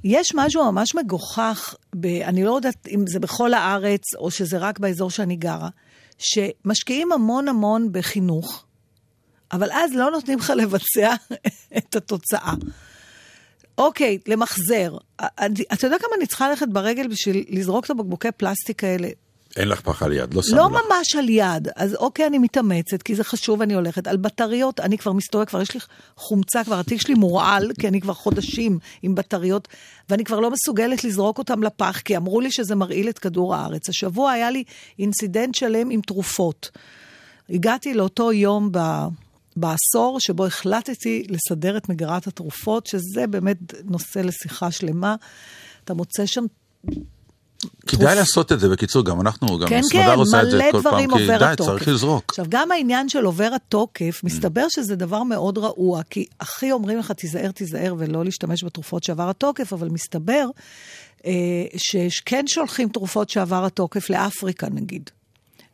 יש 0.03 0.36
משהו 0.36 0.71
ממש 0.71 0.95
מגוחך, 0.95 1.75
ב... 1.95 2.05
אני 2.05 2.43
לא 2.43 2.55
יודעת 2.55 2.88
אם 2.88 3.07
זה 3.07 3.19
בכל 3.19 3.53
הארץ 3.53 4.01
או 4.17 4.31
שזה 4.31 4.57
רק 4.57 4.79
באזור 4.79 5.09
שאני 5.09 5.36
גרה, 5.36 5.69
שמשקיעים 6.17 7.11
המון 7.11 7.47
המון 7.47 7.89
בחינוך, 7.91 8.65
אבל 9.51 9.71
אז 9.71 9.93
לא 9.93 10.11
נותנים 10.11 10.39
לך 10.39 10.49
לבצע 10.49 11.13
את 11.77 11.95
התוצאה. 11.95 12.53
אוקיי, 13.77 14.17
למחזר. 14.27 14.97
אתה 15.73 15.88
יודע 15.88 15.99
כמה 15.99 16.09
אני 16.17 16.27
צריכה 16.27 16.49
ללכת 16.49 16.67
ברגל 16.67 17.07
בשביל 17.07 17.45
לזרוק 17.49 17.86
את 17.86 17.89
הבקבוקי 17.89 18.31
פלסטיק 18.31 18.84
האלה? 18.84 19.09
אין 19.57 19.67
לך 19.67 19.81
פח 19.81 20.03
על 20.03 20.13
יד, 20.13 20.33
לא 20.33 20.41
שמו 20.41 20.57
לא 20.57 20.65
לך. 20.65 20.71
ממש 20.71 21.15
על 21.15 21.29
יד, 21.29 21.67
אז 21.75 21.95
אוקיי, 21.95 22.27
אני 22.27 22.37
מתאמצת, 22.37 23.01
כי 23.01 23.15
זה 23.15 23.23
חשוב, 23.23 23.61
אני 23.61 23.73
הולכת. 23.73 24.07
על 24.07 24.17
בטריות, 24.17 24.79
אני 24.79 24.97
כבר 24.97 25.11
מסתובבת, 25.11 25.49
כבר 25.49 25.61
יש 25.61 25.73
לי 25.73 25.79
חומצה, 26.17 26.63
כבר 26.63 26.79
התיק 26.79 27.01
שלי 27.01 27.13
מורעל, 27.13 27.71
כי 27.79 27.87
אני 27.87 28.01
כבר 28.01 28.13
חודשים 28.13 28.79
עם 29.01 29.15
בטריות, 29.15 29.67
ואני 30.09 30.23
כבר 30.23 30.39
לא 30.39 30.51
מסוגלת 30.51 31.03
לזרוק 31.03 31.37
אותם 31.37 31.63
לפח, 31.63 32.01
כי 32.05 32.17
אמרו 32.17 32.41
לי 32.41 32.51
שזה 32.51 32.75
מרעיל 32.75 33.09
את 33.09 33.19
כדור 33.19 33.55
הארץ. 33.55 33.89
השבוע 33.89 34.31
היה 34.31 34.51
לי 34.51 34.63
אינסידנט 34.99 35.55
שלם 35.55 35.89
עם 35.89 36.01
תרופות. 36.01 36.69
הגעתי 37.49 37.93
לאותו 37.93 38.31
יום 38.31 38.69
ב... 38.71 38.79
בעשור 39.55 40.19
שבו 40.19 40.45
החלטתי 40.45 41.27
לסדר 41.29 41.77
את 41.77 41.89
מגירת 41.89 42.27
התרופות, 42.27 42.87
שזה 42.87 43.27
באמת 43.27 43.57
נושא 43.83 44.19
לשיחה 44.19 44.71
שלמה. 44.71 45.15
אתה 45.83 45.93
מוצא 45.93 46.25
שם 46.25 46.45
כדאי 47.88 48.16
לעשות 48.16 48.51
את 48.51 48.59
זה, 48.59 48.70
בקיצור, 48.70 49.05
גם 49.05 49.22
אנחנו, 49.22 49.59
גם 49.59 49.68
כן, 49.68 49.82
סמדר 49.84 50.05
כן, 50.14 50.18
עושה 50.20 50.41
את 50.41 50.51
זה 50.51 50.61
כל 50.72 50.82
פעם, 50.82 51.18
כי 51.18 51.28
די. 51.28 51.53
צריך 51.57 51.88
לזרוק. 51.88 52.24
עכשיו, 52.30 52.45
גם 52.49 52.72
העניין 52.72 53.09
של 53.09 53.26
עובר 53.26 53.49
התוקף, 53.55 54.22
מסתבר 54.24 54.66
שזה 54.70 54.95
דבר 54.95 55.24
מאוד 55.24 55.57
רעוע, 55.57 56.01
כי 56.09 56.26
הכי 56.39 56.72
אומרים 56.72 56.99
לך, 56.99 57.11
תיזהר, 57.11 57.51
תיזהר, 57.51 57.95
ולא 57.97 58.26
להשתמש 58.26 58.64
בתרופות 58.64 59.03
שעבר 59.03 59.30
התוקף, 59.30 59.74
אבל 59.74 59.89
מסתבר 59.89 60.45
אה, 61.26 61.32
שכן 62.09 62.43
שולחים 62.47 62.89
תרופות 62.89 63.30
שעבר 63.30 63.66
התוקף 63.66 64.09
לאפריקה, 64.09 64.68
נגיד. 64.72 65.09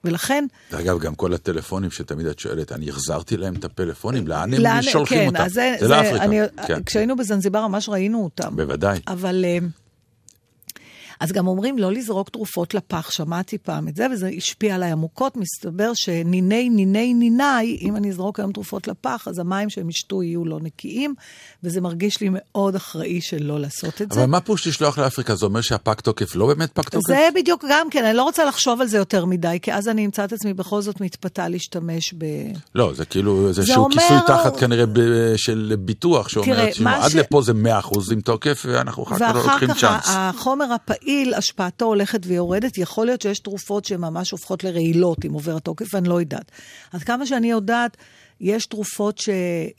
ולכן, 0.04 0.46
אגב, 0.72 1.00
גם 1.00 1.16
כל 1.16 1.34
הטלפונים 1.34 1.92
שתמיד 1.92 2.26
את 2.26 2.40
שואלת, 2.40 2.72
אני 2.72 2.90
החזרתי 2.90 3.38
להם 3.38 3.56
את 3.56 3.66
הפלאפונים, 3.66 4.28
לאן 4.28 4.54
לאן- 4.54 4.76
הם 4.76 4.82
שולחים 4.82 5.18
כן, 5.20 5.28
אותם? 5.28 5.50
זה, 5.50 5.76
זה 5.80 5.88
לאפריקה. 5.88 6.24
אני, 6.24 6.40
כן, 6.68 6.84
כשהיינו 6.84 7.16
בזנזיבר 7.16 7.68
ממש 7.68 7.90
ראינו 7.90 8.24
אותם. 8.24 8.56
בוודאי. 8.56 9.00
אבל... 9.08 9.46
אז 11.20 11.32
גם 11.32 11.48
אומרים 11.48 11.78
לא 11.78 11.92
לזרוק 11.92 12.30
תרופות 12.30 12.74
לפח, 12.74 13.10
שמעתי 13.12 13.58
פעם 13.58 13.88
את 13.88 13.96
זה, 13.96 14.08
וזה 14.12 14.30
השפיע 14.38 14.76
עליי 14.76 14.92
עמוקות. 14.92 15.38
מסתבר 15.38 15.92
שניני 15.96 16.70
ניני 16.70 17.14
ניני, 17.14 17.78
אם 17.82 17.96
אני 17.96 18.10
אזרוק 18.10 18.40
היום 18.40 18.52
תרופות 18.52 18.88
לפח, 18.88 19.28
אז 19.28 19.40
המים 19.40 19.70
שהם 19.70 19.90
ישתו 19.90 20.24
יהיו 20.24 20.46
לא 20.46 20.60
נקיים, 20.62 21.14
וזה 21.64 21.82
מרגיש 21.82 22.22
לי 22.22 22.30
מאוד 22.32 22.76
אחראי 22.76 23.22
שלא 23.22 23.60
לעשות 23.60 24.02
את 24.02 24.12
זה. 24.12 24.20
אבל 24.22 24.30
מה 24.30 24.42
פירוש 24.42 24.68
לשלוח 24.68 24.98
לאפריקה? 24.98 25.36
זה 25.36 25.46
אומר 25.46 25.62
שהפג 25.62 25.94
תוקף 25.94 26.36
לא 26.36 26.48
באמת 26.48 26.72
פג 26.72 26.84
תוקף? 26.84 27.08
זה 27.08 27.30
בדיוק 27.36 27.66
גם 27.70 27.88
כן, 27.92 28.06
אני 28.06 28.18
לא 28.18 28.24
רוצה 28.24 28.46
לחשוב 28.46 28.82
על 28.82 28.88
זה 28.88 28.98
יותר 28.98 29.26
מדי, 29.26 29.58
כי 29.62 29.74
אז 29.74 29.88
אני 29.88 30.06
אמצא 30.06 30.24
את 30.26 30.34
עצמי 30.34 30.54
בכל 30.54 30.82
זאת 30.82 31.02
מתפתה 31.02 31.48
להשתמש 31.48 32.14
ב... 32.18 32.26
לא, 32.76 32.92
זה 32.94 33.06
כאילו 33.06 33.48
איזשהו 33.48 33.76
אומר- 33.84 33.94
כיסוי 34.02 34.18
תחת 34.28 34.58
כנראה 34.60 34.86
ב- 34.86 35.00
של 35.38 35.76
ביטוח, 35.80 36.28
תראה, 36.28 36.44
שאומר, 36.46 36.72
תשמעו, 36.72 36.84
מה 36.98 37.06
עד 37.06 37.12
ש- 37.12 37.16
לפה 37.16 37.42
זה 37.42 37.52
100% 37.54 38.12
עם 38.14 38.22
תוקף, 38.22 38.66
ואנחנו 38.70 39.04
אחר 39.04 39.16
כך 39.16 39.22
לא 39.22 39.28
ואחר 39.28 39.52
לוקחים 39.52 39.70
כך 39.70 39.78
צ'אנס. 39.80 40.08
ה- 40.08 40.30
החומר 40.30 40.74
הפעיל, 40.74 41.09
השפעתו 41.38 41.86
הולכת 41.86 42.20
ויורדת. 42.24 42.78
יכול 42.78 43.06
להיות 43.06 43.22
שיש 43.22 43.40
תרופות 43.40 43.86
שממש 43.86 44.32
הופכות 44.32 44.64
לרעילות 44.64 45.26
אם 45.26 45.34
עובר 45.34 45.56
התוקף, 45.56 45.96
אני 45.96 46.10
לא 46.10 46.20
יודעת. 46.20 46.52
עד 46.94 47.04
כמה 47.04 47.26
שאני 47.26 47.52
יודעת, 47.52 47.98
יש 48.42 48.66
תרופות 48.66 49.18
ש... 49.18 49.30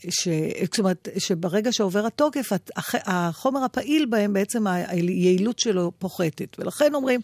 ש... 0.09 0.27
זאת 0.63 0.79
אומרת, 0.79 1.07
שברגע 1.17 1.71
שעובר 1.71 2.05
התוקף, 2.05 2.53
הת- 2.53 2.71
הח- 2.75 2.95
החומר 3.05 3.63
הפעיל 3.63 4.05
בהם, 4.05 4.33
בעצם 4.33 4.67
היעילות 4.67 5.59
שלו 5.59 5.91
פוחתת. 5.99 6.55
ולכן 6.59 6.93
אומרים, 6.95 7.19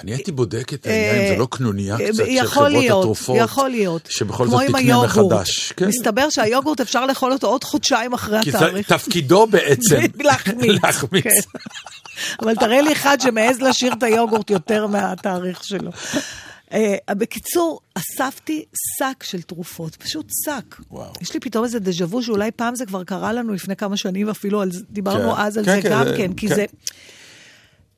אני 0.00 0.12
הייתי 0.12 0.32
בודק 0.32 0.74
את 0.74 0.86
העניין, 0.86 1.16
אם 1.16 1.22
אה, 1.22 1.28
זה 1.28 1.36
לא 1.36 1.46
קנוניה 1.50 1.96
קצת 1.96 2.14
של 2.16 2.22
יכול 2.28 2.48
חברות 2.48 2.70
להיות, 2.72 3.00
התרופות, 3.04 3.36
יכול 3.40 3.68
להיות. 3.70 4.08
שבכל 4.10 4.44
כמו 4.46 4.58
זאת 4.58 4.62
עם 4.68 4.72
תקנה. 4.80 5.02
מחדש. 5.04 5.72
כן. 5.72 5.88
מסתבר 5.88 6.30
שהיוגורט 6.30 6.80
אפשר 6.80 7.06
לאכול 7.06 7.32
אותו 7.32 7.46
עוד 7.46 7.64
חודשיים 7.64 8.12
אחרי 8.12 8.38
כי 8.42 8.50
זה 8.50 8.58
התאריך. 8.58 8.92
תפקידו 8.92 9.46
בעצם 9.46 9.96
להחמיץ. 10.24 10.82
להחמיץ. 10.82 11.24
כן. 11.24 11.58
אבל 12.42 12.54
תראה 12.54 12.80
לי 12.82 12.92
אחד 12.92 13.18
שמעז 13.20 13.60
להשאיר 13.60 13.92
את 13.92 14.02
היוגורט 14.02 14.50
יותר 14.50 14.86
מהתאריך 14.86 15.64
שלו. 15.64 15.90
Uh, 16.70 16.74
בקיצור, 17.14 17.80
אספתי 17.94 18.64
שק 18.98 19.22
של 19.22 19.42
תרופות, 19.42 19.96
פשוט 19.96 20.26
שק. 20.44 20.76
וואו. 20.90 21.12
יש 21.20 21.34
לי 21.34 21.40
פתאום 21.40 21.64
איזה 21.64 21.78
דז'ה 21.80 22.04
וו 22.04 22.22
שאולי 22.22 22.50
פעם 22.50 22.74
זה 22.74 22.86
כבר 22.86 23.04
קרה 23.04 23.32
לנו 23.32 23.52
לפני 23.54 23.76
כמה 23.76 23.96
שנים, 23.96 24.28
אפילו 24.28 24.60
על 24.62 24.70
דיברנו 24.90 25.34
כן. 25.34 25.40
אז 25.42 25.56
על 25.56 25.64
כן, 25.64 25.76
זה 25.76 25.82
כן, 25.82 25.90
גם 25.90 26.04
זה- 26.04 26.14
כן, 26.16 26.32
כי 26.34 26.48
כן. 26.48 26.54
זה... 26.54 26.64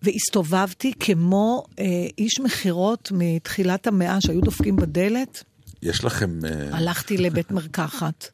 והסתובבתי 0.03 0.93
כמו 1.01 1.65
אה, 1.79 1.85
איש 2.19 2.41
מכירות 2.41 3.13
מתחילת 3.15 3.87
המאה 3.87 4.21
שהיו 4.21 4.41
דופקים 4.41 4.77
בדלת, 4.77 5.45
יש 5.83 6.05
לכם... 6.05 6.39
אה, 6.45 6.77
הלכתי 6.77 7.17
לבית 7.17 7.51
מרקחת. 7.51 8.29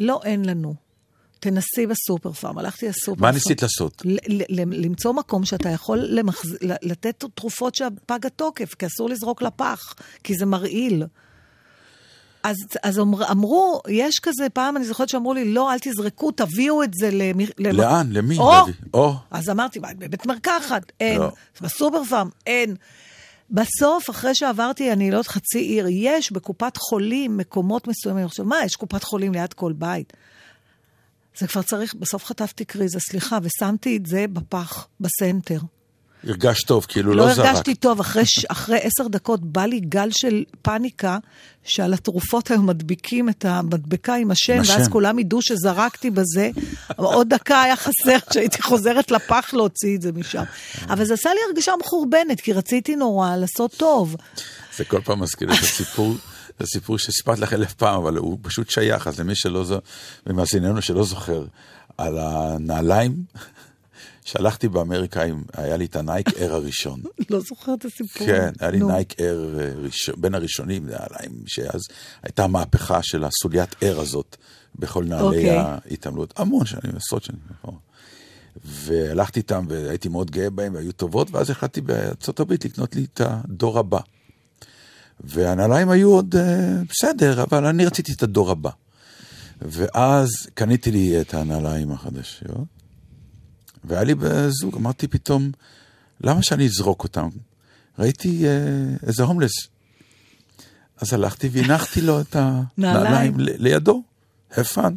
לא, 0.00 0.20
אין 0.24 0.44
לנו. 0.44 0.74
תנסי 1.40 1.86
בסופר 1.86 2.32
פארם. 2.32 2.58
הלכתי 2.58 2.88
לסופר 2.88 3.14
פארם. 3.14 3.20
מה 3.20 3.30
ניסית 3.30 3.62
לעשות? 3.62 4.02
למצוא 4.58 5.12
מקום 5.12 5.44
שאתה 5.44 5.68
יכול 5.68 5.98
למחז... 5.98 6.56
לתת 6.62 7.24
תרופות 7.34 7.74
שהפג 7.74 8.26
התוקף, 8.26 8.74
כי 8.74 8.86
אסור 8.86 9.08
לזרוק 9.08 9.42
לפח, 9.42 9.94
כי 10.24 10.34
זה 10.34 10.46
מרעיל. 10.46 11.04
אז, 12.42 12.56
אז 12.82 12.98
אמר, 12.98 13.30
אמרו, 13.30 13.80
יש 13.88 14.18
כזה, 14.18 14.48
פעם 14.52 14.76
אני 14.76 14.84
זוכרת 14.84 15.08
שאמרו 15.08 15.34
לי, 15.34 15.52
לא, 15.52 15.72
אל 15.72 15.78
תזרקו, 15.78 16.30
תביאו 16.30 16.82
את 16.82 16.94
זה 16.94 17.10
למ... 17.10 17.38
למ... 17.58 17.76
לאן? 17.76 18.08
למי? 18.12 18.38
או! 18.38 18.52
או! 18.94 19.14
אז 19.30 19.50
אמרתי, 19.50 19.80
בבית 19.80 20.26
מרקחת, 20.26 20.92
אין. 21.00 21.20
לא. 21.20 21.32
בסופר 21.60 22.04
פארם, 22.04 22.28
אין. 22.46 22.76
בסוף, 23.50 24.10
אחרי 24.10 24.34
שעברתי, 24.34 24.92
אני 24.92 25.10
לא 25.10 25.16
יודעת, 25.16 25.26
חצי 25.26 25.58
עיר, 25.58 25.86
יש 25.90 26.32
בקופת 26.32 26.76
חולים 26.76 27.36
מקומות 27.36 27.88
מסוימים. 27.88 28.24
עכשיו, 28.24 28.44
מה, 28.44 28.56
יש 28.64 28.76
קופת 28.76 29.04
חולים 29.04 29.32
ליד 29.32 29.52
כל 29.52 29.72
בית? 29.72 30.12
זה 31.38 31.46
כבר 31.46 31.62
צריך, 31.62 31.94
בסוף 31.94 32.24
חטפתי 32.24 32.64
קריזה, 32.64 33.00
סליחה, 33.00 33.38
ושמתי 33.42 33.96
את 33.96 34.06
זה 34.06 34.24
בפח, 34.32 34.86
בסנטר. 35.00 35.58
הרגשת 36.24 36.66
טוב, 36.66 36.86
כאילו 36.88 37.14
לא 37.14 37.26
לא 37.26 37.34
זרק. 37.34 37.46
הרגשתי 37.46 37.74
טוב, 37.74 38.00
אחרי, 38.00 38.22
אחרי 38.48 38.78
עשר 38.82 39.08
דקות 39.08 39.40
בא 39.52 39.64
לי 39.64 39.80
גל 39.80 40.08
של 40.12 40.44
פאניקה, 40.62 41.18
שעל 41.64 41.94
התרופות 41.94 42.50
היום 42.50 42.66
מדביקים 42.66 43.28
את 43.28 43.44
המדבקה 43.44 44.14
עם 44.14 44.30
השם, 44.30 44.52
עם 44.52 44.60
השם. 44.60 44.72
ואז 44.72 44.88
כולם 44.88 45.18
ידעו 45.18 45.42
שזרקתי 45.42 46.10
בזה. 46.10 46.50
אבל 46.98 47.06
עוד 47.06 47.28
דקה 47.34 47.62
היה 47.62 47.76
חסר 47.76 48.18
שהייתי 48.32 48.62
חוזרת 48.62 49.10
לפח 49.10 49.50
להוציא 49.52 49.96
את 49.96 50.02
זה 50.02 50.12
משם. 50.12 50.42
אבל 50.88 51.04
זה 51.04 51.14
עשה 51.14 51.30
לי 51.34 51.40
הרגשה 51.48 51.72
מחורבנת, 51.80 52.40
כי 52.40 52.52
רציתי 52.52 52.96
נורא 52.96 53.36
לעשות 53.36 53.74
טוב. 53.76 54.16
זה 54.76 54.84
כל 54.84 55.00
פעם 55.04 55.20
מזכיר 55.20 55.52
את 55.52 55.58
הסיפור, 55.58 56.14
זה 56.60 56.66
סיפור 56.66 56.98
שסיפרתי 56.98 57.40
לך 57.40 57.52
אלף 57.52 57.74
פעם, 57.74 58.02
אבל 58.02 58.16
הוא 58.16 58.38
פשוט 58.42 58.70
שייך, 58.70 59.06
אז 59.06 59.20
למי 59.20 59.34
שלא 59.34 59.64
זו, 59.64 59.78
ומאזיננו 60.26 60.82
שלא 60.82 61.04
זוכר, 61.04 61.44
על 61.98 62.18
הנעליים 62.18 63.24
שהלכתי 64.24 64.68
באמריקה, 64.68 65.22
עם, 65.22 65.42
היה 65.52 65.76
לי 65.76 65.84
את 65.84 65.96
ה 65.96 66.02
Nike 66.02 66.28
Air 66.40 66.54
הראשון. 66.54 67.00
לא 67.30 67.40
זוכרת 67.40 67.78
את 67.78 67.84
הסיפור. 67.84 68.26
כן, 68.26 68.52
היה 68.60 68.70
לי 68.70 68.78
נו. 68.78 68.88
נייק 68.88 69.20
אר 69.20 69.60
אה, 69.60 70.14
בין 70.16 70.34
הראשונים, 70.34 70.86
נעליים 70.86 71.42
שאז 71.46 71.80
הייתה 72.22 72.46
מהפכה 72.46 73.02
של 73.02 73.24
הסוליית 73.24 73.74
air 73.82 74.00
הזאת 74.00 74.36
בכל 74.78 75.04
נעלי 75.04 75.22
אוקיי. 75.22 75.58
ההתעמלות. 75.58 76.34
המון 76.36 76.66
שנים, 76.66 76.96
עשרות 76.96 77.24
שנים. 77.24 77.40
נכון. 77.50 77.74
והלכתי 78.64 79.40
איתם 79.40 79.64
והייתי 79.68 80.08
מאוד 80.08 80.30
גאה 80.30 80.50
בהם 80.50 80.74
והיו 80.74 80.92
טובות, 80.92 81.30
ואז 81.30 81.50
החלטתי 81.50 81.80
בארצות 81.80 82.40
הברית 82.40 82.64
לקנות 82.64 82.96
לי 82.96 83.04
את 83.04 83.20
הדור 83.24 83.78
הבא. 83.78 84.00
והנעליים 85.24 85.90
היו 85.90 86.10
עוד 86.10 86.36
אה, 86.36 86.82
בסדר, 86.88 87.42
אבל 87.42 87.66
אני 87.66 87.86
רציתי 87.86 88.12
את 88.12 88.22
הדור 88.22 88.50
הבא. 88.50 88.70
ואז 89.62 90.28
קניתי 90.54 90.90
לי 90.90 91.20
את 91.20 91.34
הנעליים 91.34 91.92
החדשות, 91.92 92.46
והיה 93.84 94.04
לי 94.04 94.14
בזוג, 94.14 94.76
אמרתי 94.76 95.08
פתאום, 95.08 95.50
למה 96.20 96.42
שאני 96.42 96.66
אזרוק 96.66 97.04
אותם? 97.04 97.28
ראיתי 97.98 98.46
אה, 98.46 98.50
איזה 99.06 99.22
הומלס. 99.22 99.52
אז 101.00 101.12
הלכתי 101.12 101.48
והנחתי 101.52 102.00
לו 102.00 102.20
את 102.20 102.36
הנעליים 102.36 103.34
לידו, 103.36 104.02
הפן. 104.56 104.94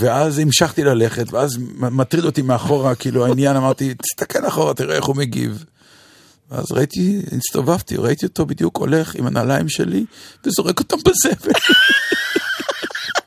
ואז 0.00 0.38
המשכתי 0.38 0.84
ללכת, 0.84 1.32
ואז 1.32 1.58
מטריד 1.74 2.24
אותי 2.24 2.42
מאחורה, 2.42 2.94
כאילו 2.94 3.26
העניין, 3.26 3.56
אמרתי, 3.56 3.94
תסתכל 3.94 4.48
אחורה, 4.48 4.74
תראה 4.74 4.96
איך 4.96 5.04
הוא 5.04 5.16
מגיב. 5.16 5.64
ואז 6.52 6.72
ראיתי, 6.72 7.22
הסתובבתי, 7.38 7.96
ראיתי 7.96 8.26
אותו 8.26 8.46
בדיוק 8.46 8.76
הולך 8.76 9.14
עם 9.14 9.26
הנעליים 9.26 9.68
שלי, 9.68 10.04
וזורק 10.46 10.78
אותם 10.78 10.96
בזבל. 10.96 11.52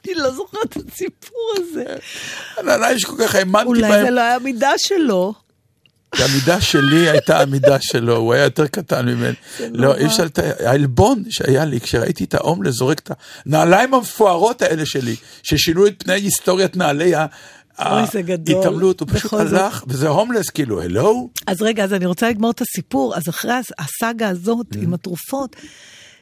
אני 0.05 0.13
לא 0.15 0.31
זוכרת 0.31 0.77
את 0.77 0.83
הסיפור 0.93 1.53
הזה. 1.57 1.83
הנעליים 2.57 2.99
שכל 2.99 3.15
כך 3.19 3.35
האמנתי 3.35 3.67
אולי 3.67 3.81
בהם. 3.81 4.05
זה 4.05 4.11
לא 4.11 4.21
היה 4.21 4.39
מידה 4.39 4.71
שלו. 4.77 5.33
המידה 6.13 6.61
שלי 6.61 7.09
הייתה 7.09 7.39
המידה 7.41 7.77
שלו, 7.81 8.15
הוא 8.15 8.33
היה 8.33 8.43
יותר 8.43 8.67
קטן 8.67 9.05
ממני. 9.05 9.35
לא, 9.73 9.95
אי 9.95 10.05
אפשר, 10.05 10.23
לת- 10.23 10.39
העלבון 10.39 11.23
שהיה 11.29 11.65
לי 11.65 11.79
כשראיתי 11.81 12.23
את 12.23 12.33
ההומלס 12.33 12.75
זורק 12.75 12.99
את 12.99 13.11
הנעליים 13.45 13.93
המפוארות 13.93 14.61
האלה 14.61 14.85
שלי, 14.85 15.15
ששינו 15.43 15.87
את 15.87 15.93
פני 16.03 16.13
היסטוריית 16.13 16.77
נעלי 16.77 17.13
אוי, 17.79 18.05
זה 18.11 18.21
גדול. 18.21 18.55
ההתעמלות, 18.55 18.99
הוא 18.99 19.07
פשוט 19.13 19.31
זאת. 19.31 19.39
הלך, 19.41 19.83
וזה 19.87 20.07
הומלס, 20.07 20.49
כאילו, 20.49 20.81
הלו? 20.81 21.29
אז 21.47 21.61
רגע, 21.61 21.83
אז 21.83 21.93
אני 21.93 22.05
רוצה 22.05 22.29
לגמור 22.29 22.51
את 22.51 22.61
הסיפור. 22.61 23.15
אז 23.15 23.29
אחרי 23.29 23.53
הס- 23.53 23.71
הסאגה 23.79 24.29
הזאת 24.29 24.65
עם 24.81 24.93
התרופות, 24.93 25.55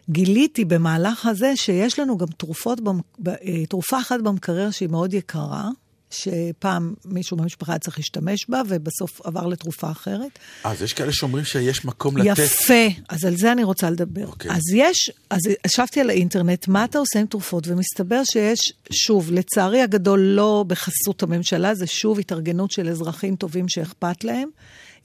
גיליתי 0.10 0.66
במהלך 0.66 1.26
הזה 1.26 1.52
שיש 1.56 2.00
לנו 2.00 2.18
גם 2.18 2.28
תרופות, 2.38 2.80
אה, 3.28 3.66
תרופה 3.70 4.00
אחת 4.00 4.20
במקרר 4.22 4.72
שהיא 4.72 4.90
מאוד 4.90 5.14
יקרה, 5.14 5.70
שפעם 6.14 6.94
מישהו 7.06 7.38
במשפחה 7.38 7.72
היה 7.72 7.80
צריך 7.80 7.98
להשתמש 7.98 8.50
בה, 8.50 8.62
ובסוף 8.68 9.22
עבר 9.22 9.48
לתרופה 9.48 9.92
אחרת. 9.92 10.40
אז 10.64 10.82
יש 10.82 10.94
כאלה 10.94 11.14
שאומרים 11.14 11.46
שיש 11.46 11.86
מקום 11.86 12.18
לתת. 12.18 12.44
יפה, 12.44 13.02
אז 13.10 13.26
על 13.26 13.36
זה 13.36 13.52
אני 13.52 13.64
רוצה 13.64 13.90
לדבר. 13.90 14.28
אוקיי. 14.28 14.52
אז 14.52 14.62
יש, 14.74 15.12
אז 15.30 15.40
ישבתי 15.68 16.02
על 16.02 16.10
האינטרנט, 16.10 16.68
מה 16.68 16.86
אתה 16.86 17.00
עושה 17.00 17.20
עם 17.20 17.26
תרופות? 17.26 17.68
ומסתבר 17.68 18.22
שיש, 18.24 18.74
שוב, 18.92 19.32
לצערי 19.32 19.82
הגדול 19.82 20.20
לא 20.20 20.66
בחסות 20.68 21.24
הממשלה, 21.24 21.76
זה 21.76 21.88
שוב 21.88 22.20
התארגנות 22.20 22.72
של 22.72 22.90
אזרחים 22.90 23.36
טובים 23.36 23.70
שאכפת 23.70 24.24
להם. 24.24 24.50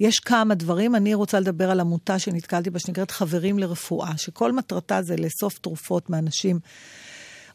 יש 0.01 0.21
כמה 0.21 0.55
דברים, 0.55 0.95
אני 0.95 1.15
רוצה 1.15 1.41
לדבר 1.41 1.71
על 1.71 1.81
עמותה 1.81 2.19
שנתקלתי 2.19 2.71
בה, 2.71 2.79
שנקראת 2.79 3.11
חברים 3.11 3.59
לרפואה, 3.59 4.13
שכל 4.17 4.53
מטרתה 4.53 5.03
זה 5.03 5.17
לאסוף 5.17 5.59
תרופות 5.59 6.11
מאנשים. 6.11 6.59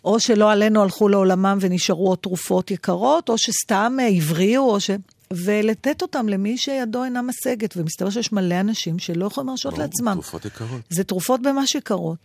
או 0.06 0.20
שלא 0.20 0.52
עלינו 0.52 0.82
הלכו 0.82 1.10
לעולמם 1.10 1.58
ונשארו 1.62 2.08
עוד 2.08 2.18
תרופות 2.18 2.72
יקרות, 2.72 3.30
או 3.30 3.38
שסתם 3.38 3.98
אה, 4.00 4.08
הבריאו, 4.08 4.70
או 4.70 4.80
ש... 4.80 4.90
ולתת 5.34 6.02
אותם 6.02 6.30
למי 6.30 6.58
שידו 6.58 7.04
אינה 7.04 7.22
משגת. 7.22 7.74
ומסתבר 7.78 8.10
שיש 8.10 8.32
מלא 8.32 8.60
אנשים 8.60 9.00
שלא 9.00 9.26
יכולים 9.26 9.48
להרשות 9.48 9.78
לעצמם. 9.78 10.14
תרופות 10.14 10.46
יקרות. 10.46 10.82
זה 10.90 11.04
תרופות 11.04 11.40
ממש 11.42 11.76
יקרות. 11.76 12.18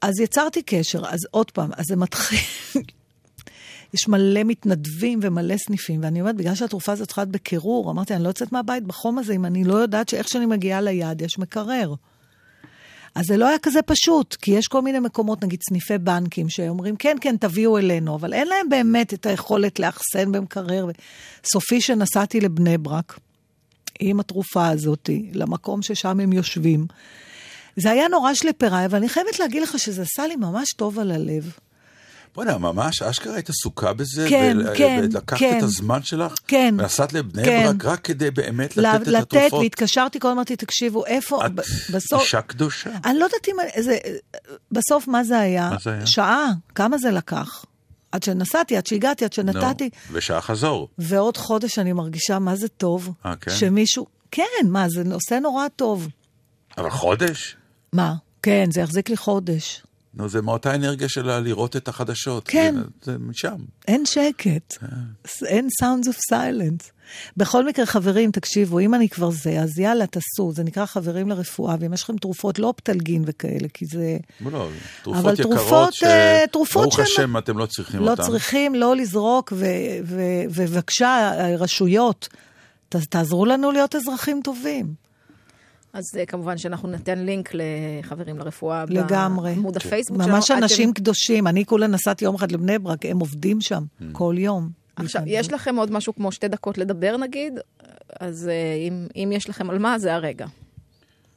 אז 0.00 0.20
יצרתי 0.20 0.62
קשר, 0.62 1.02
אז 1.06 1.18
עוד 1.30 1.50
פעם, 1.50 1.70
אז 1.76 1.84
זה 1.88 1.96
מתחיל... 1.96 2.38
יש 3.94 4.08
מלא 4.08 4.40
מתנדבים 4.44 5.20
ומלא 5.22 5.56
סניפים, 5.56 6.00
ואני 6.02 6.20
אומרת, 6.20 6.36
בגלל 6.36 6.54
שהתרופה 6.54 6.92
הזאת 6.92 7.06
צריכה 7.06 7.22
להיות 7.22 7.32
בקירור, 7.32 7.90
אמרתי, 7.90 8.14
אני 8.14 8.22
לא 8.22 8.28
יוצאת 8.28 8.52
מהבית 8.52 8.84
בחום 8.84 9.18
הזה 9.18 9.32
אם 9.32 9.44
אני 9.44 9.64
לא 9.64 9.74
יודעת 9.74 10.08
שאיך 10.08 10.28
שאני 10.28 10.46
מגיעה 10.46 10.80
ליעד 10.80 11.22
יש 11.22 11.38
מקרר. 11.38 11.94
אז 13.14 13.26
זה 13.26 13.36
לא 13.36 13.48
היה 13.48 13.58
כזה 13.58 13.82
פשוט, 13.82 14.34
כי 14.34 14.50
יש 14.50 14.68
כל 14.68 14.82
מיני 14.82 14.98
מקומות, 14.98 15.44
נגיד 15.44 15.60
סניפי 15.68 15.98
בנקים, 15.98 16.48
שאומרים, 16.48 16.96
כן, 16.96 17.16
כן, 17.20 17.36
תביאו 17.36 17.78
אלינו, 17.78 18.14
אבל 18.14 18.32
אין 18.32 18.48
להם 18.48 18.68
באמת 18.68 19.14
את 19.14 19.26
היכולת 19.26 19.78
לאחסן 19.78 20.32
במקרר. 20.32 20.86
סופי 21.44 21.80
שנסעתי 21.80 22.40
לבני 22.40 22.78
ברק, 22.78 23.18
עם 24.00 24.20
התרופה 24.20 24.68
הזאת, 24.68 25.10
למקום 25.32 25.82
ששם 25.82 26.20
הם 26.20 26.32
יושבים. 26.32 26.86
זה 27.76 27.90
היה 27.90 28.08
נורא 28.08 28.34
שלפריי, 28.34 28.86
אבל 28.86 28.98
אני 28.98 29.08
חייבת 29.08 29.38
להגיד 29.38 29.62
לך 29.62 29.78
שזה 29.78 30.02
עשה 30.02 30.26
לי 30.26 30.36
ממש 30.36 30.68
טוב 30.76 30.98
על 30.98 31.10
הלב. 31.10 31.52
בוא'נה, 32.34 32.58
ממש, 32.58 33.02
אשכרה 33.02 33.34
היית 33.34 33.50
עסוקה 33.50 33.92
בזה? 33.92 34.26
כן, 34.28 34.56
ול- 34.60 34.76
כן, 34.76 35.00
ולקחת 35.02 35.38
כן. 35.38 35.58
את 35.58 35.62
הזמן 35.62 36.02
שלך? 36.02 36.34
כן. 36.46 36.74
ונסעת 36.78 37.12
לבני 37.12 37.44
כן. 37.44 37.66
ברק 37.66 37.84
רק 37.84 38.00
כדי 38.04 38.30
באמת 38.30 38.76
ל- 38.76 38.80
לתת 38.80 39.02
את 39.02 39.06
לתת, 39.08 39.34
התרופות? 39.36 39.60
והתקשרתי, 39.62 40.20
כל 40.20 40.28
הזמן 40.28 40.36
אמרתי, 40.36 40.56
תקשיבו, 40.56 41.06
איפה, 41.06 41.46
את 41.46 41.52
בסוף... 41.92 42.22
אישה 42.22 42.40
קדושה. 42.42 42.90
אני 43.04 43.18
לא 43.18 43.24
יודעת 43.24 43.48
אם... 43.48 43.54
זה, 43.82 43.98
בסוף, 44.72 45.08
מה 45.08 45.24
זה 45.24 45.38
היה? 45.38 45.70
מה 45.70 45.76
זה 45.84 45.90
היה? 45.92 46.06
שעה. 46.06 46.46
כמה 46.74 46.98
זה 46.98 47.10
לקח? 47.10 47.64
עד 48.12 48.22
שנסעתי, 48.22 48.76
עד 48.76 48.86
שהגעתי, 48.86 49.24
עד 49.24 49.32
שנתתי. 49.32 49.84
נו, 49.84 50.16
ושעה 50.16 50.40
חזור. 50.40 50.88
ועוד 50.98 51.36
חודש 51.36 51.78
אני 51.78 51.92
מרגישה 51.92 52.38
מה 52.38 52.56
זה 52.56 52.68
טוב. 52.68 53.12
אה, 53.26 53.36
כן? 53.36 53.50
שמישהו... 53.50 54.06
כן, 54.30 54.42
מה, 54.64 54.88
זה 54.88 55.02
עושה 55.12 55.40
נורא 55.40 55.68
טוב. 55.76 56.08
אבל 56.78 56.90
חודש? 56.90 57.56
מה? 57.92 58.14
כן, 58.42 58.68
זה 58.72 58.80
יחזיק 58.80 59.08
לי 59.08 59.16
חודש. 59.16 59.82
נו, 60.14 60.28
זה 60.28 60.42
מאותה 60.42 60.74
אנרגיה 60.74 61.08
שלה 61.08 61.40
לראות 61.40 61.76
את 61.76 61.88
החדשות. 61.88 62.48
כן. 62.48 62.74
זה, 62.76 62.82
זה 63.12 63.18
משם. 63.18 63.56
אין 63.88 64.06
שקט. 64.06 64.74
אין 65.46 65.68
sounds 65.82 66.06
of 66.06 66.34
silence. 66.34 66.90
בכל 67.36 67.66
מקרה, 67.66 67.86
חברים, 67.86 68.30
תקשיבו, 68.30 68.78
אם 68.80 68.94
אני 68.94 69.08
כבר 69.08 69.30
זה, 69.30 69.60
אז 69.60 69.78
יאללה, 69.78 70.06
תעשו. 70.06 70.52
זה 70.54 70.62
נקרא 70.64 70.86
חברים 70.86 71.28
לרפואה, 71.28 71.76
ואם 71.80 71.94
יש 71.94 72.02
לכם 72.02 72.16
תרופות, 72.16 72.58
לא 72.58 72.74
פטלגין 72.76 73.22
וכאלה, 73.26 73.68
כי 73.74 73.86
זה... 73.86 74.16
לא, 74.40 74.50
לא, 74.52 74.68
תרופות 75.02 75.24
אבל 75.24 75.34
יקרות 75.34 75.56
תרופות, 75.56 75.94
ש... 75.94 76.02
אה, 76.04 76.44
תרופות 76.52 76.82
ברוך 76.82 76.94
שהן- 76.96 77.04
השם, 77.04 77.36
אתם 77.38 77.58
לא 77.58 77.66
צריכים 77.66 78.00
לא 78.00 78.10
אותן. 78.10 78.22
צריכים 78.22 78.74
לא 78.74 78.96
לזרוק, 78.96 79.52
ו- 79.56 79.66
ו- 80.04 80.20
ובבקשה, 80.50 81.30
רשויות, 81.58 82.28
ת- 82.88 82.96
תעזרו 82.96 83.46
לנו 83.46 83.72
להיות 83.72 83.94
אזרחים 83.94 84.40
טובים. 84.44 84.94
אז 85.92 86.04
אה, 86.18 86.26
כמובן 86.26 86.58
שאנחנו 86.58 86.88
ניתן 86.88 87.18
לינק 87.18 87.50
לחברים 87.54 88.38
לרפואה 88.38 88.84
לגמרי. 88.88 89.54
בעמוד 89.54 89.76
הפייסבוק 89.76 90.18
ממש 90.18 90.46
שלנו. 90.48 90.62
אנשים 90.62 90.90
אתם- 90.90 91.00
קדושים. 91.00 91.46
אני 91.46 91.64
כולה 91.64 91.86
נסעתי 91.86 92.24
יום 92.24 92.34
אחד 92.34 92.52
לבני 92.52 92.78
ברק, 92.78 93.06
הם 93.06 93.18
עובדים 93.20 93.60
שם 93.60 93.82
כל 94.12 94.34
יום. 94.38 94.70
עכשיו. 94.96 95.22
יש 95.26 95.52
לכם 95.52 95.76
עוד 95.76 95.90
משהו 95.92 96.14
כמו 96.14 96.32
שתי 96.32 96.48
דקות 96.48 96.78
לדבר 96.78 97.16
נגיד, 97.16 97.52
אז 98.20 98.48
אה, 98.48 98.54
אם, 98.88 99.06
אם 99.16 99.32
יש 99.34 99.48
לכם 99.48 99.70
על 99.70 99.78
מה, 99.78 99.98
זה 99.98 100.14
הרגע. 100.14 100.46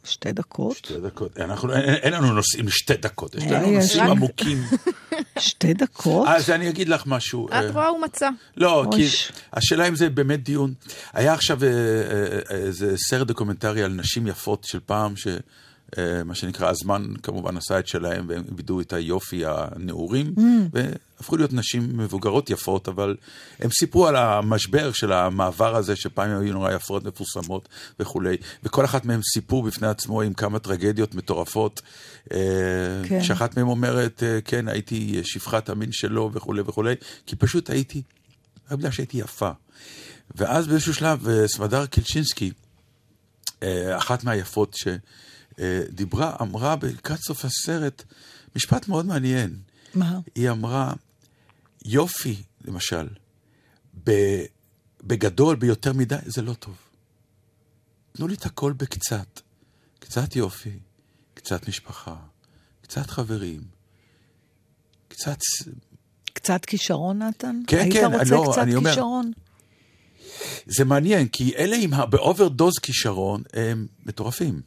שתי 0.04 0.32
דקות? 0.32 0.76
שתי 0.78 1.00
דקות. 1.00 1.38
אנחנו, 1.40 1.74
אין, 1.74 1.94
אין 1.94 2.14
לנו 2.14 2.34
נושאים 2.34 2.68
לשתי 2.68 2.94
דקות, 2.98 3.36
יש 3.36 3.44
אה, 3.44 3.52
לנו 3.52 3.68
יש 3.72 3.84
נושאים 3.84 4.04
רק- 4.04 4.10
עמוקים. 4.10 4.64
שתי 5.40 5.74
דקות? 5.74 6.28
אז 6.28 6.50
אני 6.50 6.70
אגיד 6.70 6.90
לך 6.90 7.04
משהו. 7.06 7.50
אה, 7.52 7.66
את 7.66 7.72
רואה 7.74 7.88
הוא 7.88 8.00
מצא. 8.02 8.30
לא, 8.58 8.86
כי. 8.96 9.08
השאלה 9.54 9.88
אם 9.88 9.96
זה 9.96 10.10
באמת 10.10 10.44
דיון. 10.44 10.74
היה 11.14 11.34
עכשיו 11.34 11.64
אה, 11.64 11.68
אה, 11.70 11.74
אה, 12.52 12.56
איזה 12.56 12.94
סרט 12.98 13.28
דוקומנטרי 13.28 13.84
על 13.84 13.92
נשים 13.92 14.28
יפות 14.28 14.64
של 14.64 14.80
פעם, 14.86 15.16
ש... 15.16 15.28
אה, 15.98 16.24
מה 16.26 16.36
שנקרא, 16.36 16.70
הזמן 16.70 17.06
כמובן 17.24 17.58
עשה 17.58 17.80
את 17.80 17.88
שלהם, 17.88 18.26
והם 18.30 18.44
איבדו 18.52 18.82
את 18.82 18.94
היופי 18.94 19.44
הנעורים, 19.46 20.34
והפכו 21.24 21.38
להיות 21.38 21.54
נשים 21.54 21.98
מבוגרות 21.98 22.50
יפות, 22.50 22.88
אבל 22.88 23.16
הם 23.60 23.70
סיפרו 23.72 24.08
על 24.08 24.16
המשבר 24.16 24.92
של 24.92 25.12
המעבר 25.12 25.76
הזה, 25.76 25.96
שפעם 25.96 26.42
היו 26.42 26.54
נורא 26.54 26.72
יפות, 26.72 27.04
מפורסמות 27.06 27.70
וכולי, 28.00 28.38
וכל 28.64 28.86
אחת 28.86 29.06
מהם 29.06 29.20
סיפור 29.34 29.64
בפני 29.64 29.88
עצמו 29.88 30.22
עם 30.22 30.34
כמה 30.34 30.60
טרגדיות 30.60 31.16
מטורפות, 31.16 31.82
אה, 32.34 32.38
כן. 33.08 33.24
שאחת 33.24 33.58
מהם 33.58 33.68
אומרת, 33.68 34.24
אה, 34.24 34.40
כן, 34.46 34.68
הייתי 34.68 35.22
שפחת 35.24 35.70
המין 35.70 35.92
שלו 35.92 36.30
וכולי 36.34 36.62
וכולי, 36.62 36.96
כי 37.26 37.36
פשוט 37.36 37.70
הייתי, 37.70 38.02
רק 38.72 38.78
בגלל 38.78 38.92
שהייתי 38.92 39.18
יפה. 39.18 39.52
ואז 40.36 40.68
באיזשהו 40.68 40.94
שלב, 40.94 41.28
אה, 41.28 41.48
סמדר 41.48 41.86
קלצ'ינסקי, 41.86 42.52
אה, 43.64 43.98
אחת 43.98 44.24
מהיפות 44.24 44.76
שדיברה, 44.76 46.36
אמרה 46.42 46.76
לקראת 46.84 47.20
סוף 47.20 47.46
הסרט 47.46 48.04
משפט 48.56 48.88
מאוד 48.88 49.06
מעניין. 49.06 49.56
מה? 49.96 50.20
היא 50.36 50.50
אמרה, 50.50 50.94
יופי, 51.86 52.44
למשל, 52.62 53.08
בגדול, 55.04 55.56
ביותר 55.56 55.94
מדי, 55.94 56.16
זה 56.26 56.42
לא 56.42 56.54
טוב. 56.54 56.76
תנו 58.14 58.28
לי 58.28 58.34
את 58.36 58.46
הכל 58.46 58.74
בקצת. 58.74 59.40
קצת 60.00 60.36
יופי, 60.36 60.80
קצת 61.34 61.68
משפחה, 61.68 62.16
קצת 62.82 63.10
חברים, 63.10 63.62
קצת... 65.08 65.38
קצת 66.34 66.66
כישרון, 66.66 67.22
נתן? 67.22 67.60
כן, 67.68 67.78
היית 67.78 67.94
כן, 67.94 68.06
רוצה 68.14 68.36
לא, 68.36 68.48
קצת 68.52 68.62
אני 68.62 68.76
אומר- 68.76 68.90
כישרון? 68.90 69.32
זה 70.66 70.86
מעניין, 70.86 71.28
כי 71.28 71.56
אלה 71.56 71.76
עם 71.82 71.94
ה- 71.94 72.06
ב 72.06 72.13
overdose 72.13 72.74
כישרון 72.82 73.44
הם 73.54 73.88
מטורפים. 74.06 74.62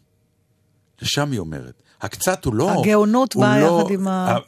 לשם 1.03 1.31
היא 1.33 1.39
אומרת. 1.41 1.83
הקצת 2.03 2.45
הוא 2.45 2.55
לא... 2.55 2.81
הגאונות 2.81 3.37
באה 3.37 3.61
לא- 3.61 3.81
יחד 3.83 3.91
עם 3.93 4.09
ה- 4.09 4.39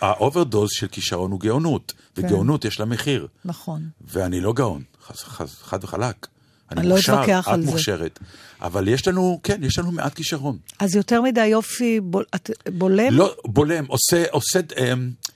ה 0.00 0.08
overdose 0.08 0.68
של 0.72 0.86
כישרון 0.86 1.30
הוא 1.30 1.40
גאונות, 1.40 1.92
כן. 2.14 2.22
וגאונות 2.26 2.64
יש 2.64 2.80
לה 2.80 2.86
מחיר. 2.86 3.26
נכון. 3.44 3.88
ואני 4.08 4.40
לא 4.40 4.52
גאון, 4.52 4.82
חס- 5.06 5.22
חס- 5.24 5.62
חד 5.62 5.84
וחלק. 5.84 6.26
אני 6.72 6.88
לא 6.88 6.94
מוכשר, 6.94 7.14
אתווכח 7.14 7.48
על 7.48 7.60
את 7.60 7.64
זה. 7.66 7.70
מוכשרת. 7.72 8.18
אבל 8.62 8.88
יש 8.88 9.08
לנו, 9.08 9.40
כן, 9.42 9.60
יש 9.64 9.78
לנו 9.78 9.92
מעט 9.92 10.14
כישרון. 10.14 10.56
אז 10.80 10.94
יותר 10.96 11.22
מדי 11.22 11.46
יופי 11.46 12.00
בול- 12.00 12.24
את- 12.34 12.50
בולם? 12.72 13.06
לא, 13.12 13.34
בולם, 13.44 13.84
עושה, 13.86 14.24
עושה, 14.30 14.60
אמ, 14.78 15.10
ה- 15.18 15.33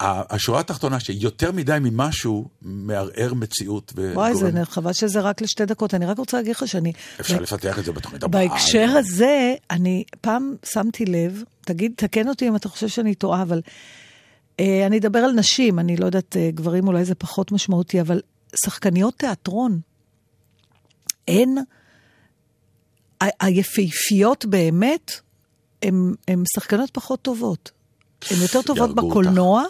השורה 0.00 0.60
התחתונה 0.60 1.00
שיותר 1.00 1.52
מדי 1.52 1.78
ממשהו 1.80 2.48
מערער 2.62 3.34
מציאות. 3.34 3.92
וואי, 4.14 4.34
זה 4.34 4.48
וגורם- 4.48 4.64
חבל 4.64 4.92
שזה 4.92 5.20
רק 5.20 5.40
לשתי 5.40 5.66
דקות. 5.66 5.94
אני 5.94 6.06
רק 6.06 6.18
רוצה 6.18 6.36
להגיד 6.36 6.50
לך 6.56 6.68
שאני... 6.68 6.92
אפשר 7.20 7.40
לפתח 7.40 7.78
את 7.78 7.84
זה 7.84 7.92
בתוכנית 7.92 8.22
הבאה. 8.22 8.48
בהקשר 8.48 8.88
הזה, 8.98 9.54
אני 9.70 10.04
פעם 10.20 10.54
שמתי 10.72 11.04
לב, 11.04 11.42
תגיד, 11.60 11.92
תקן 11.96 12.28
אותי 12.28 12.48
אם 12.48 12.56
אתה 12.56 12.68
חושב 12.68 12.88
שאני 12.88 13.14
טועה, 13.14 13.42
אבל 13.42 13.60
אה, 14.60 14.86
אני 14.86 14.98
אדבר 14.98 15.18
על 15.18 15.32
נשים, 15.32 15.78
אני 15.78 15.96
לא 15.96 16.06
יודעת, 16.06 16.36
אה, 16.36 16.50
גברים 16.54 16.88
אולי 16.88 17.04
זה 17.04 17.14
פחות 17.14 17.52
משמעותי, 17.52 18.00
אבל 18.00 18.20
שחקניות 18.64 19.14
תיאטרון, 19.18 19.80
הן, 21.28 21.54
היפהפיות 23.40 24.44
באמת, 24.46 25.12
הן 25.82 26.42
שחקניות 26.54 26.90
פחות 26.92 27.22
טובות. 27.22 27.70
הן 28.30 28.36
יותר 28.42 28.62
טובות 28.62 28.94
בקולנוע, 28.94 29.64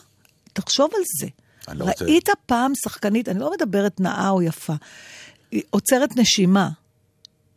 תחשוב 0.55 0.91
על 0.95 1.03
זה. 1.21 1.27
לא 1.75 1.85
רוצה- 1.85 2.05
ראית 2.05 2.29
פעם 2.47 2.73
שחקנית, 2.85 3.29
אני 3.29 3.39
לא 3.41 3.51
מדברת 3.53 4.01
נאה 4.01 4.29
או 4.31 4.43
יפה, 4.43 4.73
עוצרת 5.71 6.17
נשימה, 6.17 6.69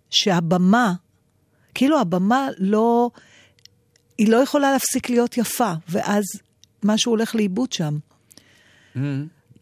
שהבמה, 0.09 0.93
כאילו 1.73 1.99
הבמה 1.99 2.47
לא, 2.57 3.09
היא 4.17 4.29
לא 4.31 4.37
יכולה 4.37 4.71
להפסיק 4.71 5.09
להיות 5.09 5.37
יפה, 5.37 5.73
ואז 5.89 6.23
משהו 6.83 7.11
הולך 7.11 7.35
לאיבוד 7.35 7.73
שם. 7.73 7.97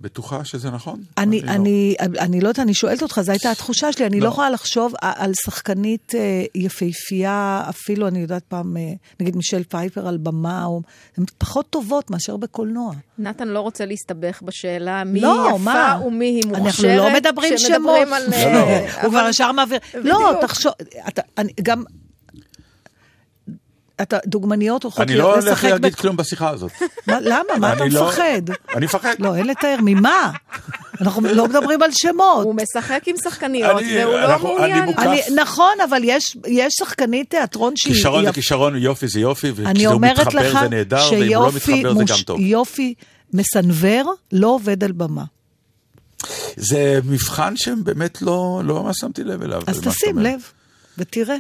בטוחה 0.02 0.46
שזה 0.46 0.72
נכון? 0.72 1.00
אני, 1.18 1.41
לא. 1.41 1.52
אני, 1.52 1.96
אני 2.00 2.41
לא 2.41 2.48
יודעת, 2.48 2.60
אני 2.60 2.74
שואלת 2.74 3.02
אותך, 3.02 3.22
זו 3.22 3.32
הייתה 3.32 3.52
התחושה 3.52 3.91
שלי, 3.91 4.06
אני 4.06 4.20
לא 4.20 4.26
לא. 4.26 4.32
יכולה 4.32 4.50
לחשוב 4.50 4.93
על 5.02 5.32
שחקנית 5.46 6.16
אה, 6.16 6.43
יפהפייה, 6.56 7.64
אפילו, 7.70 8.08
אני 8.08 8.20
יודעת 8.20 8.43
פעם, 8.43 8.78
אה, 8.78 8.93
נגיד 9.20 9.36
מישל 9.36 9.64
פייפר 9.64 10.08
על 10.08 10.18
במה, 10.18 10.66
או, 10.66 10.82
הן 11.18 11.24
פחות 11.38 11.70
טובות 11.70 12.12
מאשר 12.12 12.38
בקולנוע. 12.38 12.93
נתן 13.18 13.48
לא 13.48 13.60
רוצה 13.60 13.86
להסתבך 13.86 14.41
בשאלה 14.41 15.04
מי 15.04 15.22
לא, 15.22 15.48
יפה 15.48 15.58
מה? 15.58 16.00
ומי 16.06 16.26
היא 16.26 16.43
מוכשרת. 16.48 16.66
אנחנו 16.66 16.88
לא 16.88 17.14
מדברים 17.14 17.58
שמות. 17.58 18.08
על... 18.14 18.24
לא, 18.30 18.36
אה, 18.36 19.02
הוא 19.04 19.10
כבר 19.10 19.28
ישר 19.30 19.52
מעביר. 19.52 19.80
לא, 19.93 20.34
תחשוב, 20.41 20.74
אתה, 21.08 21.22
אני, 21.38 21.52
גם... 21.64 21.84
אתה, 24.02 24.18
דוגמניות 24.26 24.84
הולכות 24.84 25.02
אני 25.02 25.16
לא 25.18 25.34
הולך 25.34 25.46
לשחק 25.46 25.70
להגיד 25.70 25.96
כלום 25.96 26.18
בשיחה 26.18 26.50
הזאת. 26.50 26.72
מה, 27.08 27.18
למה? 27.22 27.43
מה 27.60 27.74
אתה 27.74 27.84
אני 27.84 27.89
לא- 27.93 28.08
מפחד? 28.08 28.41
אני 28.76 28.86
מפחד. 28.86 29.14
לא, 29.20 29.36
אין 29.36 29.48
לתאר. 29.48 29.76
ממה? 29.82 30.32
אנחנו 31.02 31.22
לא 31.22 31.48
מדברים 31.48 31.82
על 31.84 31.89
שמות. 31.91 32.43
הוא 32.46 32.56
משחק 32.56 33.04
עם 33.08 33.16
שחקניות, 33.24 33.78
אני- 33.82 34.06
והוא 34.06 34.14
לא 34.20 34.39
מעוניין. 34.39 34.89
נכון, 35.36 35.74
אבל 35.89 36.02
יש, 36.04 36.38
יש 36.48 36.74
שחקנית 36.80 37.30
תיאטרון 37.30 37.74
שהיא... 37.76 37.93
כישרון 37.93 38.26
זה 38.26 38.32
כישרון, 38.34 38.76
יופי 38.78 39.08
זה 39.08 39.20
יופי, 39.20 39.52
אומרת 39.86 40.20
מתחבר 40.20 40.52
זה 40.62 40.70
נהדר, 40.70 41.10
ואם 41.12 41.34
הוא 41.36 41.46
לא 41.46 41.52
מתחבר 41.56 41.93
זה 41.93 42.04
גם 42.08 42.18
טוב. 42.26 42.39
יופי 42.39 42.93
מסנוור 43.34 44.14
לא 44.32 44.48
עובד 44.48 44.84
על 44.84 44.91
במה. 44.91 45.24
זה 46.58 47.00
מבחן 47.06 47.58
שבאמת 47.58 48.22
לא 48.22 48.62
לא 48.64 48.84
ממש 48.84 48.96
שמתי 49.00 49.24
לב 49.24 49.41
אליו. 49.41 49.62
אז 49.68 49.82
תשים. 49.82 50.20
לב 50.20 50.39
ותראה. 50.98 51.36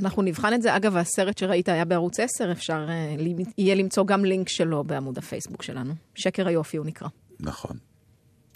אנחנו 0.00 0.22
נבחן 0.22 0.54
את 0.54 0.62
זה. 0.62 0.76
אגב, 0.76 0.96
הסרט 0.96 1.38
שראית 1.38 1.68
היה 1.68 1.84
בערוץ 1.84 2.20
10, 2.20 2.52
אפשר 2.52 2.86
אה, 2.88 3.14
יהיה 3.58 3.74
למצוא 3.74 4.06
גם 4.06 4.24
לינק 4.24 4.48
שלו 4.48 4.84
בעמוד 4.84 5.18
הפייסבוק 5.18 5.62
שלנו. 5.62 5.94
שקר 6.14 6.46
היופי 6.48 6.76
הוא 6.76 6.86
נקרא. 6.86 7.08
נכון. 7.40 7.76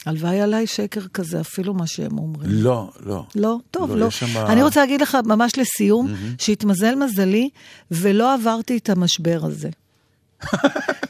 הלוואי 0.06 0.40
עליי 0.40 0.66
שקר 0.66 1.00
כזה, 1.14 1.40
אפילו 1.40 1.74
מה 1.74 1.86
שהם 1.86 2.18
אומרים. 2.18 2.50
לא, 2.52 2.90
לא. 3.06 3.24
לא, 3.34 3.56
טוב, 3.70 3.90
לא, 3.90 3.96
לא. 3.98 4.10
שמה- 4.10 4.52
אני 4.52 4.62
רוצה 4.62 4.80
להגיד 4.80 5.00
לך 5.00 5.18
ממש 5.24 5.52
לסיום, 5.58 6.08
שהתמזל 6.38 6.94
מזלי, 6.94 7.48
ולא 7.90 8.34
עברתי 8.34 8.76
את 8.76 8.88
המשבר 8.88 9.40
הזה. 9.42 9.68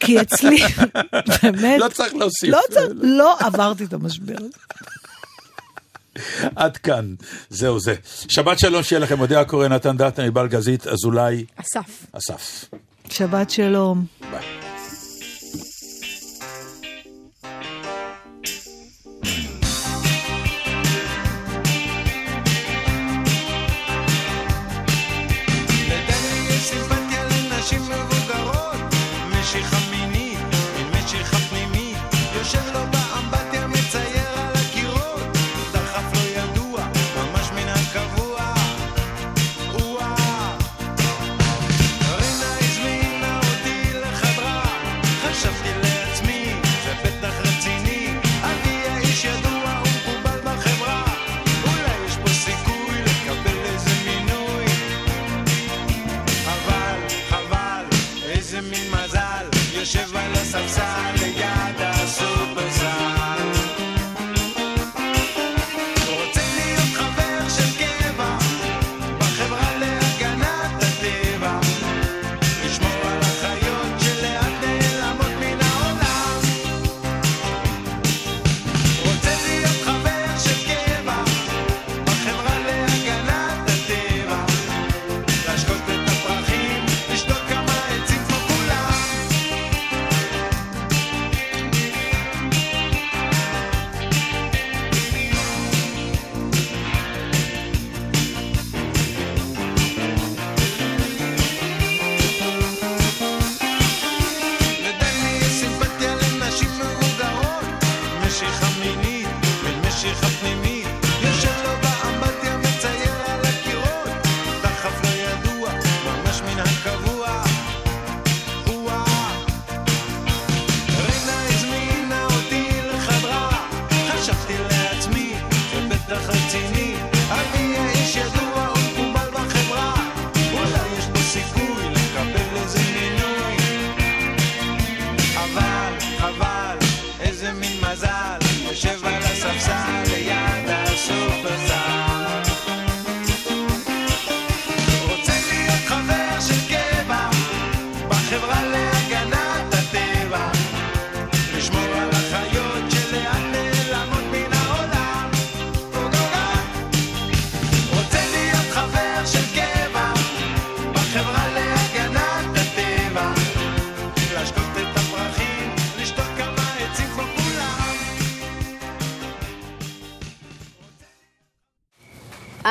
כי 0.01 0.20
אצלי, 0.20 0.57
באמת, 1.43 1.80
לא 1.80 1.89
צריך 1.89 2.14
להוסיף. 2.14 2.51
לא 2.51 2.61
צריך, 2.70 2.87
לא 3.03 3.37
עברתי 3.41 3.85
את 3.85 3.93
המשבר 3.93 4.35
הזה. 4.39 4.49
עד 6.56 6.76
כאן, 6.76 7.14
זהו 7.50 7.80
זה. 7.80 7.94
שבת 8.28 8.58
שלום, 8.58 8.82
שיהיה 8.82 9.00
לכם. 9.00 9.20
אודיה 9.20 9.40
הקורא, 9.40 9.68
נתן 9.68 9.96
דטנר, 9.96 10.24
ענבל 10.24 10.46
גזית, 10.46 10.86
אזולאי, 10.86 11.44
אסף. 11.56 12.06
אסף. 12.12 12.64
שבת 13.10 13.50
שלום. 13.50 14.04
ביי. 14.30 14.74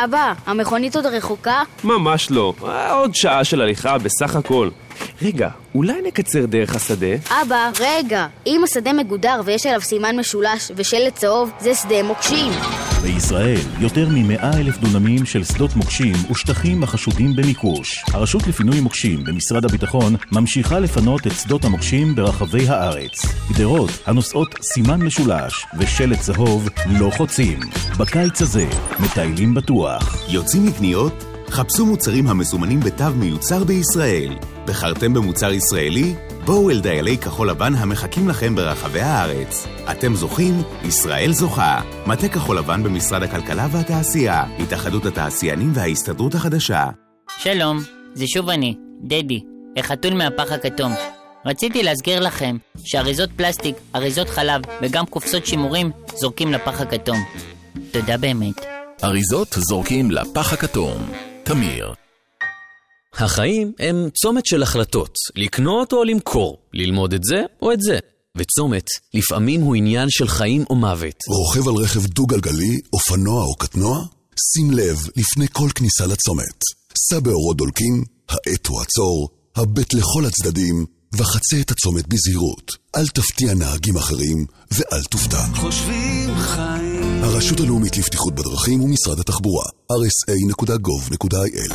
אבא, 0.03 0.33
המכונית 0.45 0.95
עוד 0.95 1.05
רחוקה? 1.05 1.63
ממש 1.83 2.31
לא. 2.31 2.53
עוד 2.91 3.15
שעה 3.15 3.43
של 3.43 3.61
הליכה 3.61 3.97
בסך 3.97 4.35
הכל. 4.35 4.69
רגע, 5.21 5.49
אולי 5.75 6.01
נקצר 6.03 6.45
דרך 6.45 6.75
השדה? 6.75 7.15
אבא, 7.41 7.69
רגע, 7.79 8.27
אם 8.47 8.61
השדה 8.63 8.93
מגודר 8.93 9.41
ויש 9.45 9.65
עליו 9.65 9.81
סימן 9.81 10.19
משולש 10.19 10.71
ושלט 10.75 11.15
צהוב, 11.15 11.51
זה 11.59 11.75
שדה 11.75 12.03
מוקשים. 12.03 12.51
בישראל, 13.03 13.59
יותר 13.79 14.09
מ-100 14.09 14.43
אלף 14.43 14.77
דונמים 14.77 15.25
של 15.25 15.43
שדות 15.43 15.75
מוקשים 15.75 16.15
ושטחים 16.31 16.83
החשודים 16.83 17.35
במיקוש. 17.35 18.03
הרשות 18.13 18.47
לפינוי 18.47 18.79
מוקשים 18.79 19.23
במשרד 19.23 19.65
הביטחון 19.65 20.15
ממשיכה 20.31 20.79
לפנות 20.79 21.27
את 21.27 21.31
שדות 21.31 21.65
המוקשים 21.65 22.15
ברחבי 22.15 22.69
הארץ. 22.69 23.25
גדרות 23.53 23.89
הנושאות 24.05 24.55
סימן 24.61 25.01
משולש 25.01 25.65
ושלט 25.79 26.19
צהוב 26.19 26.69
לא 26.99 27.09
חוצים. 27.17 27.59
בקיץ 27.99 28.41
הזה, 28.41 28.65
מטיילים 28.99 29.53
בטוח. 29.53 30.17
יוצאים 30.29 30.67
לקניות? 30.67 31.23
חפשו 31.49 31.85
מוצרים 31.85 32.27
המסומנים 32.27 32.79
בתו 32.79 33.13
מיוצר 33.15 33.63
בישראל. 33.63 34.52
בחרתם 34.65 35.13
במוצר 35.13 35.51
ישראלי? 35.51 36.15
בואו 36.45 36.69
אל 36.69 36.79
דיילי 36.79 37.17
כחול 37.17 37.49
לבן 37.49 37.75
המחכים 37.75 38.29
לכם 38.29 38.55
ברחבי 38.55 39.01
הארץ. 39.01 39.67
אתם 39.91 40.15
זוכים, 40.15 40.61
ישראל 40.83 41.31
זוכה. 41.31 41.81
מטה 42.07 42.27
כחול 42.27 42.57
לבן 42.57 42.83
במשרד 42.83 43.23
הכלכלה 43.23 43.67
והתעשייה, 43.71 44.43
התאחדות 44.59 45.05
התעשיינים 45.05 45.71
וההסתדרות 45.73 46.35
החדשה. 46.35 46.87
שלום, 47.37 47.79
זה 48.13 48.27
שוב 48.27 48.49
אני, 48.49 48.75
דדי, 49.03 49.43
החתול 49.77 50.13
מהפח 50.13 50.51
הכתום. 50.51 50.91
רציתי 51.45 51.83
להזכיר 51.83 52.19
לכם 52.19 52.57
שאריזות 52.85 53.29
פלסטיק, 53.35 53.75
אריזות 53.95 54.29
חלב 54.29 54.61
וגם 54.81 55.05
קופסות 55.05 55.45
שימורים 55.45 55.91
זורקים 56.15 56.53
לפח 56.53 56.81
הכתום. 56.81 57.17
תודה 57.91 58.17
באמת. 58.17 58.65
אריזות 59.03 59.55
זורקים 59.59 60.11
לפח 60.11 60.53
הכתום. 60.53 61.11
תמיר. 61.43 62.02
החיים 63.17 63.71
הם 63.79 64.09
צומת 64.21 64.45
של 64.45 64.63
החלטות, 64.63 65.15
לקנות 65.35 65.93
או 65.93 66.03
למכור, 66.03 66.57
ללמוד 66.73 67.13
את 67.13 67.23
זה 67.23 67.41
או 67.61 67.71
את 67.71 67.81
זה. 67.81 67.99
וצומת, 68.37 68.85
לפעמים 69.13 69.61
הוא 69.61 69.75
עניין 69.75 70.09
של 70.09 70.27
חיים 70.27 70.63
או 70.69 70.75
מוות. 70.75 71.15
רוכב 71.27 71.67
על 71.67 71.75
רכב 71.75 72.05
דו-גלגלי, 72.05 72.79
אופנוע 72.93 73.43
או 73.43 73.55
קטנוע? 73.55 74.05
שים 74.53 74.71
לב 74.71 74.97
לפני 75.15 75.45
כל 75.51 75.69
כניסה 75.75 76.05
לצומת. 76.05 76.59
סע 76.97 77.19
באורות 77.19 77.57
דולקים, 77.57 78.03
האט 78.29 78.67
הוא 78.67 78.81
עצור, 78.81 79.29
הבט 79.55 79.93
לכל 79.93 80.25
הצדדים, 80.25 80.85
וחצה 81.15 81.59
את 81.61 81.71
הצומת 81.71 82.07
בזהירות. 82.07 82.71
אל 82.95 83.07
תפתיע 83.07 83.53
נהגים 83.53 83.97
אחרים, 83.97 84.45
ואל 84.71 85.03
תופתע. 85.03 85.45
חושבים 85.55 86.35
חיים. 86.37 87.23
הרשות 87.23 87.59
הלאומית 87.59 87.97
לבטיחות 87.97 88.35
בדרכים 88.35 88.81
ומשרד 88.81 89.19
התחבורה, 89.19 89.65
rsa.gov.il 89.91 91.73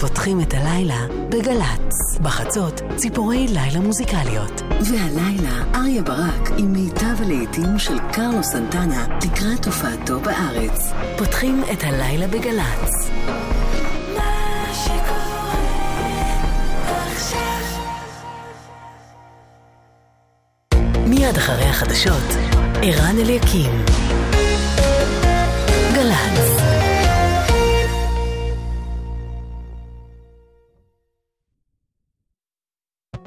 פותחים 0.00 0.40
את 0.40 0.54
הלילה 0.54 1.06
בגל"צ. 1.28 2.18
בחצות, 2.22 2.80
ציפורי 2.96 3.46
לילה 3.48 3.80
מוזיקליות. 3.80 4.62
והלילה, 4.80 5.64
אריה 5.74 6.02
ברק 6.02 6.50
עם 6.56 6.72
מיטב 6.72 7.22
הלהיטים 7.22 7.78
של 7.78 7.98
קרלו 8.12 8.42
סנטנה 8.42 9.06
לקראת 9.24 9.66
הופעתו 9.66 10.20
בארץ. 10.20 10.92
פותחים 11.18 11.62
את 11.72 11.84
הלילה 11.84 12.26
בגל"צ. 12.26 13.10
מיד 21.06 21.36
אחרי 21.36 21.64
החדשות, 21.64 22.28
ערן 22.82 23.18
אליקים. 23.18 23.84